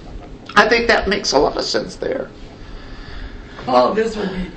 I 0.56 0.68
think 0.70 0.88
that 0.90 1.08
makes 1.08 1.32
a 1.32 1.40
lot 1.40 1.58
of 1.58 1.64
sense 1.64 1.96
there, 1.96 2.28
Oh, 3.68 3.96
this 3.96 4.16
would 4.16 4.30
be 4.32 4.52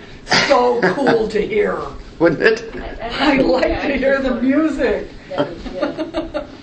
so 0.49 0.81
cool 0.93 1.29
to 1.29 1.41
hear. 1.41 1.79
wouldn't 2.19 2.43
it? 2.43 2.75
I'd 3.01 3.41
like 3.43 3.81
to 3.83 3.97
hear 3.97 4.21
the 4.21 4.35
music. 4.35 5.09
That 5.31 5.49
was, 5.49 5.65
yeah. 5.75 6.47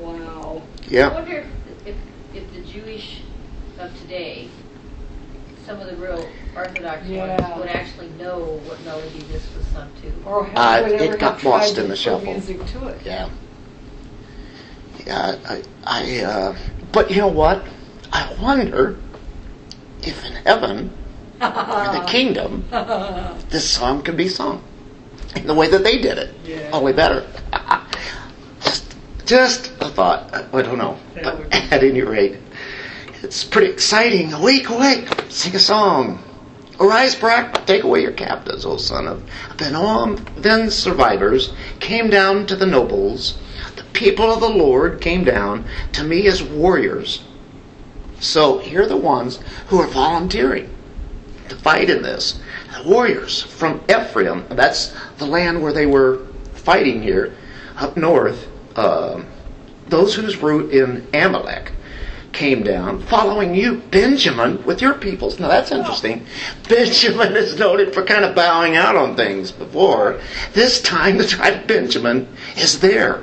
Wow. 0.00 0.62
I 0.92 1.08
wonder 1.08 1.32
if, 1.38 1.86
if, 1.86 1.96
if 2.34 2.52
the 2.52 2.62
Jewish 2.62 3.20
of 3.78 3.96
today, 4.00 4.48
some 5.66 5.80
of 5.80 5.86
the 5.86 5.96
real 5.96 6.26
Orthodox 6.56 7.06
Yeah. 7.06 7.36
ones, 7.40 7.58
would 7.58 7.68
actually 7.68 8.08
know 8.18 8.60
what 8.66 8.82
melody 8.84 9.20
this 9.30 9.42
was 9.56 9.66
sung 9.66 9.88
to. 10.02 10.28
Or 10.28 10.44
have 10.46 10.84
Uh, 10.84 10.88
it 10.88 11.18
got 11.18 11.34
have 11.40 11.44
lost 11.44 11.74
to 11.76 11.82
in 11.84 11.90
the 11.90 11.96
shuffle. 11.96 12.32
music 12.32 12.64
to 12.66 12.88
it. 12.88 13.00
Yeah. 13.04 13.28
Yeah, 15.06 15.36
I, 15.48 15.62
I, 15.84 16.20
uh, 16.24 16.56
but 16.92 17.10
you 17.10 17.18
know 17.18 17.28
what? 17.28 17.64
I 18.12 18.34
wonder 18.40 18.98
if 20.02 20.24
in 20.24 20.32
heaven, 20.34 20.92
or 21.40 21.88
the 21.92 22.04
kingdom, 22.06 22.64
this 23.50 23.68
song 23.68 24.02
could 24.02 24.16
be 24.16 24.28
sung 24.28 24.62
in 25.36 25.46
the 25.46 25.54
way 25.54 25.68
that 25.68 25.84
they 25.84 25.98
did 25.98 26.18
it. 26.18 26.34
Yeah. 26.44 26.70
Only 26.72 26.92
better. 26.92 27.26
just, 28.60 28.94
just 29.26 29.72
a 29.80 29.88
thought. 29.88 30.32
I 30.32 30.62
don't 30.62 30.78
know. 30.78 30.98
But 31.14 31.52
at 31.52 31.82
any 31.82 32.02
rate, 32.02 32.36
it's 33.22 33.44
pretty 33.44 33.72
exciting. 33.72 34.32
Awake, 34.32 34.68
awake, 34.68 35.08
sing 35.28 35.54
a 35.54 35.58
song. 35.58 36.22
Arise, 36.80 37.14
Barak, 37.14 37.66
take 37.66 37.84
away 37.84 38.00
your 38.00 38.12
captives, 38.12 38.64
O 38.64 38.78
son 38.78 39.06
of 39.06 39.22
Abinoam. 39.50 40.26
Then 40.42 40.70
survivors 40.70 41.52
came 41.78 42.08
down 42.08 42.46
to 42.46 42.56
the 42.56 42.64
nobles. 42.64 43.38
The 43.76 43.84
people 43.92 44.32
of 44.32 44.40
the 44.40 44.48
Lord 44.48 45.00
came 45.02 45.22
down 45.22 45.66
to 45.92 46.02
me 46.02 46.26
as 46.26 46.42
warriors. 46.42 47.22
So 48.18 48.58
here 48.58 48.82
are 48.82 48.86
the 48.86 48.96
ones 48.96 49.40
who 49.66 49.78
are 49.78 49.86
volunteering 49.86 50.70
to 51.50 51.56
fight 51.56 51.90
in 51.90 52.02
this. 52.02 52.40
Warriors 52.84 53.42
from 53.42 53.80
Ephraim, 53.88 54.46
that's 54.50 54.94
the 55.18 55.26
land 55.26 55.62
where 55.62 55.72
they 55.72 55.86
were 55.86 56.26
fighting 56.54 57.02
here, 57.02 57.34
up 57.76 57.96
north, 57.96 58.48
uh, 58.76 59.22
those 59.88 60.14
whose 60.14 60.36
root 60.36 60.72
in 60.72 61.06
Amalek 61.14 61.72
came 62.32 62.62
down, 62.62 63.02
following 63.02 63.54
you, 63.54 63.76
Benjamin, 63.90 64.64
with 64.64 64.80
your 64.80 64.94
peoples. 64.94 65.40
Now 65.40 65.48
that's 65.48 65.72
interesting. 65.72 66.26
Benjamin 66.68 67.36
is 67.36 67.58
noted 67.58 67.92
for 67.92 68.04
kind 68.04 68.24
of 68.24 68.34
bowing 68.34 68.76
out 68.76 68.96
on 68.96 69.16
things 69.16 69.50
before. 69.50 70.20
This 70.52 70.80
time, 70.80 71.18
the 71.18 71.26
tribe 71.26 71.62
of 71.62 71.66
Benjamin 71.66 72.28
is 72.56 72.80
there. 72.80 73.22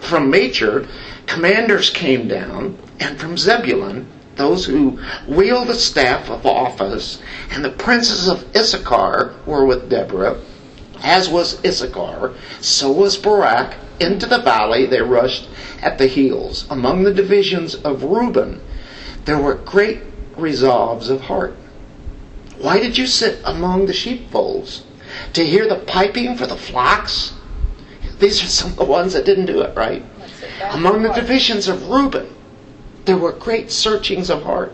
From 0.00 0.30
Machir, 0.30 0.86
commanders 1.26 1.90
came 1.90 2.28
down, 2.28 2.78
and 3.00 3.18
from 3.18 3.36
Zebulun, 3.36 4.06
those 4.38 4.64
who 4.64 4.98
wield 5.26 5.68
the 5.68 5.74
staff 5.74 6.30
of 6.30 6.46
office, 6.46 7.20
and 7.50 7.64
the 7.64 7.70
princes 7.70 8.28
of 8.28 8.44
Issachar 8.56 9.34
were 9.44 9.66
with 9.66 9.90
Deborah, 9.90 10.38
as 11.02 11.28
was 11.28 11.62
Issachar, 11.64 12.34
so 12.60 12.90
was 12.90 13.16
Barak. 13.16 13.74
Into 14.00 14.26
the 14.26 14.38
valley 14.38 14.86
they 14.86 15.02
rushed 15.02 15.48
at 15.82 15.98
the 15.98 16.06
heels. 16.06 16.66
Among 16.70 17.02
the 17.02 17.12
divisions 17.12 17.74
of 17.74 18.04
Reuben, 18.04 18.60
there 19.24 19.38
were 19.38 19.54
great 19.54 20.02
resolves 20.36 21.10
of 21.10 21.22
heart. 21.22 21.56
Why 22.58 22.78
did 22.78 22.96
you 22.96 23.06
sit 23.06 23.40
among 23.44 23.86
the 23.86 23.92
sheepfolds? 23.92 24.84
To 25.32 25.44
hear 25.44 25.68
the 25.68 25.76
piping 25.76 26.36
for 26.36 26.46
the 26.46 26.56
flocks? 26.56 27.34
These 28.18 28.42
are 28.42 28.46
some 28.46 28.70
of 28.70 28.76
the 28.76 28.84
ones 28.84 29.12
that 29.12 29.24
didn't 29.24 29.46
do 29.46 29.62
it 29.62 29.76
right. 29.76 30.04
Let's 30.18 30.34
sit 30.34 30.50
back 30.58 30.74
Among 30.74 31.02
the 31.02 31.12
divisions 31.12 31.68
of 31.68 31.88
Reuben, 31.88 32.34
there 33.08 33.16
were 33.16 33.32
great 33.32 33.72
searchings 33.72 34.28
of 34.28 34.42
heart. 34.42 34.70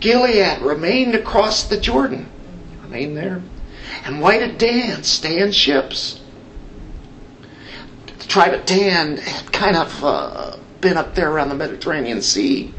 Gilead 0.00 0.60
remained 0.62 1.14
across 1.14 1.62
the 1.62 1.78
Jordan, 1.78 2.28
remained 2.82 3.16
there. 3.16 3.40
And 4.04 4.20
why 4.20 4.38
did 4.38 4.58
Dan 4.58 5.04
stay 5.04 5.38
in 5.38 5.52
ships? 5.52 6.20
The 8.18 8.24
tribe 8.26 8.52
of 8.52 8.66
Dan 8.66 9.16
had 9.16 9.52
kind 9.52 9.76
of 9.76 10.04
uh, 10.04 10.56
been 10.80 10.96
up 10.96 11.14
there 11.14 11.30
around 11.30 11.50
the 11.50 11.54
Mediterranean 11.54 12.20
Sea, 12.20 12.74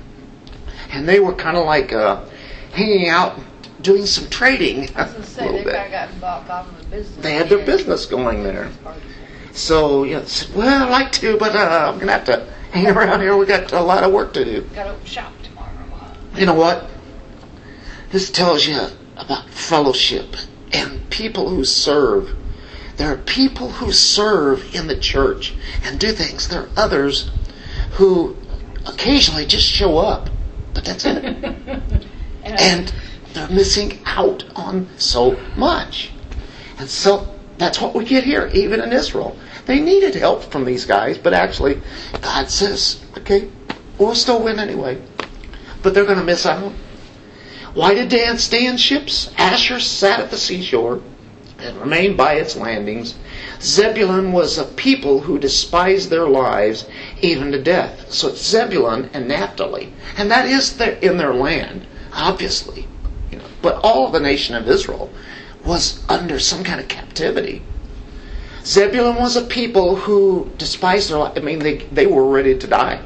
and 0.92 1.08
they 1.08 1.22
were 1.22 1.34
kind 1.34 1.56
of 1.56 1.66
like 1.66 1.94
uh, 1.94 2.26
hanging 2.74 3.08
out, 3.08 3.40
doing 3.82 4.06
some 4.06 4.30
trading 4.30 4.90
I 4.98 5.04
a 5.04 5.06
was 5.06 5.14
gonna 5.14 5.26
say, 5.26 5.42
little 5.46 5.58
they've 5.60 5.66
bit. 5.66 5.76
kind 5.76 5.86
of 5.86 5.92
gotten 5.94 6.20
bought, 6.20 6.46
bought 6.46 6.68
in 6.68 6.78
the 6.78 6.98
business. 6.98 7.24
They 7.24 7.36
had 7.36 7.48
their 7.48 7.66
business 7.66 8.06
going 8.06 8.44
there. 8.44 8.70
Part 8.84 8.98
of 8.98 9.04
it. 9.04 9.56
So, 9.56 10.04
you 10.04 10.16
know, 10.16 10.26
said, 10.26 10.54
well, 10.54 10.84
I'd 10.84 10.90
like 10.90 11.14
to, 11.14 11.38
but 11.38 11.56
uh, 11.56 11.88
I'm 11.88 11.96
going 12.00 12.08
to 12.08 12.14
have 12.14 12.26
to 12.26 12.54
hang 12.74 12.88
around 12.88 13.22
here. 13.22 13.38
we 13.38 13.46
got 13.46 13.72
a 13.72 13.82
lot 13.82 14.04
of 14.04 14.12
work 14.12 14.34
to 14.34 14.44
do. 14.44 14.62
Got 14.74 14.86
to 14.86 14.90
open 14.92 15.06
shop 15.06 15.32
tomorrow. 15.44 15.70
You 16.36 16.48
know 16.48 16.56
what? 16.56 16.90
This 18.12 18.32
tells 18.32 18.66
you 18.66 18.88
about 19.18 19.50
fellowship 19.50 20.36
and 20.72 21.10
people 21.10 21.50
who 21.50 21.64
serve. 21.64 22.36
There 22.98 23.12
are 23.12 23.18
people 23.18 23.70
who 23.70 23.92
serve 23.92 24.74
in 24.74 24.88
the 24.88 24.98
church 24.98 25.54
and 25.84 26.00
do 26.00 26.12
things. 26.12 26.48
There 26.48 26.62
are 26.62 26.70
others 26.76 27.32
who 27.94 28.36
occasionally 28.88 29.46
just 29.46 29.68
show 29.68 29.98
up, 29.98 30.30
but 30.74 30.86
that's 30.86 31.06
it. 31.06 31.24
And, 32.46 32.60
and 32.60 32.94
they're 33.32 33.48
missing 33.48 34.00
out 34.06 34.44
on 34.54 34.90
so 34.98 35.40
much. 35.56 36.12
And 36.78 36.90
so 36.90 37.34
that's 37.58 37.80
what 37.80 37.96
we 37.96 38.04
get 38.04 38.26
here, 38.26 38.52
even 38.54 38.82
in 38.82 38.92
Israel. 38.92 39.38
They 39.66 39.80
needed 39.80 40.16
help 40.16 40.44
from 40.44 40.66
these 40.66 40.86
guys, 40.86 41.18
but 41.18 41.34
actually, 41.34 41.82
God 42.22 42.50
says, 42.50 43.04
okay, 43.18 43.50
we'll 43.98 44.16
still 44.16 44.44
win 44.44 44.60
anyway. 44.60 45.02
But 45.82 45.94
they're 45.94 46.06
going 46.06 46.20
to 46.20 46.24
miss 46.24 46.46
out. 46.46 46.74
Why 47.74 47.94
did 47.94 48.10
Dan 48.10 48.38
stay 48.38 48.66
in 48.68 48.78
ships? 48.78 49.32
Asher 49.38 49.80
sat 49.80 50.20
at 50.20 50.32
the 50.32 50.38
seashore 50.38 51.02
and 51.60 51.78
remained 51.78 52.18
by 52.18 52.34
its 52.34 52.56
landings. 52.56 53.16
Zebulun 53.62 54.32
was 54.32 54.58
a 54.58 54.66
people 54.66 55.22
who 55.22 55.40
despised 55.40 56.10
their 56.10 56.28
lives 56.28 56.86
even 57.22 57.52
to 57.52 57.62
death. 57.62 58.12
So 58.12 58.30
it's 58.30 58.46
Zebulun 58.46 59.10
and 59.14 59.28
Naphtali. 59.28 59.94
And 60.18 60.30
that 60.30 60.46
is 60.46 60.78
their, 60.78 60.92
in 60.98 61.18
their 61.18 61.34
land, 61.34 61.88
obviously. 62.14 62.86
You 63.32 63.38
know, 63.40 63.46
but 63.62 63.80
all 63.84 64.08
of 64.08 64.14
the 64.14 64.20
nation 64.20 64.56
of 64.56 64.70
Israel 64.70 65.10
was 65.64 66.04
under 66.10 66.38
some 66.38 66.64
kind 66.64 66.82
of 66.82 66.90
captivity. 66.90 67.64
Zebulun 68.66 69.16
was 69.18 69.36
a 69.36 69.42
people 69.44 69.96
who 69.96 70.50
despised 70.58 71.10
their 71.10 71.18
life. 71.18 71.34
I 71.36 71.42
mean, 71.42 71.60
they, 71.60 71.78
they 71.92 72.08
were 72.08 72.26
ready 72.26 72.58
to 72.58 72.68
die. 72.68 73.00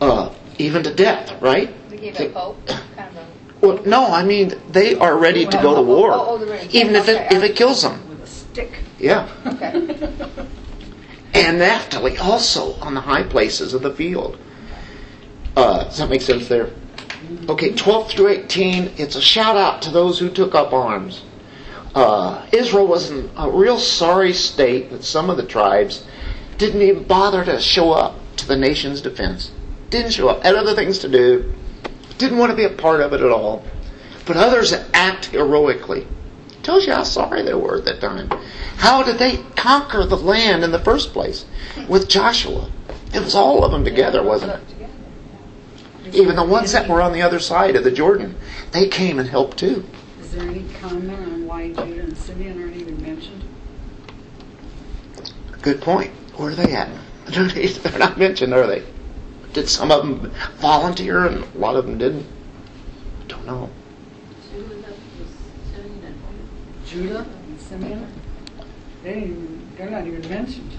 Uh, 0.00 0.32
even 0.58 0.82
to 0.84 0.94
death, 0.94 1.40
right? 1.42 1.74
They 1.90 1.96
gave 1.96 2.16
They- 2.16 2.28
up 2.28 2.34
hope, 2.34 2.66
kind 2.68 2.80
of 3.10 3.16
a 3.16 3.26
well, 3.60 3.80
no, 3.84 4.06
I 4.06 4.22
mean 4.22 4.54
they 4.70 4.94
are 4.94 5.18
ready 5.18 5.44
to 5.44 5.56
go 5.56 5.74
to 5.74 5.80
Oh, 5.80 5.82
war, 5.82 6.12
oh, 6.12 6.38
oh, 6.40 6.68
even 6.70 6.94
if 6.94 7.08
it 7.08 7.32
if 7.32 7.42
it 7.42 7.56
kills 7.56 7.82
them. 7.82 8.00
With 8.08 8.22
a 8.22 8.26
stick. 8.28 8.70
Yeah, 9.00 9.28
Okay. 9.44 9.72
and 11.34 11.58
Naphtali 11.58 12.16
also 12.18 12.74
on 12.74 12.94
the 12.94 13.00
high 13.00 13.24
places 13.24 13.74
of 13.74 13.82
the 13.82 13.92
field. 13.92 14.38
Uh, 15.56 15.82
does 15.84 15.98
that 15.98 16.08
make 16.08 16.20
sense 16.22 16.46
there? 16.46 16.70
Okay, 17.48 17.72
12 17.74 18.10
through 18.12 18.28
18. 18.28 18.92
It's 18.96 19.16
a 19.16 19.20
shout 19.20 19.56
out 19.56 19.82
to 19.82 19.90
those 19.90 20.20
who 20.20 20.30
took 20.30 20.54
up 20.54 20.72
arms. 20.72 21.24
Uh, 21.94 22.46
Israel 22.52 22.86
was 22.86 23.10
in 23.10 23.30
a 23.36 23.50
real 23.50 23.78
sorry 23.78 24.32
state 24.32 24.90
that 24.90 25.04
some 25.04 25.30
of 25.30 25.36
the 25.36 25.46
tribes 25.46 26.04
didn't 26.58 26.82
even 26.82 27.04
bother 27.04 27.44
to 27.44 27.60
show 27.60 27.92
up 27.92 28.16
to 28.36 28.46
the 28.46 28.56
nation's 28.56 29.00
defense. 29.00 29.50
Didn't 29.90 30.12
show 30.12 30.28
up. 30.28 30.42
Had 30.42 30.54
other 30.54 30.74
things 30.74 30.98
to 31.00 31.08
do. 31.08 31.52
Didn't 32.18 32.38
want 32.38 32.50
to 32.50 32.56
be 32.56 32.64
a 32.64 32.70
part 32.70 33.00
of 33.00 33.12
it 33.12 33.20
at 33.20 33.30
all. 33.30 33.64
But 34.26 34.36
others 34.36 34.72
act 34.92 35.26
heroically. 35.26 36.06
Tells 36.62 36.86
you 36.86 36.92
how 36.92 37.04
sorry 37.04 37.42
they 37.42 37.54
were 37.54 37.78
at 37.78 37.84
that 37.86 38.00
time. 38.00 38.28
How 38.76 39.02
did 39.02 39.18
they 39.18 39.38
conquer 39.56 40.04
the 40.04 40.16
land 40.16 40.64
in 40.64 40.70
the 40.70 40.78
first 40.78 41.12
place? 41.12 41.46
With 41.88 42.08
Joshua. 42.08 42.70
It 43.14 43.20
was 43.20 43.34
all 43.34 43.64
of 43.64 43.72
them 43.72 43.84
together, 43.84 44.22
wasn't 44.22 44.52
it? 44.52 46.14
Even 46.14 46.36
the 46.36 46.44
ones 46.44 46.72
that 46.72 46.88
were 46.88 47.00
on 47.00 47.12
the 47.12 47.22
other 47.22 47.38
side 47.38 47.76
of 47.76 47.84
the 47.84 47.90
Jordan, 47.90 48.36
they 48.72 48.88
came 48.88 49.18
and 49.18 49.28
helped 49.28 49.58
too. 49.58 49.84
Is 50.38 50.44
there 50.44 50.52
any 50.52 50.64
comment 50.74 51.18
on 51.18 51.46
why 51.48 51.66
Judah 51.72 52.02
and 52.02 52.16
Simeon 52.16 52.62
aren't 52.62 52.76
even 52.76 53.02
mentioned? 53.02 53.42
Good 55.62 55.80
point. 55.80 56.12
Where 56.36 56.50
are 56.50 56.54
they 56.54 56.74
at? 56.74 56.88
They're 57.26 57.98
not 57.98 58.18
mentioned, 58.18 58.54
are 58.54 58.64
they? 58.68 58.84
Did 59.52 59.68
some 59.68 59.90
of 59.90 60.06
them 60.06 60.30
volunteer 60.58 61.26
and 61.26 61.42
a 61.42 61.58
lot 61.58 61.74
of 61.74 61.86
them 61.86 61.98
didn't? 61.98 62.24
I 62.24 63.26
don't 63.26 63.46
know. 63.46 63.68
Judah 66.86 67.26
and 67.48 67.60
Simeon? 67.60 68.06
They 69.02 69.14
didn't, 69.14 69.76
they're 69.76 69.90
not 69.90 70.06
even 70.06 70.28
mentioned. 70.28 70.70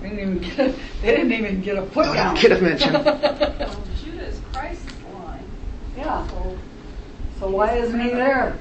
They 0.00 0.08
didn't 0.08 0.18
even 0.20 0.38
get, 0.38 0.58
a- 0.58 0.74
they 1.02 1.16
didn't 1.16 1.32
even 1.32 1.60
get 1.60 1.76
a 1.76 1.82
foot 1.82 2.06
No, 2.06 2.14
down. 2.14 2.34
don't 2.34 2.42
get 2.42 2.52
a 2.58 2.62
mention. 2.62 2.92
Well, 3.04 3.82
Judah 4.02 4.26
is 4.26 4.40
Christ's 4.54 4.90
line, 5.12 5.44
Yeah, 5.98 6.26
so, 6.28 6.56
so 7.42 7.48
why 7.48 7.74
isn't 7.74 7.98
he 7.98 8.10
there? 8.10 8.56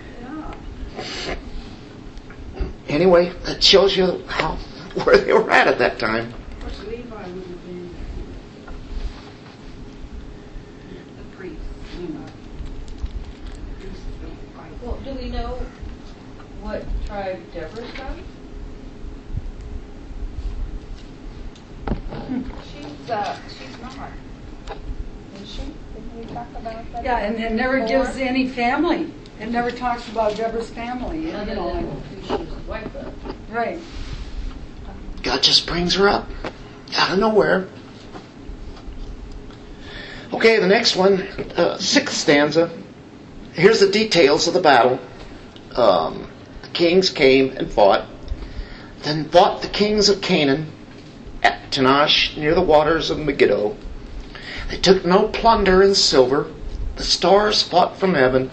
Anyway, 2.88 3.32
that 3.44 3.64
shows 3.64 3.96
you 3.96 4.24
how 4.26 4.56
where 5.04 5.20
they 5.20 5.32
were 5.34 5.52
at 5.52 5.68
at 5.68 5.78
that 5.78 6.00
time. 6.00 6.34
Of 6.34 6.62
course, 6.62 6.80
Levi 6.86 7.16
would 7.16 7.44
have 7.44 7.66
been 7.68 7.96
the 11.16 11.38
priest, 11.38 11.62
you 12.00 12.08
know. 12.08 12.26
Priests 13.80 14.02
don't 14.20 14.56
fight. 14.56 14.72
Well, 14.82 14.98
do 15.06 15.14
we 15.14 15.30
know 15.30 15.62
what 16.62 16.84
tribe 17.06 17.40
Deborah's 17.54 17.92
from? 17.92 18.24
She's, 22.74 23.10
uh, 23.12 23.38
she's 23.48 23.80
not. 23.80 24.10
Is 25.40 25.52
she? 25.52 25.72
Didn't 26.14 26.30
we 26.30 26.36
talk 26.36 26.47
about 26.55 26.91
that? 26.91 27.03
Yeah, 27.03 27.18
and 27.20 27.39
it 27.39 27.53
never 27.53 27.86
gives 27.86 28.18
any 28.18 28.47
family. 28.47 29.14
It 29.39 29.49
never 29.49 29.72
talks 29.72 30.07
about 30.09 30.36
Deborah's 30.36 30.70
family, 30.70 31.26
you 31.26 31.32
know, 31.32 31.68
like, 31.68 31.86
who 31.86 32.22
she 32.22 32.34
was 32.36 32.49
the 32.49 32.62
wife 32.70 32.95
of? 32.95 33.51
right. 33.51 33.80
God 35.24 35.43
just 35.43 35.68
brings 35.68 35.95
her 35.95 36.07
up 36.07 36.28
out 36.95 37.12
of 37.14 37.20
nowhere. 37.20 37.68
Okay, 40.34 40.59
the 40.59 40.68
next 40.68 40.95
one, 40.95 41.22
uh, 41.55 41.78
sixth 41.78 42.18
stanza. 42.18 42.70
Here's 43.53 43.80
the 43.80 43.89
details 43.89 44.47
of 44.47 44.53
the 44.53 44.62
battle. 44.62 44.99
Um, 45.76 46.28
the 46.62 46.70
kings 46.70 47.09
came 47.09 47.49
and 47.57 47.72
fought. 47.72 48.05
Then 49.03 49.26
fought 49.30 49.62
the 49.62 49.68
kings 49.68 50.09
of 50.09 50.22
Canaan 50.22 50.72
at 51.43 51.72
Taanach 51.72 52.38
near 52.38 52.55
the 52.55 52.62
waters 52.62 53.09
of 53.09 53.20
Megiddo. 53.20 53.76
They 54.72 54.78
took 54.78 55.03
no 55.03 55.28
plunder 55.28 55.84
in 55.84 55.93
silver. 55.95 56.49
The 56.95 57.03
stars 57.03 57.61
fought 57.61 57.97
from 57.97 58.13
heaven. 58.13 58.51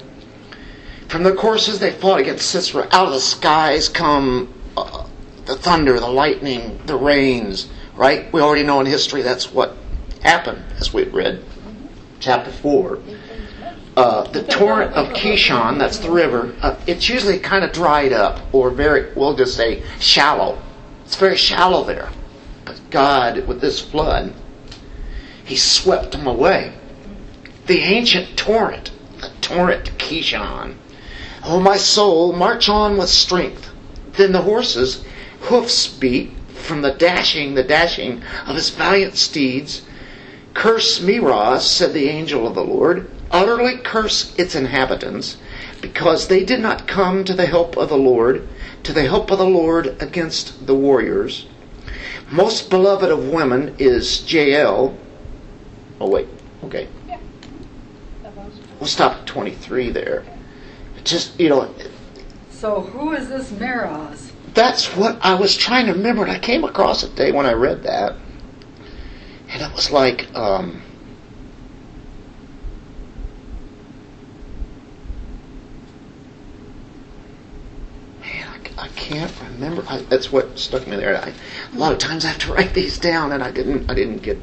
From 1.06 1.22
their 1.22 1.34
courses 1.34 1.78
they 1.78 1.92
fought 1.92 2.18
against 2.18 2.50
Sisera. 2.50 2.88
Out 2.90 3.06
of 3.06 3.12
the 3.14 3.20
skies 3.20 3.88
come 3.88 4.52
uh, 4.76 5.06
the 5.46 5.54
thunder, 5.54 5.98
the 6.00 6.08
lightning, 6.08 6.80
the 6.86 6.96
rains, 6.96 7.68
right? 7.94 8.30
We 8.32 8.40
already 8.40 8.64
know 8.64 8.80
in 8.80 8.86
history 8.86 9.22
that's 9.22 9.52
what 9.52 9.76
happened, 10.20 10.62
as 10.78 10.92
we 10.92 11.04
read, 11.04 11.42
chapter 12.18 12.50
4. 12.50 12.98
uh, 13.96 14.22
the 14.32 14.42
torrent 14.42 14.94
of 14.94 15.08
Kishon, 15.14 15.78
that's 15.78 15.98
the 15.98 16.10
river, 16.10 16.54
uh, 16.62 16.76
it's 16.86 17.08
usually 17.08 17.38
kind 17.38 17.64
of 17.64 17.72
dried 17.72 18.12
up 18.12 18.40
or 18.52 18.70
very, 18.70 19.12
we'll 19.14 19.36
just 19.36 19.56
say 19.56 19.82
shallow. 20.00 20.60
It's 21.04 21.16
very 21.16 21.36
shallow 21.36 21.84
there. 21.84 22.10
But 22.64 22.80
God, 22.90 23.46
with 23.46 23.60
this 23.60 23.80
flood, 23.80 24.34
He 25.48 25.56
swept 25.56 26.12
them 26.12 26.26
away. 26.26 26.74
The 27.68 27.80
ancient 27.80 28.36
torrent, 28.36 28.90
the 29.22 29.30
torrent 29.40 29.96
Kishon. 29.96 30.74
Oh, 31.42 31.58
my 31.58 31.78
soul, 31.78 32.34
march 32.34 32.68
on 32.68 32.98
with 32.98 33.08
strength. 33.08 33.70
Then 34.18 34.32
the 34.32 34.42
horses' 34.42 35.00
hoofs 35.40 35.86
beat 35.86 36.32
from 36.54 36.82
the 36.82 36.90
dashing, 36.90 37.54
the 37.54 37.62
dashing 37.62 38.20
of 38.46 38.56
his 38.56 38.68
valiant 38.68 39.16
steeds. 39.16 39.80
Curse 40.52 41.00
Meroz, 41.00 41.64
said 41.66 41.94
the 41.94 42.10
angel 42.10 42.46
of 42.46 42.54
the 42.54 42.62
Lord, 42.62 43.08
utterly 43.30 43.78
curse 43.78 44.34
its 44.36 44.54
inhabitants, 44.54 45.38
because 45.80 46.28
they 46.28 46.44
did 46.44 46.60
not 46.60 46.86
come 46.86 47.24
to 47.24 47.32
the 47.32 47.46
help 47.46 47.74
of 47.78 47.88
the 47.88 47.96
Lord, 47.96 48.46
to 48.82 48.92
the 48.92 49.08
help 49.08 49.30
of 49.30 49.38
the 49.38 49.46
Lord 49.46 49.96
against 49.98 50.66
the 50.66 50.74
warriors. 50.74 51.46
Most 52.30 52.68
beloved 52.68 53.10
of 53.10 53.30
women 53.30 53.74
is 53.78 54.30
Jael. 54.30 54.94
Oh, 56.00 56.08
wait, 56.08 56.28
okay. 56.64 56.88
Yeah. 57.08 57.18
We'll 58.78 58.86
stop 58.86 59.12
at 59.12 59.26
23 59.26 59.90
there. 59.90 60.24
Just, 61.04 61.38
you 61.40 61.48
know, 61.48 61.74
So 62.50 62.80
who 62.82 63.12
is 63.12 63.28
this 63.28 63.50
Meroz? 63.52 64.32
that's 64.54 64.96
what 64.96 65.18
I 65.22 65.34
was 65.34 65.56
trying 65.56 65.86
to 65.86 65.92
remember, 65.92 66.22
and 66.22 66.32
I 66.32 66.38
came 66.38 66.64
across 66.64 67.04
it 67.04 67.10
today 67.10 67.30
when 67.32 67.46
I 67.46 67.52
read 67.52 67.84
that. 67.84 68.16
And 69.50 69.62
it 69.62 69.72
was 69.72 69.90
like, 69.90 70.26
um, 70.34 70.82
man, 78.20 78.48
I, 78.76 78.84
I 78.84 78.88
can't 78.88 79.32
remember. 79.40 79.84
I, 79.88 79.98
that's 80.02 80.30
what 80.32 80.58
stuck 80.58 80.86
me 80.86 80.96
there. 80.96 81.16
I, 81.16 81.32
a 81.74 81.78
lot 81.78 81.92
of 81.92 81.98
times 81.98 82.24
I 82.24 82.28
have 82.28 82.38
to 82.40 82.52
write 82.52 82.74
these 82.74 82.98
down, 82.98 83.32
and 83.32 83.42
I 83.42 83.50
didn't. 83.50 83.90
I 83.90 83.94
didn't 83.94 84.18
get 84.18 84.38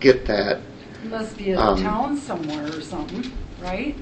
get 0.00 0.26
that. 0.26 0.60
Must 1.04 1.36
be 1.36 1.50
a 1.50 1.60
Um, 1.60 1.82
town 1.82 2.16
somewhere 2.16 2.66
or 2.66 2.80
something, 2.80 3.30
right? 3.60 3.94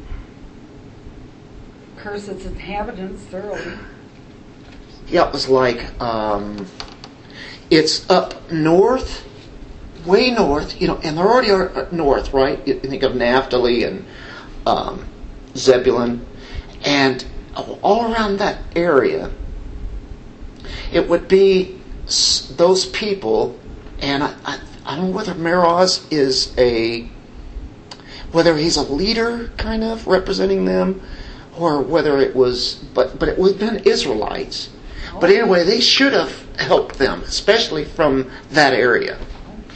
Curse 1.96 2.28
its 2.28 2.44
inhabitants 2.44 3.22
thoroughly. 3.22 3.78
Yeah, 5.08 5.26
it 5.26 5.32
was 5.32 5.48
like 5.48 6.00
um, 6.00 6.66
it's 7.70 8.08
up 8.08 8.50
north, 8.52 9.24
way 10.06 10.30
north. 10.30 10.80
You 10.80 10.88
know, 10.88 11.00
and 11.02 11.16
they're 11.16 11.26
already 11.26 11.50
are 11.50 11.88
north, 11.90 12.32
right? 12.32 12.60
You 12.66 12.74
think 12.74 13.02
of 13.02 13.16
Naphtali 13.16 13.84
and 13.84 14.04
um, 14.66 15.04
Zebulun, 15.56 16.24
and 16.84 17.24
all 17.82 18.12
around 18.12 18.38
that 18.38 18.58
area, 18.76 19.30
it 20.92 21.08
would 21.08 21.28
be 21.28 21.80
those 22.56 22.86
people. 22.86 23.58
And 24.00 24.22
I, 24.22 24.34
I, 24.44 24.58
I 24.84 24.96
don't 24.96 25.10
know 25.10 25.16
whether 25.16 25.34
Meroz 25.34 26.10
is 26.12 26.54
a 26.58 27.08
whether 28.32 28.56
he's 28.56 28.76
a 28.76 28.82
leader, 28.82 29.50
kind 29.56 29.82
of 29.82 30.06
representing 30.06 30.64
them, 30.64 31.02
or 31.56 31.82
whether 31.82 32.18
it 32.18 32.34
was, 32.34 32.76
but 32.94 33.18
but 33.18 33.28
it 33.28 33.38
would 33.38 33.60
have 33.60 33.60
been 33.60 33.84
Israelites. 33.84 34.70
But 35.20 35.30
oh. 35.30 35.34
anyway, 35.34 35.64
they 35.64 35.80
should 35.80 36.12
have 36.12 36.46
helped 36.56 36.98
them, 36.98 37.22
especially 37.22 37.84
from 37.84 38.30
that 38.50 38.72
area. 38.72 39.18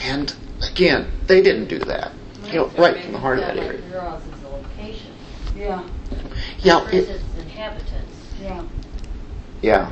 And 0.00 0.34
again, 0.70 1.10
they 1.26 1.42
didn't 1.42 1.68
do 1.68 1.78
that. 1.80 2.12
You 2.46 2.54
know, 2.54 2.66
right 2.78 3.02
from 3.02 3.12
the 3.12 3.18
heart 3.18 3.38
of 3.38 3.46
that 3.46 3.56
area. 3.56 3.80
Meroz 3.90 4.20
is 4.32 4.40
the 4.40 4.48
location. 4.48 5.12
Yeah, 5.56 5.88
Yeah, 6.60 6.88
it, 6.88 7.08
its 7.08 7.24
inhabitants. 7.38 8.16
yeah. 8.40 8.64
yeah. 9.62 9.90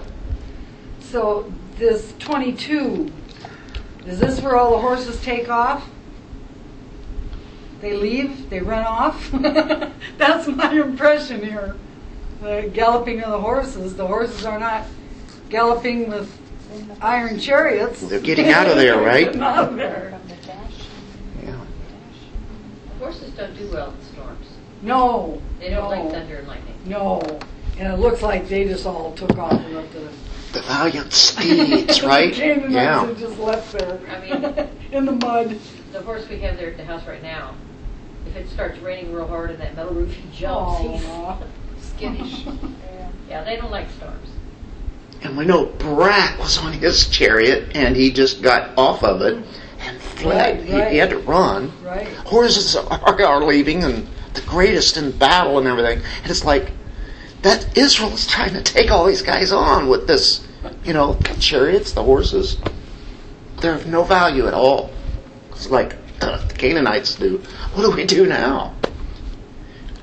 So 1.01 1.53
this 1.79 2.15
22, 2.19 3.11
is 4.07 4.19
this 4.19 4.41
where 4.41 4.57
all 4.57 4.73
the 4.73 4.79
horses 4.79 5.21
take 5.23 5.49
off? 5.49 5.89
They 7.81 7.95
leave, 7.95 8.49
they 8.49 8.61
run 8.61 8.85
off? 8.85 9.31
That's 10.19 10.47
my 10.49 10.73
impression 10.73 11.43
here. 11.43 11.77
The 12.41 12.71
galloping 12.73 13.23
of 13.23 13.31
the 13.31 13.41
horses, 13.41 13.97
the 13.97 14.07
horses 14.07 14.45
are 14.45 14.59
not 14.59 14.87
galloping 15.49 16.09
with 16.09 16.31
iron 17.01 17.39
chariots. 17.39 18.01
They're 18.01 18.21
getting 18.21 18.49
out 18.49 18.69
of 18.69 18.77
there, 18.77 19.01
right? 19.01 19.27
Getting 19.27 19.43
out 19.43 19.71
of 19.71 19.77
there. 19.77 20.19
From 20.19 20.29
the 20.29 20.47
dash. 20.47 20.87
Yeah. 21.45 21.65
Horses 22.99 23.31
don't 23.33 23.57
do 23.57 23.71
well 23.73 23.91
in 23.91 24.15
storms. 24.15 24.47
No. 24.83 25.43
They 25.61 25.71
don't 25.71 25.85
no, 25.85 25.89
like 25.89 26.13
thunder 26.13 26.37
and 26.37 26.49
lightning. 26.49 26.75
No. 26.87 27.21
And 27.79 27.93
it 27.93 27.99
looks 27.99 28.23
like 28.23 28.49
they 28.49 28.65
just 28.65 28.87
all 28.87 29.13
took 29.15 29.37
off 29.39 29.53
and 29.53 29.75
left 29.75 29.93
the 29.93 30.09
The 30.53 30.63
valiant 30.63 31.13
steeds, 31.13 32.03
right? 32.03 32.33
Canaanites 32.33 32.73
Yeah. 32.73 33.07
are 33.11 33.15
just 33.15 33.39
left 33.39 33.73
there. 33.73 33.99
I 34.11 34.21
mean- 34.21 34.69
in 34.93 35.07
the 35.07 35.13
mud. 35.13 35.59
The 35.93 36.03
horse 36.03 36.29
we 36.29 36.39
have 36.41 36.57
there 36.57 36.71
at 36.71 36.77
the 36.77 36.85
house 36.85 37.07
right 37.07 37.23
now, 37.23 37.55
if 38.27 38.37
it 38.37 38.49
starts 38.49 38.79
raining 38.81 39.13
real 39.13 39.27
hard 39.27 39.51
and 39.51 39.61
that 39.61 39.75
metal 39.77 39.93
roof 39.95 40.15
he 40.15 40.23
jumps, 40.33 40.81
he's 40.81 41.05
Aw. 41.07 41.39
Skittish. 41.81 42.45
Yeah. 42.45 43.09
yeah, 43.29 43.45
they 43.45 43.57
don't 43.57 43.71
like 43.71 43.91
storms. 43.91 44.29
And 45.23 45.37
we 45.37 45.45
know 45.45 45.67
Barak 45.67 46.39
was 46.39 46.59
on 46.59 46.73
his 46.73 47.09
chariot 47.09 47.77
and 47.77 47.95
he 47.95 48.11
just 48.11 48.43
got 48.43 48.77
off 48.77 49.05
of 49.05 49.23
it 49.23 49.37
mm. 49.37 49.45
and 49.81 50.01
fled. 50.01 50.59
Right, 50.59 50.67
He, 50.67 50.75
right. 50.75 50.93
he 50.93 50.99
had 50.99 51.11
to 51.11 51.19
run. 51.19 51.73
Right. 51.85 52.09
Horses 52.09 52.75
are, 52.77 53.21
are 53.23 53.45
leaving 53.45 53.85
and 53.85 54.09
the 54.35 54.41
greatest 54.43 54.97
in 54.97 55.13
battle 55.13 55.59
and 55.59 55.67
everything. 55.67 55.99
And 56.23 56.31
it's 56.31 56.45
like 56.45 56.73
that 57.43 57.77
Israel 57.77 58.13
is 58.13 58.27
trying 58.27 58.55
to 58.55 58.63
take 58.63 58.91
all 58.91 59.05
these 59.05 59.23
guys 59.23 59.53
on 59.53 59.89
with 59.89 60.07
this, 60.07 60.47
you 60.85 60.93
know, 60.93 61.15
the 61.15 61.35
chariots, 61.41 61.93
the 61.93 62.03
horses. 62.03 62.59
They're 63.61 63.75
of 63.75 63.87
no 63.87 64.05
value 64.05 64.47
at 64.47 64.55
all. 64.55 64.91
It's 65.51 65.69
like 65.69 65.97
uh, 66.21 66.45
the 66.47 66.55
Canaanites 66.55 67.17
do. 67.17 67.39
What 67.75 67.85
do 67.85 67.91
we 67.91 68.05
do 68.05 68.27
now? 68.27 68.75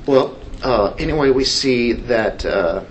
Well, 0.05 0.37
uh, 0.61 0.93
anyway, 0.97 1.29
we 1.31 1.45
see 1.45 1.93
that 1.93 2.45
uh, 2.45 2.83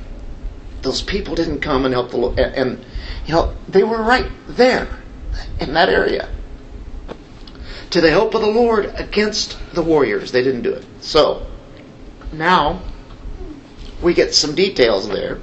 those 0.82 1.02
people 1.02 1.34
didn't 1.34 1.60
come 1.60 1.84
and 1.84 1.92
help 1.92 2.10
the 2.10 2.16
Lord, 2.16 2.38
and, 2.38 2.54
and 2.54 2.84
you 3.26 3.34
know 3.34 3.54
they 3.68 3.82
were 3.82 4.02
right 4.02 4.30
there 4.46 4.88
in 5.60 5.74
that 5.74 5.88
area 5.88 6.28
to 7.90 8.00
the 8.00 8.10
help 8.10 8.34
of 8.34 8.40
the 8.40 8.46
Lord 8.46 8.92
against 8.94 9.58
the 9.74 9.82
warriors. 9.82 10.32
They 10.32 10.42
didn't 10.42 10.62
do 10.62 10.72
it. 10.72 10.86
So 11.00 11.46
now 12.32 12.82
we 14.02 14.14
get 14.14 14.34
some 14.34 14.54
details 14.54 15.08
there, 15.08 15.38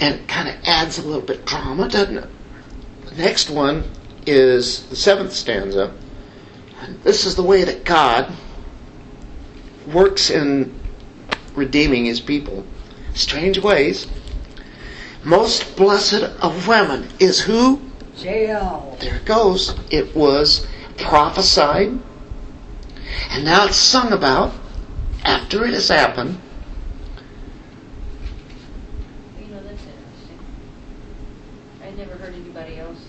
and 0.00 0.14
it 0.14 0.28
kind 0.28 0.48
of 0.48 0.56
adds 0.64 0.98
a 0.98 1.02
little 1.02 1.22
bit 1.22 1.40
of 1.40 1.44
drama, 1.44 1.88
doesn't 1.88 2.18
it? 2.18 2.28
The 3.06 3.14
next 3.16 3.50
one 3.50 3.84
is 4.26 4.86
the 4.88 4.96
seventh 4.96 5.32
stanza. 5.32 5.92
And 6.80 7.02
this 7.02 7.24
is 7.24 7.34
the 7.34 7.42
way 7.42 7.64
that 7.64 7.84
God 7.84 8.32
works 9.92 10.30
in 10.30 10.78
redeeming 11.54 12.04
his 12.04 12.20
people. 12.20 12.64
Strange 13.14 13.58
ways. 13.58 14.06
Most 15.24 15.76
blessed 15.76 16.22
of 16.22 16.68
women 16.68 17.08
is 17.18 17.40
who? 17.40 17.80
Jael. 18.16 18.96
There 19.00 19.16
it 19.16 19.24
goes. 19.24 19.74
It 19.90 20.14
was 20.14 20.66
prophesied, 20.96 21.98
and 23.30 23.44
now 23.44 23.66
it's 23.66 23.76
sung 23.76 24.12
about 24.12 24.52
after 25.24 25.64
it 25.64 25.74
has 25.74 25.88
happened. 25.88 26.38
You 29.40 29.46
know, 29.46 29.62
that's 29.62 29.82
interesting. 29.82 30.38
I 31.82 31.90
never 31.90 32.14
heard 32.16 32.34
anybody 32.34 32.78
else 32.78 33.02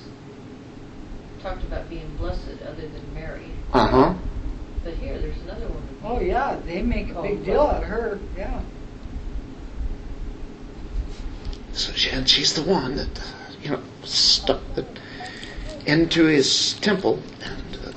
talked 1.42 1.64
about 1.64 1.90
being 1.90 2.16
blessed 2.18 2.62
other 2.68 2.88
than 2.88 3.14
Mary. 3.14 3.52
Uh 3.74 3.88
huh. 3.88 4.14
But 4.84 4.94
here, 4.96 5.20
there's 5.20 5.38
another 5.44 5.68
woman. 5.68 5.98
Oh 6.04 6.20
yeah, 6.20 6.58
they 6.66 6.82
make 6.82 7.10
a 7.10 7.18
Oh, 7.18 7.22
big 7.22 7.46
deal 7.46 7.62
out 7.62 7.84
of 7.84 7.90
her. 7.90 8.20
Yeah. 8.38 8.62
So 11.74 11.94
she, 11.94 12.10
and 12.10 12.28
she's 12.28 12.54
the 12.54 12.64
one 12.64 12.96
that 12.96 13.22
you 13.62 13.72
know 13.72 13.82
stuck 14.04 14.62
the, 14.76 14.86
into 15.86 16.26
his 16.26 16.74
temple, 16.82 17.22
and 17.44 17.78
uh, 17.86 17.92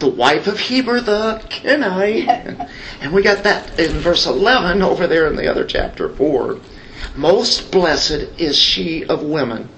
the 0.00 0.08
wife 0.08 0.46
of 0.46 0.58
Heber 0.58 1.00
the 1.00 1.42
Kenite, 1.48 2.28
and, 2.28 2.68
and 3.00 3.12
we 3.12 3.22
got 3.22 3.44
that 3.44 3.78
in 3.78 3.92
verse 3.98 4.26
eleven 4.26 4.82
over 4.82 5.06
there 5.06 5.26
in 5.28 5.36
the 5.36 5.48
other 5.48 5.64
chapter 5.64 6.08
four. 6.08 6.58
Most 7.14 7.70
blessed 7.70 8.28
is 8.38 8.58
she 8.58 9.04
of 9.04 9.22
women 9.22 9.68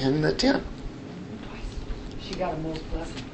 in 0.00 0.20
the 0.20 0.32
tent. 0.34 0.62
She 2.20 2.34
got 2.34 2.54
a 2.54 2.56
most 2.58 2.82
blessed 2.90 3.12
twice. 3.14 3.25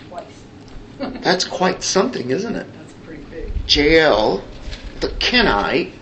That's 1.03 1.45
quite 1.45 1.83
something, 1.83 2.31
isn't 2.31 2.55
it? 2.55 2.67
That's 2.73 2.93
pretty 3.05 3.25
big. 3.25 3.53
Jael, 3.67 4.45
the 5.01 5.09
Kenite, 5.09 5.93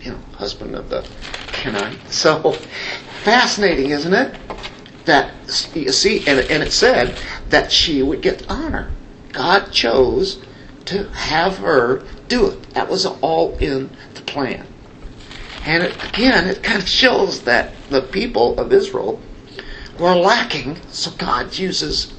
you 0.00 0.10
know, 0.10 0.18
husband 0.34 0.74
of 0.74 0.90
the 0.90 1.08
Kenite. 1.52 1.98
So 2.10 2.52
fascinating, 3.22 3.90
isn't 3.90 4.12
it? 4.12 4.36
That 5.04 5.32
you 5.74 5.92
see, 5.92 6.26
and, 6.26 6.40
and 6.50 6.62
it 6.62 6.72
said 6.72 7.18
that 7.50 7.70
she 7.70 8.02
would 8.02 8.20
get 8.20 8.48
honor. 8.50 8.90
God 9.32 9.70
chose 9.70 10.42
to 10.86 11.08
have 11.10 11.58
her 11.58 12.02
do 12.26 12.48
it. 12.48 12.70
That 12.74 12.88
was 12.88 13.06
all 13.06 13.56
in 13.58 13.90
the 14.14 14.22
plan. 14.22 14.66
And 15.64 15.84
it, 15.84 16.08
again, 16.08 16.48
it 16.48 16.62
kind 16.62 16.82
of 16.82 16.88
shows 16.88 17.42
that 17.42 17.72
the 17.90 18.02
people 18.02 18.58
of 18.58 18.72
Israel 18.72 19.20
were 19.98 20.14
lacking, 20.14 20.78
so 20.88 21.10
God 21.12 21.56
uses 21.58 22.12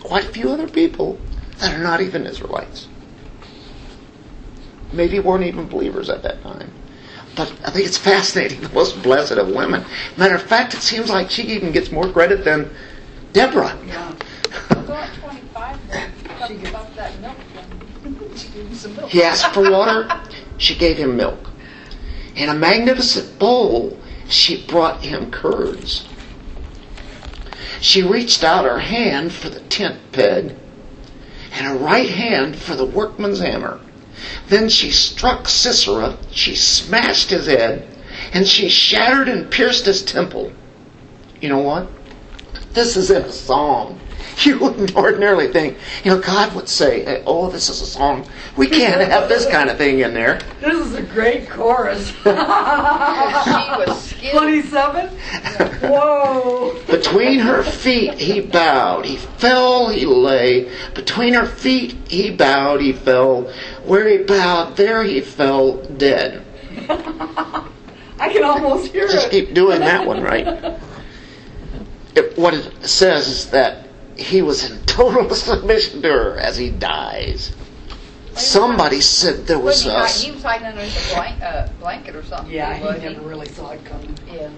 quite 0.00 0.24
a 0.24 0.28
few 0.28 0.50
other 0.50 0.68
people 0.68 1.18
that 1.58 1.74
are 1.74 1.82
not 1.82 2.00
even 2.00 2.26
Israelites. 2.26 2.88
Maybe 4.92 5.18
weren't 5.18 5.44
even 5.44 5.66
believers 5.68 6.10
at 6.10 6.22
that 6.22 6.42
time. 6.42 6.72
But 7.34 7.52
I 7.64 7.70
think 7.70 7.86
it's 7.86 7.98
fascinating. 7.98 8.60
The 8.60 8.68
most 8.70 9.02
blessed 9.02 9.32
of 9.32 9.48
women. 9.48 9.84
Matter 10.16 10.34
of 10.34 10.42
fact, 10.42 10.74
it 10.74 10.80
seems 10.80 11.10
like 11.10 11.30
she 11.30 11.42
even 11.42 11.72
gets 11.72 11.90
more 11.90 12.10
credit 12.10 12.44
than 12.44 12.70
Deborah. 13.32 13.76
Yeah. 13.86 14.14
Go 14.70 14.94
at 14.94 15.14
twenty-five, 15.20 15.88
then, 15.88 16.10
talk 16.38 16.50
about 16.50 16.96
that 16.96 17.20
milk, 17.20 17.36
then. 17.54 17.66
She 18.36 18.48
gave 18.48 18.70
you 18.70 18.76
some 18.76 18.96
milk. 18.96 19.10
He 19.10 19.22
asked 19.22 19.52
for 19.52 19.70
water, 19.70 20.08
she 20.58 20.74
gave 20.76 20.96
him 20.96 21.16
milk. 21.16 21.50
In 22.36 22.48
a 22.48 22.54
magnificent 22.54 23.38
bowl, 23.38 23.98
she 24.28 24.64
brought 24.66 25.02
him 25.02 25.30
curds. 25.30 26.06
She 27.80 28.02
reached 28.02 28.44
out 28.44 28.64
her 28.64 28.78
hand 28.78 29.32
for 29.32 29.48
the 29.50 29.60
tent 29.60 29.98
peg 30.12 30.54
and 31.56 31.66
a 31.66 31.82
right 31.82 32.10
hand 32.10 32.54
for 32.56 32.76
the 32.76 32.84
workman's 32.84 33.40
hammer. 33.40 33.80
Then 34.48 34.68
she 34.68 34.90
struck 34.90 35.48
Sisera, 35.48 36.16
she 36.30 36.54
smashed 36.54 37.30
his 37.30 37.46
head, 37.46 37.88
and 38.32 38.46
she 38.46 38.68
shattered 38.68 39.28
and 39.28 39.50
pierced 39.50 39.86
his 39.86 40.02
temple. 40.02 40.52
You 41.40 41.48
know 41.48 41.60
what? 41.60 41.88
This 42.72 42.96
is 42.96 43.10
in 43.10 43.22
a 43.22 43.32
psalm. 43.32 44.00
You 44.44 44.58
wouldn't 44.58 44.94
ordinarily 44.94 45.50
think, 45.50 45.78
you 46.04 46.10
know, 46.10 46.20
God 46.20 46.54
would 46.54 46.68
say, 46.68 47.22
oh, 47.24 47.48
this 47.48 47.70
is 47.70 47.80
a 47.80 47.86
song. 47.86 48.28
We 48.54 48.66
can't 48.66 49.00
have 49.00 49.30
this 49.30 49.46
kind 49.46 49.70
of 49.70 49.78
thing 49.78 50.00
in 50.00 50.12
there. 50.12 50.40
This 50.60 50.74
is 50.74 50.94
a 50.94 51.02
great 51.02 51.48
chorus. 51.48 52.12
She 52.24 52.28
was 52.28 54.02
skilled. 54.02 54.05
27? 54.30 55.08
Whoa. 55.88 56.80
Between 56.86 57.40
her 57.40 57.62
feet 57.62 58.14
he 58.14 58.40
bowed. 58.40 59.04
He 59.04 59.16
fell, 59.16 59.88
he 59.88 60.06
lay. 60.06 60.70
Between 60.94 61.34
her 61.34 61.46
feet 61.46 61.92
he 62.08 62.30
bowed, 62.30 62.80
he 62.80 62.92
fell. 62.92 63.52
Where 63.84 64.08
he 64.08 64.18
bowed, 64.24 64.76
there 64.76 65.02
he 65.02 65.20
fell 65.20 65.82
dead. 65.82 66.44
I 66.88 68.32
can 68.32 68.44
almost 68.44 68.92
hear 68.92 69.06
Just 69.06 69.14
it. 69.14 69.20
Just 69.20 69.30
keep 69.30 69.54
doing 69.54 69.80
that 69.80 70.06
one, 70.06 70.22
right? 70.22 70.80
It, 72.14 72.36
what 72.38 72.54
it 72.54 72.86
says 72.86 73.28
is 73.28 73.50
that 73.50 73.88
he 74.16 74.42
was 74.42 74.70
in 74.70 74.80
total 74.86 75.28
submission 75.34 76.02
to 76.02 76.08
her 76.08 76.38
as 76.38 76.56
he 76.56 76.70
dies. 76.70 77.54
Somebody 78.36 79.00
said 79.00 79.46
there 79.46 79.58
was 79.58 79.84
Wasn't 79.86 80.08
he, 80.08 80.28
a. 80.28 80.30
he 80.30 80.32
was 80.32 80.42
hiding 80.42 80.66
under 80.66 80.80
a 80.82 81.14
blank, 81.14 81.42
uh, 81.42 81.68
blanket 81.80 82.14
or 82.14 82.22
something. 82.22 82.52
Yeah, 82.52 82.80
wasn't 82.82 83.02
he 83.04 83.08
never 83.14 83.26
really 83.26 83.48
saw 83.48 83.70
it 83.70 83.84
coming. 83.84 84.16
Yeah. 84.30 84.50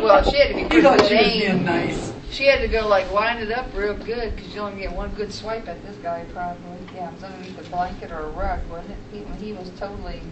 Well, 0.00 0.22
she 0.30 0.36
had 0.38 0.48
to 0.48 0.54
be 0.54 0.64
pretty 0.68 0.82
thought 0.82 0.98
good 0.98 1.08
she 1.08 1.14
was 1.16 1.26
aim. 1.26 1.40
being 1.56 1.64
nice. 1.64 2.12
She 2.30 2.46
had 2.46 2.60
to 2.60 2.68
go 2.68 2.88
like 2.88 3.10
line 3.12 3.36
it 3.38 3.52
up 3.52 3.66
real 3.74 3.94
good 3.94 4.34
because 4.34 4.54
you 4.54 4.60
only 4.62 4.80
get 4.80 4.92
one 4.92 5.10
good 5.14 5.32
swipe 5.32 5.68
at 5.68 5.82
this 5.84 5.96
guy 5.96 6.24
probably. 6.32 6.78
Yeah, 6.94 7.08
it 7.10 7.14
was 7.14 7.22
underneath 7.24 7.58
a 7.58 7.70
blanket 7.70 8.10
or 8.10 8.20
a 8.20 8.28
rug, 8.30 8.60
wasn't 8.70 8.92
it? 8.92 8.96
He, 9.12 9.20
when 9.20 9.38
he 9.38 9.52
was 9.52 9.68
totally 9.78 10.22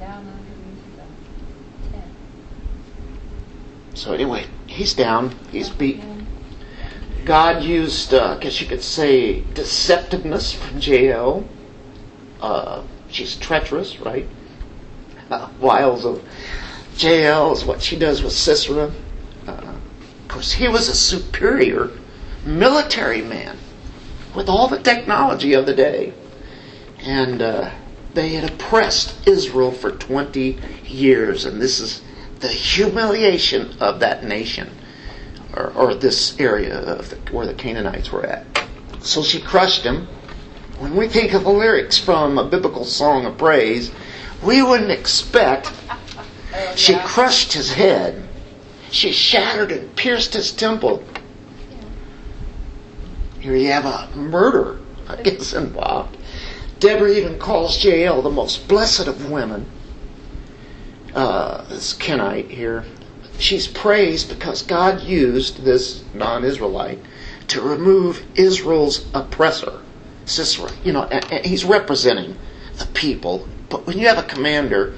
down 0.00 0.26
underneath 0.26 0.96
the 0.96 1.90
tent. 1.92 2.12
So 3.94 4.12
anyway, 4.12 4.46
he's 4.66 4.92
down. 4.94 5.36
He's 5.52 5.68
beat. 5.70 6.02
God 7.24 7.62
used, 7.62 8.12
uh, 8.14 8.34
I 8.36 8.42
guess 8.42 8.60
you 8.60 8.66
could 8.66 8.82
say, 8.82 9.42
deceptiveness 9.54 10.54
from 10.54 10.80
Jael. 10.80 11.44
Uh, 12.40 12.82
she's 13.10 13.36
treacherous, 13.36 14.00
right? 14.00 14.26
Uh, 15.30 15.48
wiles 15.60 16.04
of 16.04 16.22
Jael 16.96 17.52
is 17.52 17.64
what 17.64 17.82
she 17.82 17.98
does 17.98 18.22
with 18.22 18.32
Sisera. 18.32 18.92
Uh, 19.46 19.50
of 19.52 20.28
course, 20.28 20.52
he 20.52 20.68
was 20.68 20.88
a 20.88 20.94
superior 20.94 21.90
military 22.44 23.22
man 23.22 23.58
with 24.34 24.48
all 24.48 24.68
the 24.68 24.82
technology 24.82 25.54
of 25.54 25.66
the 25.66 25.74
day. 25.74 26.12
And 27.00 27.40
uh, 27.40 27.70
they 28.14 28.30
had 28.30 28.50
oppressed 28.50 29.26
Israel 29.26 29.72
for 29.72 29.90
20 29.90 30.58
years, 30.84 31.44
and 31.44 31.60
this 31.60 31.80
is 31.80 32.02
the 32.40 32.48
humiliation 32.48 33.76
of 33.80 34.00
that 34.00 34.24
nation 34.24 34.70
or, 35.54 35.72
or 35.72 35.94
this 35.94 36.38
area 36.38 36.78
of 36.78 37.10
the, 37.10 37.16
where 37.32 37.46
the 37.46 37.54
Canaanites 37.54 38.10
were 38.12 38.24
at. 38.24 38.46
So 39.00 39.22
she 39.22 39.40
crushed 39.40 39.82
him. 39.82 40.08
When 40.80 40.96
we 40.96 41.08
think 41.08 41.34
of 41.34 41.44
the 41.44 41.50
lyrics 41.50 41.98
from 41.98 42.38
a 42.38 42.48
biblical 42.48 42.86
song 42.86 43.26
of 43.26 43.36
praise, 43.36 43.90
we 44.42 44.62
wouldn't 44.62 44.90
expect 44.90 45.70
she 46.74 46.96
crushed 46.96 47.52
his 47.52 47.74
head. 47.74 48.26
She 48.90 49.12
shattered 49.12 49.72
and 49.72 49.94
pierced 49.94 50.32
his 50.32 50.50
temple. 50.52 51.04
Here 53.40 53.54
you 53.54 53.70
have 53.70 53.84
a 53.84 54.08
murder, 54.16 54.78
I 55.06 55.16
guess, 55.16 55.52
involved. 55.52 56.16
Deborah 56.78 57.12
even 57.12 57.38
calls 57.38 57.84
Jael 57.84 58.22
the 58.22 58.30
most 58.30 58.66
blessed 58.66 59.06
of 59.06 59.30
women. 59.30 59.66
Uh, 61.14 61.62
this 61.64 61.92
Kenite 61.92 62.48
here. 62.48 62.86
She's 63.38 63.66
praised 63.66 64.30
because 64.30 64.62
God 64.62 65.02
used 65.02 65.62
this 65.62 66.02
non 66.14 66.42
Israelite 66.42 67.00
to 67.48 67.60
remove 67.60 68.22
Israel's 68.34 69.04
oppressor, 69.12 69.82
Sisera. 70.24 70.70
You 70.84 70.92
know, 70.92 71.04
and, 71.04 71.24
and 71.32 71.44
he's 71.44 71.64
representing 71.64 72.36
the 72.78 72.86
people. 72.86 73.48
But 73.68 73.86
when 73.86 73.98
you 73.98 74.08
have 74.08 74.18
a 74.18 74.22
commander, 74.22 74.94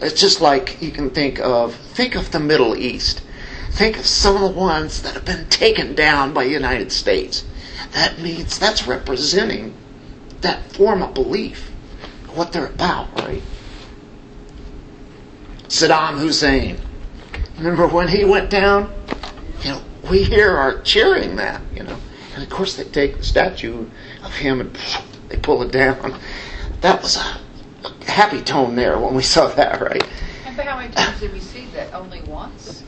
it's 0.00 0.20
just 0.20 0.40
like 0.40 0.80
you 0.82 0.90
can 0.90 1.10
think 1.10 1.38
of 1.40 1.74
think 1.74 2.14
of 2.14 2.30
the 2.32 2.40
Middle 2.40 2.76
East. 2.76 3.22
Think 3.70 3.98
of 3.98 4.06
some 4.06 4.36
of 4.36 4.40
the 4.42 4.58
ones 4.58 5.02
that 5.02 5.14
have 5.14 5.24
been 5.24 5.48
taken 5.48 5.94
down 5.94 6.32
by 6.32 6.44
the 6.44 6.50
United 6.50 6.92
States. 6.92 7.44
That 7.92 8.18
means 8.18 8.58
that's 8.58 8.86
representing 8.86 9.74
that 10.40 10.72
form 10.72 11.02
of 11.02 11.14
belief, 11.14 11.70
what 12.34 12.52
they're 12.52 12.66
about, 12.66 13.12
right? 13.20 13.42
Saddam 15.68 16.18
Hussein. 16.18 16.78
Remember 17.58 17.86
when 17.86 18.08
he 18.08 18.24
went 18.24 18.50
down? 18.50 18.92
You 19.62 19.70
know, 19.70 19.82
we 20.10 20.22
here 20.22 20.56
are 20.56 20.80
cheering 20.82 21.36
that, 21.36 21.60
you 21.74 21.82
know. 21.82 21.96
And 22.34 22.42
of 22.42 22.50
course 22.50 22.76
they 22.76 22.84
take 22.84 23.18
the 23.18 23.24
statue 23.24 23.86
of 24.26 24.34
him 24.34 24.60
and 24.60 24.78
they 25.28 25.36
pull 25.36 25.62
it 25.62 25.72
down. 25.72 26.18
That 26.80 27.02
was 27.02 27.16
a, 27.16 27.40
happy 28.04 28.40
tone 28.42 28.74
there 28.76 28.98
when 28.98 29.14
we 29.14 29.22
saw 29.22 29.48
that, 29.48 29.80
right? 29.80 30.06
And 30.46 30.56
how 30.56 30.76
many 30.76 30.92
times 30.92 31.20
did 31.20 31.32
we 31.32 31.40
see 31.40 31.66
that? 31.66 31.92
Only 31.94 32.22
once? 32.22 32.82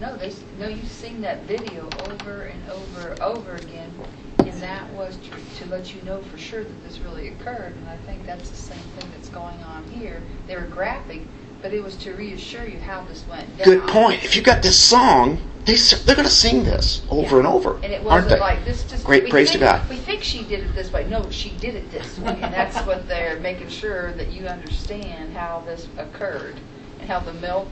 No, 0.00 0.16
they 0.16 0.32
no. 0.60 0.68
You've 0.68 0.86
seen 0.86 1.20
that 1.22 1.42
video 1.42 1.88
over 2.08 2.42
and 2.42 2.70
over 2.70 3.08
and 3.08 3.20
over 3.20 3.56
again, 3.56 3.92
and 4.38 4.52
that 4.62 4.88
was 4.92 5.16
to, 5.16 5.64
to 5.64 5.70
let 5.70 5.92
you 5.92 6.00
know 6.02 6.22
for 6.22 6.38
sure 6.38 6.62
that 6.62 6.84
this 6.84 7.00
really 7.00 7.28
occurred. 7.28 7.74
And 7.74 7.88
I 7.88 7.96
think 7.98 8.24
that's 8.24 8.48
the 8.48 8.56
same 8.56 8.78
thing 8.96 9.10
that's 9.16 9.28
going 9.30 9.60
on 9.64 9.82
here. 9.90 10.22
They 10.46 10.54
were 10.54 10.62
graphic, 10.62 11.22
but 11.62 11.72
it 11.72 11.82
was 11.82 11.96
to 11.96 12.12
reassure 12.14 12.66
you 12.66 12.78
how 12.78 13.02
this 13.02 13.24
went 13.28 13.56
down. 13.56 13.64
Good 13.64 13.88
point. 13.88 14.24
If 14.24 14.36
you 14.36 14.42
got 14.42 14.62
this 14.62 14.78
song, 14.78 15.40
they 15.64 15.74
they're 15.74 16.14
going 16.16 16.26
to 16.28 16.34
sing 16.34 16.64
this 16.64 17.02
over 17.10 17.38
and 17.38 17.46
over, 17.46 17.74
And 17.82 17.86
it 17.92 17.96
aren't 17.96 18.04
wasn't 18.04 18.30
they? 18.30 18.40
like 18.40 18.64
this. 18.64 18.84
Just 18.84 19.04
Great 19.04 19.28
praise 19.28 19.50
think, 19.50 19.60
to 19.60 19.66
God. 19.66 19.88
We 19.88 19.96
think 19.96 20.22
she 20.22 20.44
did 20.44 20.60
it 20.60 20.74
this 20.74 20.92
way. 20.92 21.06
No, 21.08 21.28
she 21.30 21.50
did 21.50 21.74
it 21.74 21.90
this 21.90 22.18
way, 22.18 22.38
and 22.40 22.54
that's 22.54 22.78
what 22.86 23.08
they're 23.08 23.38
making 23.40 23.68
sure 23.68 24.12
that 24.12 24.28
you 24.32 24.46
understand 24.46 25.36
how 25.36 25.62
this 25.66 25.88
occurred 25.98 26.58
and 27.00 27.08
how 27.08 27.20
the 27.20 27.34
milk, 27.34 27.68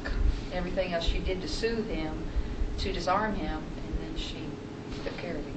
and 0.46 0.54
everything 0.54 0.92
else 0.92 1.04
she 1.04 1.18
did 1.18 1.40
to 1.42 1.48
soothe 1.48 1.88
him, 1.88 2.24
to 2.78 2.92
disarm 2.92 3.34
him, 3.34 3.62
and 3.62 3.98
then 4.02 4.16
she 4.16 4.40
took 5.04 5.16
care 5.18 5.36
of 5.36 5.44
him. 5.44 5.52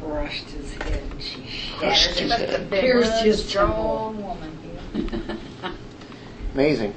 Crushed 0.00 0.50
his 0.50 0.72
head. 0.74 1.02
and 1.10 1.22
She 1.22 1.42
Crushed 1.78 2.18
his 2.18 2.30
head. 2.32 2.70
Pierced 2.70 3.22
his 3.24 3.48
strong 3.48 4.22
woman. 4.22 4.58
Yeah. 4.92 5.72
Amazing. 6.54 6.94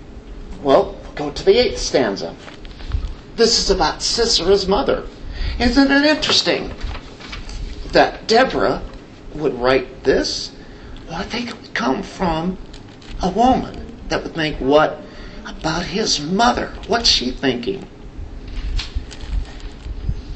Well, 0.62 0.98
go 1.16 1.32
to 1.32 1.46
the 1.46 1.58
eighth 1.58 1.80
stanza. 1.80 2.36
This 3.36 3.60
is 3.60 3.70
about 3.70 4.02
Sisera's 4.02 4.68
mother. 4.68 5.08
Isn't 5.60 5.92
it 5.92 6.06
interesting 6.06 6.74
that 7.92 8.28
Deborah 8.28 8.82
would 9.36 9.54
write 9.54 10.04
this? 10.04 10.52
Well, 11.08 11.20
I 11.20 11.24
think 11.24 11.50
it 11.50 11.62
would 11.62 11.74
come 11.74 12.04
from 12.04 12.58
a 13.22 13.30
woman 13.30 13.98
that 14.10 14.24
would 14.24 14.36
think, 14.36 14.58
what 14.58 15.02
about 15.46 15.84
his 15.84 16.20
mother? 16.20 16.74
What's 16.88 17.10
she 17.10 17.32
thinking? 17.32 17.88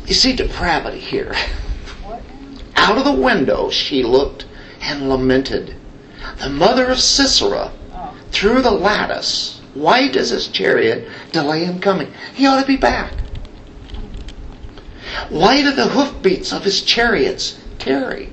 You 0.05 0.13
see 0.13 0.36
depravity 0.36 0.99
here. 0.99 1.34
Out 2.76 2.97
of 2.97 3.05
the 3.05 3.11
window 3.11 3.69
she 3.69 4.03
looked 4.03 4.45
and 4.82 5.09
lamented. 5.09 5.76
The 6.39 6.49
mother 6.49 6.88
of 6.88 6.99
Sisera 6.99 7.71
Oh, 7.95 8.13
through 8.32 8.61
the 8.61 8.71
lattice, 8.71 9.61
white 9.74 10.13
does 10.13 10.30
his 10.30 10.47
chariot, 10.47 11.07
delay 11.32 11.65
in 11.65 11.80
coming. 11.80 12.11
He 12.34 12.45
ought 12.45 12.61
to 12.61 12.67
be 12.67 12.78
back. 12.78 13.13
Why 15.30 15.61
do 15.61 15.71
the 15.71 15.88
hoofbeats 15.88 16.51
of 16.51 16.63
his 16.63 16.82
chariots, 16.82 17.59
tarry. 17.80 18.30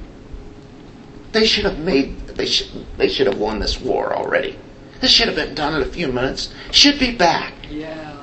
They 1.32 1.47
should 1.47 1.64
have 1.64 1.78
made. 1.78 2.26
They 2.28 2.47
should. 2.47 2.68
They 2.97 3.09
should 3.09 3.26
have 3.26 3.38
won 3.38 3.59
this 3.59 3.80
war 3.80 4.14
already. 4.14 4.59
This 5.01 5.11
should 5.11 5.28
have 5.28 5.36
been 5.36 5.55
done 5.55 5.74
in 5.74 5.82
a 5.82 5.91
few 5.91 6.09
minutes. 6.09 6.53
Should 6.70 6.99
be 6.99 7.12
back, 7.14 7.55
Yeah. 7.70 8.16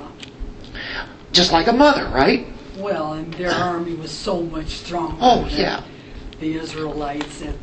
just 1.31 1.51
like 1.51 1.67
a 1.67 1.73
mother, 1.73 2.05
right? 2.05 2.45
Well, 2.77 3.13
and 3.13 3.33
their 3.33 3.51
army 3.51 3.95
was 3.95 4.11
so 4.11 4.41
much 4.43 4.67
stronger. 4.67 5.17
Oh 5.19 5.47
yeah, 5.49 5.81
The 6.39 6.55
Israelites, 6.55 7.41
it 7.41 7.55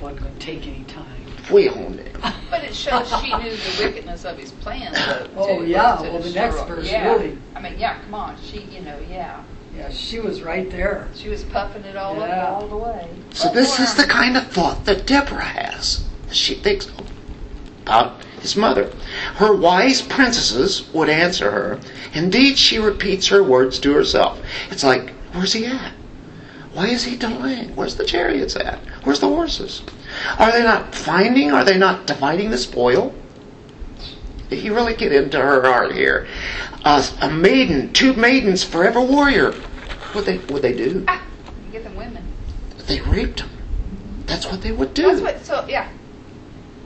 wasn't 0.00 0.20
going 0.20 0.34
to 0.34 0.40
take 0.40 0.66
any 0.66 0.84
time. 0.84 1.17
We 1.50 1.68
owned 1.68 2.00
it. 2.00 2.16
But 2.50 2.64
it 2.64 2.74
shows 2.74 3.08
she 3.20 3.34
knew 3.36 3.50
the 3.50 3.76
wickedness 3.84 4.24
of 4.24 4.38
his 4.38 4.52
plans, 4.52 4.96
though. 4.96 5.28
Oh, 5.36 5.58
too, 5.60 5.66
yeah. 5.66 5.96
to 5.96 6.02
Well, 6.10 6.18
the 6.20 6.30
next 6.30 6.62
verse 6.64 6.90
yeah. 6.90 7.12
really- 7.12 7.38
I 7.54 7.60
mean, 7.60 7.78
yeah, 7.78 7.98
come 8.00 8.14
on. 8.14 8.36
She, 8.42 8.60
you 8.62 8.80
know, 8.80 8.98
yeah. 9.10 9.42
Yeah, 9.76 9.90
she 9.90 10.18
was 10.18 10.42
right 10.42 10.68
there. 10.70 11.06
She 11.14 11.28
was 11.28 11.44
puffing 11.44 11.84
it 11.84 11.96
all 11.96 12.16
Yeah. 12.16 12.44
up 12.44 12.50
all 12.62 12.66
the 12.68 12.76
way. 12.76 13.08
So 13.32 13.48
But 13.48 13.54
this 13.54 13.78
is 13.78 13.94
the 13.94 14.04
kind 14.04 14.36
of 14.36 14.48
thought 14.48 14.84
that 14.86 15.06
Deborah 15.06 15.44
has. 15.44 16.04
She 16.32 16.54
thinks 16.54 16.88
about 17.82 18.14
his 18.40 18.56
mother. 18.56 18.90
Her 19.34 19.54
wise 19.54 20.02
princesses 20.02 20.88
would 20.92 21.08
answer 21.08 21.50
her. 21.50 21.78
Indeed, 22.12 22.58
she 22.58 22.78
repeats 22.78 23.28
her 23.28 23.42
words 23.42 23.78
to 23.80 23.92
herself. 23.92 24.40
It's 24.70 24.82
like, 24.84 25.12
where's 25.32 25.52
he 25.52 25.66
at? 25.66 25.92
Why 26.72 26.88
is 26.88 27.04
he 27.04 27.16
delaying? 27.16 27.74
Where's 27.76 27.96
the 27.96 28.04
chariots 28.04 28.56
at? 28.56 28.78
Where's 29.04 29.20
the 29.20 29.28
horses? 29.28 29.82
Are 30.38 30.52
they 30.52 30.62
not 30.62 30.94
finding? 30.94 31.52
Are 31.52 31.64
they 31.64 31.78
not 31.78 32.06
dividing 32.06 32.50
the 32.50 32.58
spoil? 32.58 33.14
If 34.50 34.64
you 34.64 34.74
really 34.74 34.94
get 34.94 35.12
into 35.12 35.38
her 35.38 35.62
heart 35.62 35.92
here, 35.92 36.26
uh, 36.84 37.06
a 37.20 37.30
maiden, 37.30 37.92
two 37.92 38.14
maidens, 38.14 38.64
forever 38.64 39.00
warrior. 39.00 39.52
What 40.12 40.24
they 40.24 40.38
would 40.38 40.62
they 40.62 40.72
do? 40.72 41.04
Ah, 41.06 41.22
you 41.66 41.72
get 41.72 41.84
them 41.84 41.96
women. 41.96 42.24
They 42.86 43.00
raped 43.00 43.40
them. 43.40 43.50
That's 44.26 44.46
what 44.46 44.62
they 44.62 44.72
would 44.72 44.94
do. 44.94 45.02
That's 45.02 45.20
what, 45.20 45.44
so, 45.44 45.66
yeah. 45.68 45.88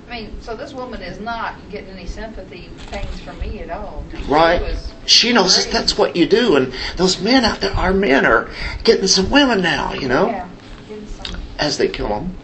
I 0.08 0.20
mean, 0.20 0.40
so 0.40 0.54
this 0.54 0.74
woman 0.74 1.00
is 1.00 1.20
not 1.20 1.54
getting 1.70 1.90
any 1.90 2.06
sympathy 2.06 2.68
pains 2.90 3.20
from 3.20 3.38
me 3.40 3.60
at 3.60 3.70
all. 3.70 4.04
Right. 4.28 4.76
She 5.06 5.28
She 5.28 5.32
knows 5.32 5.64
that 5.64 5.72
that's 5.72 5.96
what 5.96 6.16
you 6.16 6.26
do, 6.26 6.56
and 6.56 6.72
those 6.96 7.20
men 7.20 7.44
out 7.44 7.60
there, 7.60 7.72
our 7.72 7.94
men 7.94 8.26
are 8.26 8.50
getting 8.84 9.06
some 9.06 9.30
women 9.30 9.62
now, 9.62 9.94
you 9.94 10.08
know, 10.08 10.26
Yeah, 10.28 10.48
getting 10.88 11.06
some. 11.06 11.40
as 11.58 11.78
they 11.78 11.88
kill 11.88 12.08
them. 12.08 12.36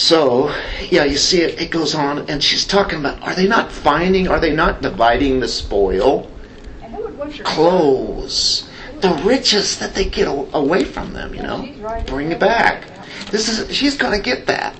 So, 0.00 0.48
yeah, 0.88 1.04
you 1.04 1.18
see 1.18 1.42
it, 1.42 1.60
it 1.60 1.70
goes 1.70 1.94
on, 1.94 2.30
and 2.30 2.42
she's 2.42 2.66
talking 2.66 2.98
about 3.00 3.20
are 3.20 3.34
they 3.34 3.46
not 3.46 3.70
finding, 3.70 4.28
are 4.28 4.40
they 4.40 4.50
not 4.50 4.80
dividing 4.80 5.40
the 5.40 5.46
spoil? 5.46 6.30
And 6.82 6.94
who 6.94 7.02
would 7.02 7.18
want 7.18 7.36
your 7.36 7.44
Clothes, 7.44 8.66
the 9.02 9.12
riches 9.26 9.78
that 9.78 9.94
they 9.94 10.06
get 10.06 10.26
a- 10.26 10.56
away 10.56 10.84
from 10.84 11.12
them, 11.12 11.34
you 11.34 11.42
know, 11.42 11.68
bring 12.06 12.32
it 12.32 12.40
back. 12.40 12.86
This 13.30 13.50
is, 13.50 13.76
she's 13.76 13.98
going 13.98 14.16
to 14.16 14.22
get 14.24 14.46
that. 14.46 14.74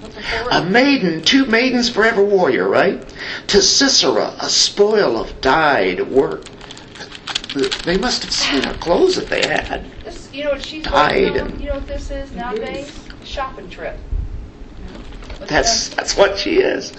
What's 0.00 0.16
her 0.16 0.22
forward? 0.50 0.52
A 0.52 0.70
maiden, 0.70 1.22
two 1.22 1.46
maidens 1.46 1.88
forever 1.88 2.22
warrior, 2.22 2.68
right? 2.68 3.02
To 3.46 3.62
Sisera, 3.62 4.34
a 4.42 4.50
spoil 4.50 5.16
of 5.16 5.40
dyed 5.40 6.06
work. 6.10 6.44
They 7.86 7.96
must 7.96 8.24
have 8.24 8.32
seen 8.32 8.62
her 8.64 8.74
clothes 8.74 9.16
that 9.16 9.28
they 9.28 9.40
had. 9.40 9.86
This, 10.04 10.30
you 10.34 10.44
know 10.44 10.50
what 10.50 10.62
she's 10.62 10.84
working 10.84 11.38
and- 11.38 11.58
You 11.58 11.68
know 11.68 11.74
what 11.76 11.86
this 11.86 12.10
is 12.10 12.30
nowadays? 12.32 12.94
Shopping 13.24 13.70
trip. 13.70 13.98
That's 15.46 15.88
that's 15.88 16.16
what 16.16 16.38
she 16.38 16.60
is. 16.60 16.92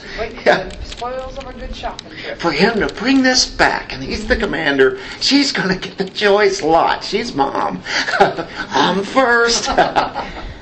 Yeah. 0.45 0.69
spoils 0.83 1.37
of 1.37 1.47
a 1.47 1.53
good 1.53 1.75
shopping 1.75 2.11
trip. 2.17 2.39
For 2.39 2.51
him 2.51 2.79
to 2.79 2.93
bring 2.93 3.23
this 3.23 3.45
back, 3.45 3.93
and 3.93 4.03
he's 4.03 4.27
the 4.27 4.35
commander, 4.35 4.99
she's 5.19 5.51
gonna 5.51 5.77
get 5.77 5.97
the 5.97 6.09
choice 6.09 6.61
lot. 6.61 7.03
She's 7.03 7.33
mom. 7.33 7.83
I'm 8.19 9.03
first. 9.03 9.69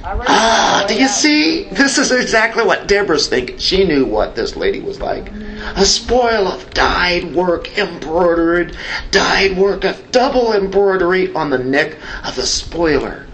Ah, 0.06 0.86
do 0.88 0.96
you 0.96 1.08
see? 1.08 1.66
This 1.66 2.00
is 2.00 2.12
exactly 2.12 2.64
what 2.64 2.88
Deborah's 2.88 3.28
thinking. 3.28 3.58
She 3.60 3.86
knew 3.86 4.06
what 4.06 4.36
this 4.36 4.56
lady 4.56 4.80
was 4.80 5.00
like. 5.00 5.32
A 5.76 5.86
spoil 5.86 6.48
of 6.48 6.74
dyed 6.74 7.36
work, 7.36 7.78
embroidered, 7.78 8.76
dyed 9.12 9.56
work 9.56 9.84
of 9.84 10.12
double 10.12 10.54
embroidery 10.54 11.32
on 11.36 11.52
the 11.52 11.60
neck 11.60 11.98
of 12.24 12.36
the 12.36 12.46
spoiler. 12.46 13.28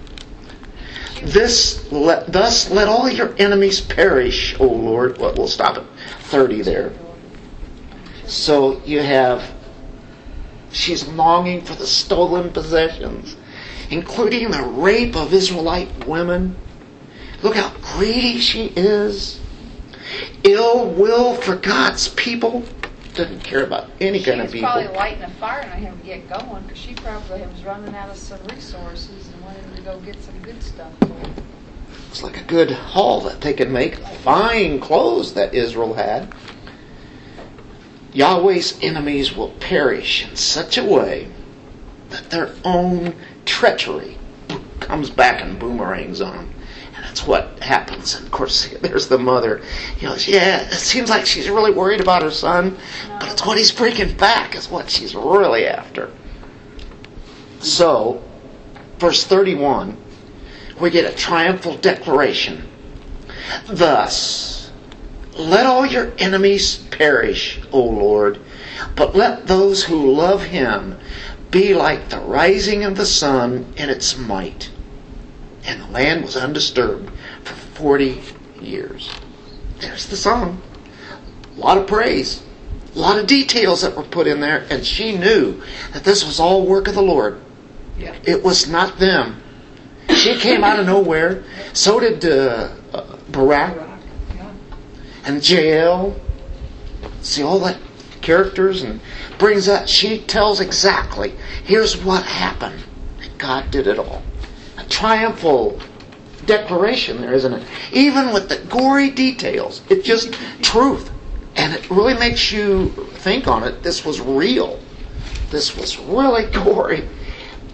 This, 1.25 1.91
let, 1.91 2.31
thus 2.31 2.69
let 2.69 2.87
all 2.87 3.09
your 3.09 3.33
enemies 3.39 3.81
perish, 3.81 4.55
O 4.59 4.65
Lord. 4.67 5.17
Well, 5.17 5.33
we'll 5.35 5.47
stop 5.47 5.77
at 5.77 5.83
30 6.25 6.61
there. 6.61 6.93
So 8.27 8.81
you 8.85 9.01
have, 9.01 9.53
she's 10.71 11.07
longing 11.07 11.61
for 11.61 11.73
the 11.73 11.87
stolen 11.87 12.51
possessions, 12.51 13.37
including 13.89 14.51
the 14.51 14.61
rape 14.61 15.15
of 15.15 15.33
Israelite 15.33 16.07
women. 16.07 16.55
Look 17.41 17.55
how 17.55 17.73
greedy 17.81 18.39
she 18.39 18.67
is. 18.75 19.39
Ill 20.43 20.89
will 20.91 21.33
for 21.33 21.55
God's 21.55 22.07
people. 22.09 22.63
Doesn't 23.15 23.43
care 23.43 23.63
about 23.63 23.89
any 23.99 24.19
She 24.19 24.25
kind 24.25 24.41
of 24.41 24.47
was 24.47 24.53
people. 24.53 24.69
probably 24.69 24.95
lighting 24.95 25.23
a 25.23 25.29
fire 25.31 25.61
and 25.61 25.71
I 25.71 25.77
him 25.77 25.97
to 25.97 26.05
get 26.05 26.29
going 26.29 26.63
because 26.63 26.77
she 26.77 26.93
probably 26.93 27.41
was 27.41 27.63
running 27.63 27.95
out 27.95 28.09
of 28.09 28.17
some 28.17 28.39
resources 28.47 29.09
and 29.09 29.15
wanted 29.15 29.31
to 29.31 29.34
go 29.85 29.99
get 29.99 30.19
some 30.23 30.39
good 30.39 30.63
stuff. 30.63 30.91
It's 32.09 32.23
like 32.23 32.41
a 32.41 32.43
good 32.45 32.71
haul 32.71 33.21
that 33.21 33.41
they 33.41 33.53
could 33.53 33.69
make. 33.69 33.97
Fine 34.23 34.79
clothes 34.79 35.35
that 35.35 35.53
Israel 35.53 35.93
had. 35.93 36.33
Yahweh's 38.11 38.79
enemies 38.81 39.35
will 39.35 39.51
perish 39.59 40.27
in 40.27 40.35
such 40.35 40.79
a 40.79 40.83
way 40.83 41.27
that 42.09 42.31
their 42.31 42.51
own 42.63 43.13
treachery 43.45 44.17
comes 44.79 45.11
back 45.11 45.43
and 45.43 45.59
boomerangs 45.59 46.19
on 46.19 46.35
them. 46.35 46.53
And 46.95 47.05
that's 47.05 47.27
what 47.27 47.59
happens. 47.59 48.15
And 48.15 48.25
of 48.25 48.31
course, 48.31 48.67
there's 48.81 49.07
the 49.07 49.19
mother. 49.19 49.61
You 49.99 50.09
know, 50.09 50.15
yeah, 50.15 50.61
it 50.61 50.73
seems 50.73 51.11
like 51.11 51.27
she's 51.27 51.47
really 51.47 51.71
worried 51.71 52.01
about 52.01 52.23
her 52.23 52.31
son, 52.31 52.75
but 53.19 53.31
it's 53.31 53.45
what 53.45 53.59
he's 53.59 53.71
bringing 53.71 54.17
back 54.17 54.55
is 54.55 54.67
what 54.67 54.89
she's 54.89 55.13
really 55.13 55.67
after. 55.67 56.11
So, 57.59 58.24
verse 58.99 59.23
31 59.23 59.97
we 60.79 60.89
get 60.89 61.11
a 61.11 61.15
triumphal 61.15 61.77
declaration. 61.77 62.67
Thus, 63.67 64.71
let 65.37 65.65
all 65.65 65.85
your 65.85 66.11
enemies 66.17 66.77
perish, 66.91 67.59
O 67.71 67.81
Lord, 67.81 68.39
but 68.95 69.15
let 69.15 69.47
those 69.47 69.83
who 69.83 70.11
love 70.11 70.43
him 70.43 70.97
be 71.51 71.73
like 71.73 72.09
the 72.09 72.19
rising 72.19 72.83
of 72.83 72.97
the 72.97 73.05
sun 73.05 73.73
in 73.77 73.89
its 73.89 74.17
might. 74.17 74.71
And 75.63 75.81
the 75.81 75.87
land 75.87 76.23
was 76.23 76.35
undisturbed 76.35 77.11
for 77.43 77.53
40 77.53 78.21
years. 78.61 79.09
There's 79.79 80.05
the 80.07 80.17
song. 80.17 80.61
A 81.55 81.59
lot 81.59 81.77
of 81.77 81.87
praise, 81.87 82.43
a 82.95 82.99
lot 82.99 83.17
of 83.17 83.27
details 83.27 83.81
that 83.81 83.95
were 83.95 84.03
put 84.03 84.27
in 84.27 84.41
there, 84.41 84.65
and 84.69 84.85
she 84.85 85.17
knew 85.17 85.61
that 85.93 86.03
this 86.03 86.25
was 86.25 86.39
all 86.39 86.65
work 86.65 86.87
of 86.87 86.95
the 86.95 87.01
Lord. 87.01 87.41
Yeah. 87.97 88.15
It 88.23 88.43
was 88.43 88.67
not 88.67 88.97
them. 88.97 89.41
She 90.09 90.35
came 90.35 90.63
out 90.63 90.79
of 90.79 90.85
nowhere. 90.85 91.43
So 91.73 91.99
did 91.99 92.25
uh, 92.25 92.69
uh, 92.93 93.17
yeah. 93.33 94.51
and 95.25 95.47
Jael. 95.47 96.15
See 97.21 97.43
all 97.43 97.59
that 97.59 97.77
characters 98.21 98.83
and 98.83 98.99
brings 99.37 99.65
that. 99.65 99.89
She 99.89 100.19
tells 100.19 100.59
exactly. 100.59 101.33
Here's 101.63 101.97
what 102.03 102.23
happened. 102.23 102.83
God 103.37 103.71
did 103.71 103.87
it 103.87 103.99
all. 103.99 104.21
A 104.77 104.83
triumphal 104.83 105.79
declaration 106.45 107.21
there, 107.21 107.33
isn't 107.33 107.53
it? 107.53 107.67
Even 107.91 108.31
with 108.31 108.49
the 108.49 108.57
gory 108.69 109.09
details, 109.09 109.81
it's 109.89 110.05
just 110.05 110.33
truth, 110.61 111.09
and 111.55 111.73
it 111.73 111.89
really 111.89 112.13
makes 112.13 112.51
you 112.51 112.89
think 113.13 113.47
on 113.47 113.63
it. 113.63 113.81
This 113.81 114.05
was 114.05 114.21
real. 114.21 114.79
This 115.49 115.75
was 115.75 115.97
really 115.97 116.45
gory 116.51 117.07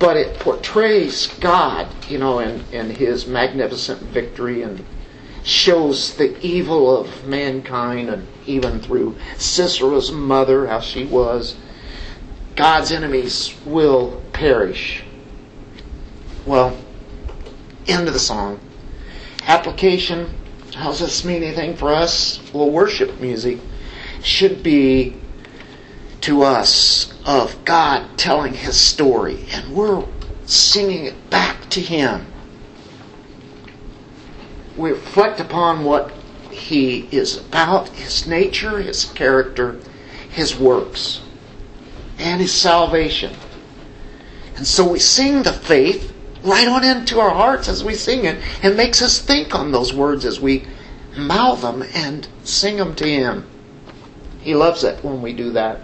but 0.02 0.18
it 0.18 0.40
portrays 0.40 1.28
God, 1.40 1.88
you 2.10 2.18
know, 2.18 2.40
in, 2.40 2.66
in 2.72 2.90
his 2.90 3.28
magnificent 3.28 4.02
victory 4.02 4.64
and 4.64 4.84
shows 5.44 6.16
the 6.16 6.40
evil 6.44 6.98
of 6.98 7.28
mankind 7.28 8.10
and 8.10 8.28
even 8.48 8.80
through 8.82 9.16
Sisera's 9.38 10.12
mother, 10.12 10.66
how 10.66 10.80
she 10.80 11.06
was. 11.06 11.56
God's 12.56 12.92
enemies 12.92 13.56
will 13.64 14.20
perish. 14.34 15.04
Well, 16.48 16.76
end 17.88 18.08
of 18.08 18.14
the 18.16 18.20
song. 18.20 18.60
Application. 19.46 20.34
How 20.74 20.90
does 20.90 21.00
this 21.00 21.24
mean 21.24 21.44
anything 21.44 21.78
for 21.78 21.94
us? 21.94 22.42
Well, 22.52 22.72
worship 22.72 23.22
music 23.22 23.60
should 24.24 24.64
be 24.64 25.21
to 26.22 26.44
us 26.44 27.14
of 27.26 27.66
God 27.66 28.18
telling 28.18 28.54
His 28.54 28.80
story, 28.80 29.46
and 29.52 29.76
we're 29.76 30.06
singing 30.46 31.06
it 31.06 31.30
back 31.30 31.70
to 31.72 31.82
Him. 31.82 32.28
We 34.78 34.92
reflect 34.92 35.40
upon 35.40 35.84
what 35.84 36.12
He 36.52 37.08
is 37.12 37.38
about, 37.38 37.90
His 37.90 38.28
nature, 38.28 38.80
His 38.80 39.06
character, 39.06 39.80
His 40.30 40.56
works, 40.56 41.22
and 42.18 42.40
His 42.40 42.54
salvation. 42.54 43.36
And 44.56 44.68
so 44.68 44.88
we 44.88 45.00
sing 45.00 45.44
the 45.44 45.54
faith 45.54 46.14
right 46.44 46.68
on 46.68 46.84
into 46.84 47.20
our 47.20 47.32
hearts 47.32 47.68
as 47.68 47.84
we 47.84 47.96
sing 47.96 48.26
it 48.26 48.38
and 48.64 48.78
makes 48.78 49.02
us 49.02 49.20
think 49.20 49.56
on 49.56 49.72
those 49.72 49.94
words 49.94 50.26
as 50.26 50.40
we 50.40 50.66
mouth 51.16 51.62
them 51.62 51.84
and 51.94 52.28
sing 52.44 52.78
them 52.78 52.96
to 52.96 53.08
Him. 53.08 53.48
He 54.42 54.56
loves 54.56 54.84
it 54.84 55.04
when 55.04 55.22
we 55.22 55.34
do 55.34 55.52
that. 55.52 55.82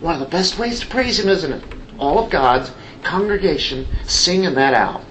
One 0.00 0.14
of 0.14 0.20
the 0.20 0.26
best 0.26 0.58
ways 0.58 0.80
to 0.80 0.86
praise 0.86 1.18
Him, 1.18 1.28
isn't 1.28 1.52
it? 1.52 1.64
All 1.98 2.18
of 2.18 2.30
God's 2.30 2.70
congregation 3.02 3.86
singing 4.04 4.54
that 4.54 4.74
out. 4.74 5.02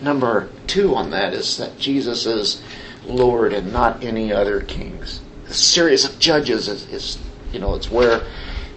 Number 0.00 0.48
two 0.66 0.94
on 0.94 1.10
that 1.10 1.34
is 1.34 1.56
that 1.58 1.78
Jesus 1.78 2.24
is 2.24 2.62
Lord 3.04 3.52
and 3.52 3.72
not 3.72 4.02
any 4.02 4.32
other 4.32 4.60
kings. 4.60 5.20
The 5.46 5.54
series 5.54 6.04
of 6.04 6.18
judges 6.18 6.68
is, 6.68 6.88
is 6.92 7.18
you 7.52 7.58
know, 7.58 7.74
it's 7.74 7.90
where 7.90 8.26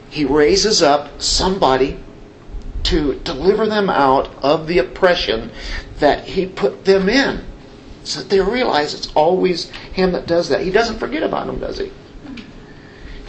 He 0.09 0.25
raises 0.25 0.81
up 0.81 1.21
somebody 1.21 1.99
to 2.83 3.19
deliver 3.19 3.67
them 3.67 3.89
out 3.89 4.33
of 4.43 4.67
the 4.67 4.79
oppression 4.79 5.51
that 5.99 6.25
He 6.25 6.45
put 6.45 6.85
them 6.85 7.07
in. 7.07 7.43
So 8.03 8.21
they 8.21 8.39
realize 8.39 8.93
it's 8.93 9.11
always 9.13 9.69
Him 9.69 10.13
that 10.13 10.25
does 10.25 10.49
that. 10.49 10.61
He 10.61 10.71
doesn't 10.71 10.99
forget 10.99 11.23
about 11.23 11.45
them, 11.45 11.59
does 11.59 11.77
He? 11.77 11.91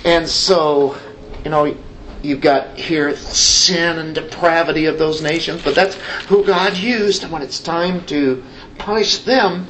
And 0.04 0.28
so, 0.28 0.98
you 1.44 1.50
know, 1.50 1.76
you've 2.22 2.40
got 2.40 2.78
here 2.78 3.16
sin 3.16 3.98
and 3.98 4.14
depravity 4.14 4.86
of 4.86 4.98
those 4.98 5.22
nations, 5.22 5.62
but 5.62 5.74
that's 5.74 5.94
who 6.26 6.44
God 6.44 6.76
used. 6.76 7.22
And 7.22 7.32
when 7.32 7.42
it's 7.42 7.60
time 7.60 8.04
to 8.06 8.42
punish 8.78 9.18
them, 9.18 9.66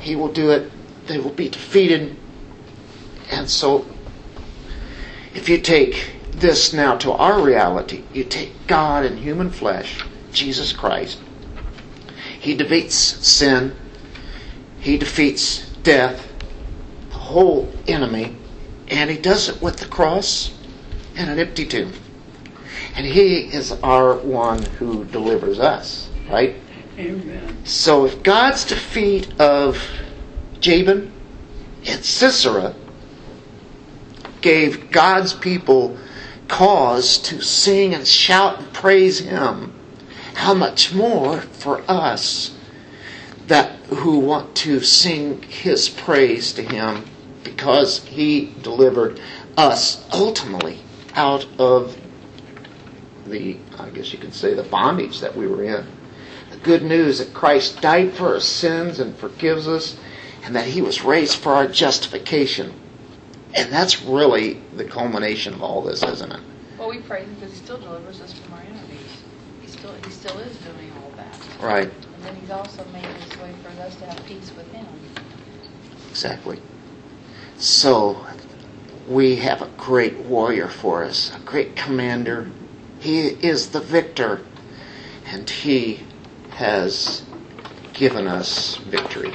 He 0.00 0.16
will 0.16 0.32
do 0.32 0.50
it. 0.50 0.70
They 1.06 1.18
will 1.18 1.32
be 1.32 1.48
defeated. 1.48 2.16
And 3.30 3.48
so, 3.48 3.86
if 5.34 5.48
you 5.48 5.58
take 5.58 6.12
this 6.32 6.72
now 6.72 6.96
to 6.98 7.12
our 7.12 7.40
reality, 7.40 8.04
you 8.12 8.24
take 8.24 8.66
God 8.66 9.04
in 9.04 9.16
human 9.16 9.50
flesh, 9.50 10.04
Jesus 10.32 10.72
Christ. 10.72 11.20
He 12.38 12.54
defeats 12.54 12.94
sin. 12.94 13.74
He 14.78 14.98
defeats 14.98 15.66
death, 15.82 16.32
the 17.08 17.16
whole 17.16 17.72
enemy, 17.88 18.36
and 18.88 19.10
he 19.10 19.16
does 19.16 19.48
it 19.48 19.60
with 19.60 19.78
the 19.78 19.86
cross 19.86 20.55
and 21.16 21.30
an 21.30 21.38
empty 21.38 21.64
tomb. 21.64 21.92
And 22.94 23.06
he 23.06 23.40
is 23.40 23.72
our 23.82 24.16
one 24.16 24.62
who 24.62 25.04
delivers 25.04 25.58
us, 25.58 26.10
right? 26.30 26.56
Amen. 26.98 27.64
So 27.64 28.06
if 28.06 28.22
God's 28.22 28.64
defeat 28.64 29.38
of 29.40 29.82
Jabin 30.60 31.12
and 31.86 32.04
Sisera 32.04 32.74
gave 34.40 34.90
God's 34.90 35.34
people 35.34 35.98
cause 36.48 37.18
to 37.18 37.42
sing 37.42 37.94
and 37.94 38.06
shout 38.06 38.58
and 38.58 38.72
praise 38.72 39.18
him, 39.18 39.74
how 40.34 40.54
much 40.54 40.94
more 40.94 41.40
for 41.40 41.82
us 41.88 42.56
that 43.46 43.72
who 43.86 44.18
want 44.18 44.54
to 44.54 44.80
sing 44.80 45.42
his 45.42 45.88
praise 45.88 46.52
to 46.52 46.62
him 46.62 47.04
because 47.44 48.04
he 48.04 48.52
delivered 48.62 49.20
us 49.56 50.04
ultimately 50.12 50.78
out 51.16 51.46
of 51.58 51.96
the 53.26 53.58
I 53.78 53.90
guess 53.90 54.12
you 54.12 54.18
could 54.18 54.34
say 54.34 54.54
the 54.54 54.62
bondage 54.62 55.20
that 55.20 55.36
we 55.36 55.46
were 55.46 55.64
in. 55.64 55.86
The 56.50 56.58
good 56.58 56.82
news 56.82 57.18
that 57.18 57.34
Christ 57.34 57.80
died 57.80 58.14
for 58.14 58.34
our 58.34 58.40
sins 58.40 59.00
and 59.00 59.16
forgives 59.16 59.66
us 59.66 59.96
and 60.44 60.54
that 60.54 60.66
he 60.66 60.80
was 60.80 61.02
raised 61.02 61.38
for 61.38 61.52
our 61.52 61.66
justification. 61.66 62.72
And 63.54 63.72
that's 63.72 64.02
really 64.02 64.60
the 64.76 64.84
culmination 64.84 65.54
of 65.54 65.62
all 65.62 65.82
this, 65.82 66.02
isn't 66.02 66.30
it? 66.30 66.40
Well, 66.78 66.90
we 66.90 66.98
pray 66.98 67.24
because 67.24 67.52
He 67.52 67.58
still 67.58 67.78
delivers 67.78 68.20
us 68.20 68.32
from 68.34 68.52
our 68.52 68.60
enemies. 68.60 69.22
He 69.62 69.66
still, 69.66 69.94
He 70.04 70.10
still 70.10 70.38
is 70.38 70.56
doing 70.58 70.92
all 71.02 71.10
that. 71.16 71.40
Right. 71.60 71.90
And 71.90 72.24
then 72.24 72.36
He's 72.36 72.50
also 72.50 72.84
made 72.92 73.04
His 73.04 73.38
way 73.38 73.52
for 73.62 73.82
us 73.82 73.96
to 73.96 74.06
have 74.06 74.24
peace 74.26 74.52
with 74.56 74.70
Him. 74.72 74.86
Exactly. 76.10 76.60
So 77.56 78.26
we 79.08 79.36
have 79.36 79.62
a 79.62 79.68
great 79.76 80.16
warrior 80.18 80.68
for 80.68 81.04
us, 81.04 81.34
a 81.34 81.40
great 81.40 81.76
commander. 81.76 82.50
He 82.98 83.28
is 83.28 83.70
the 83.70 83.80
victor, 83.80 84.40
and 85.26 85.48
he 85.48 86.00
has 86.50 87.24
given 87.92 88.26
us 88.26 88.76
victory. 88.76 89.32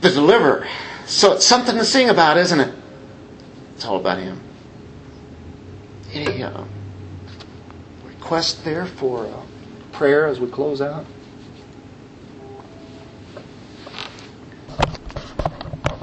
The 0.00 0.10
deliverer. 0.10 0.66
So 1.06 1.34
it's 1.34 1.46
something 1.46 1.76
to 1.76 1.84
sing 1.84 2.08
about, 2.08 2.36
isn't 2.36 2.60
it? 2.60 2.74
It's 3.74 3.84
all 3.84 3.96
about 3.96 4.18
him. 4.18 4.40
Any 6.12 6.42
uh, 6.42 6.64
request 8.04 8.64
there 8.64 8.86
for 8.86 9.44
prayer 9.92 10.26
as 10.26 10.40
we 10.40 10.48
close 10.48 10.80
out? 10.80 11.04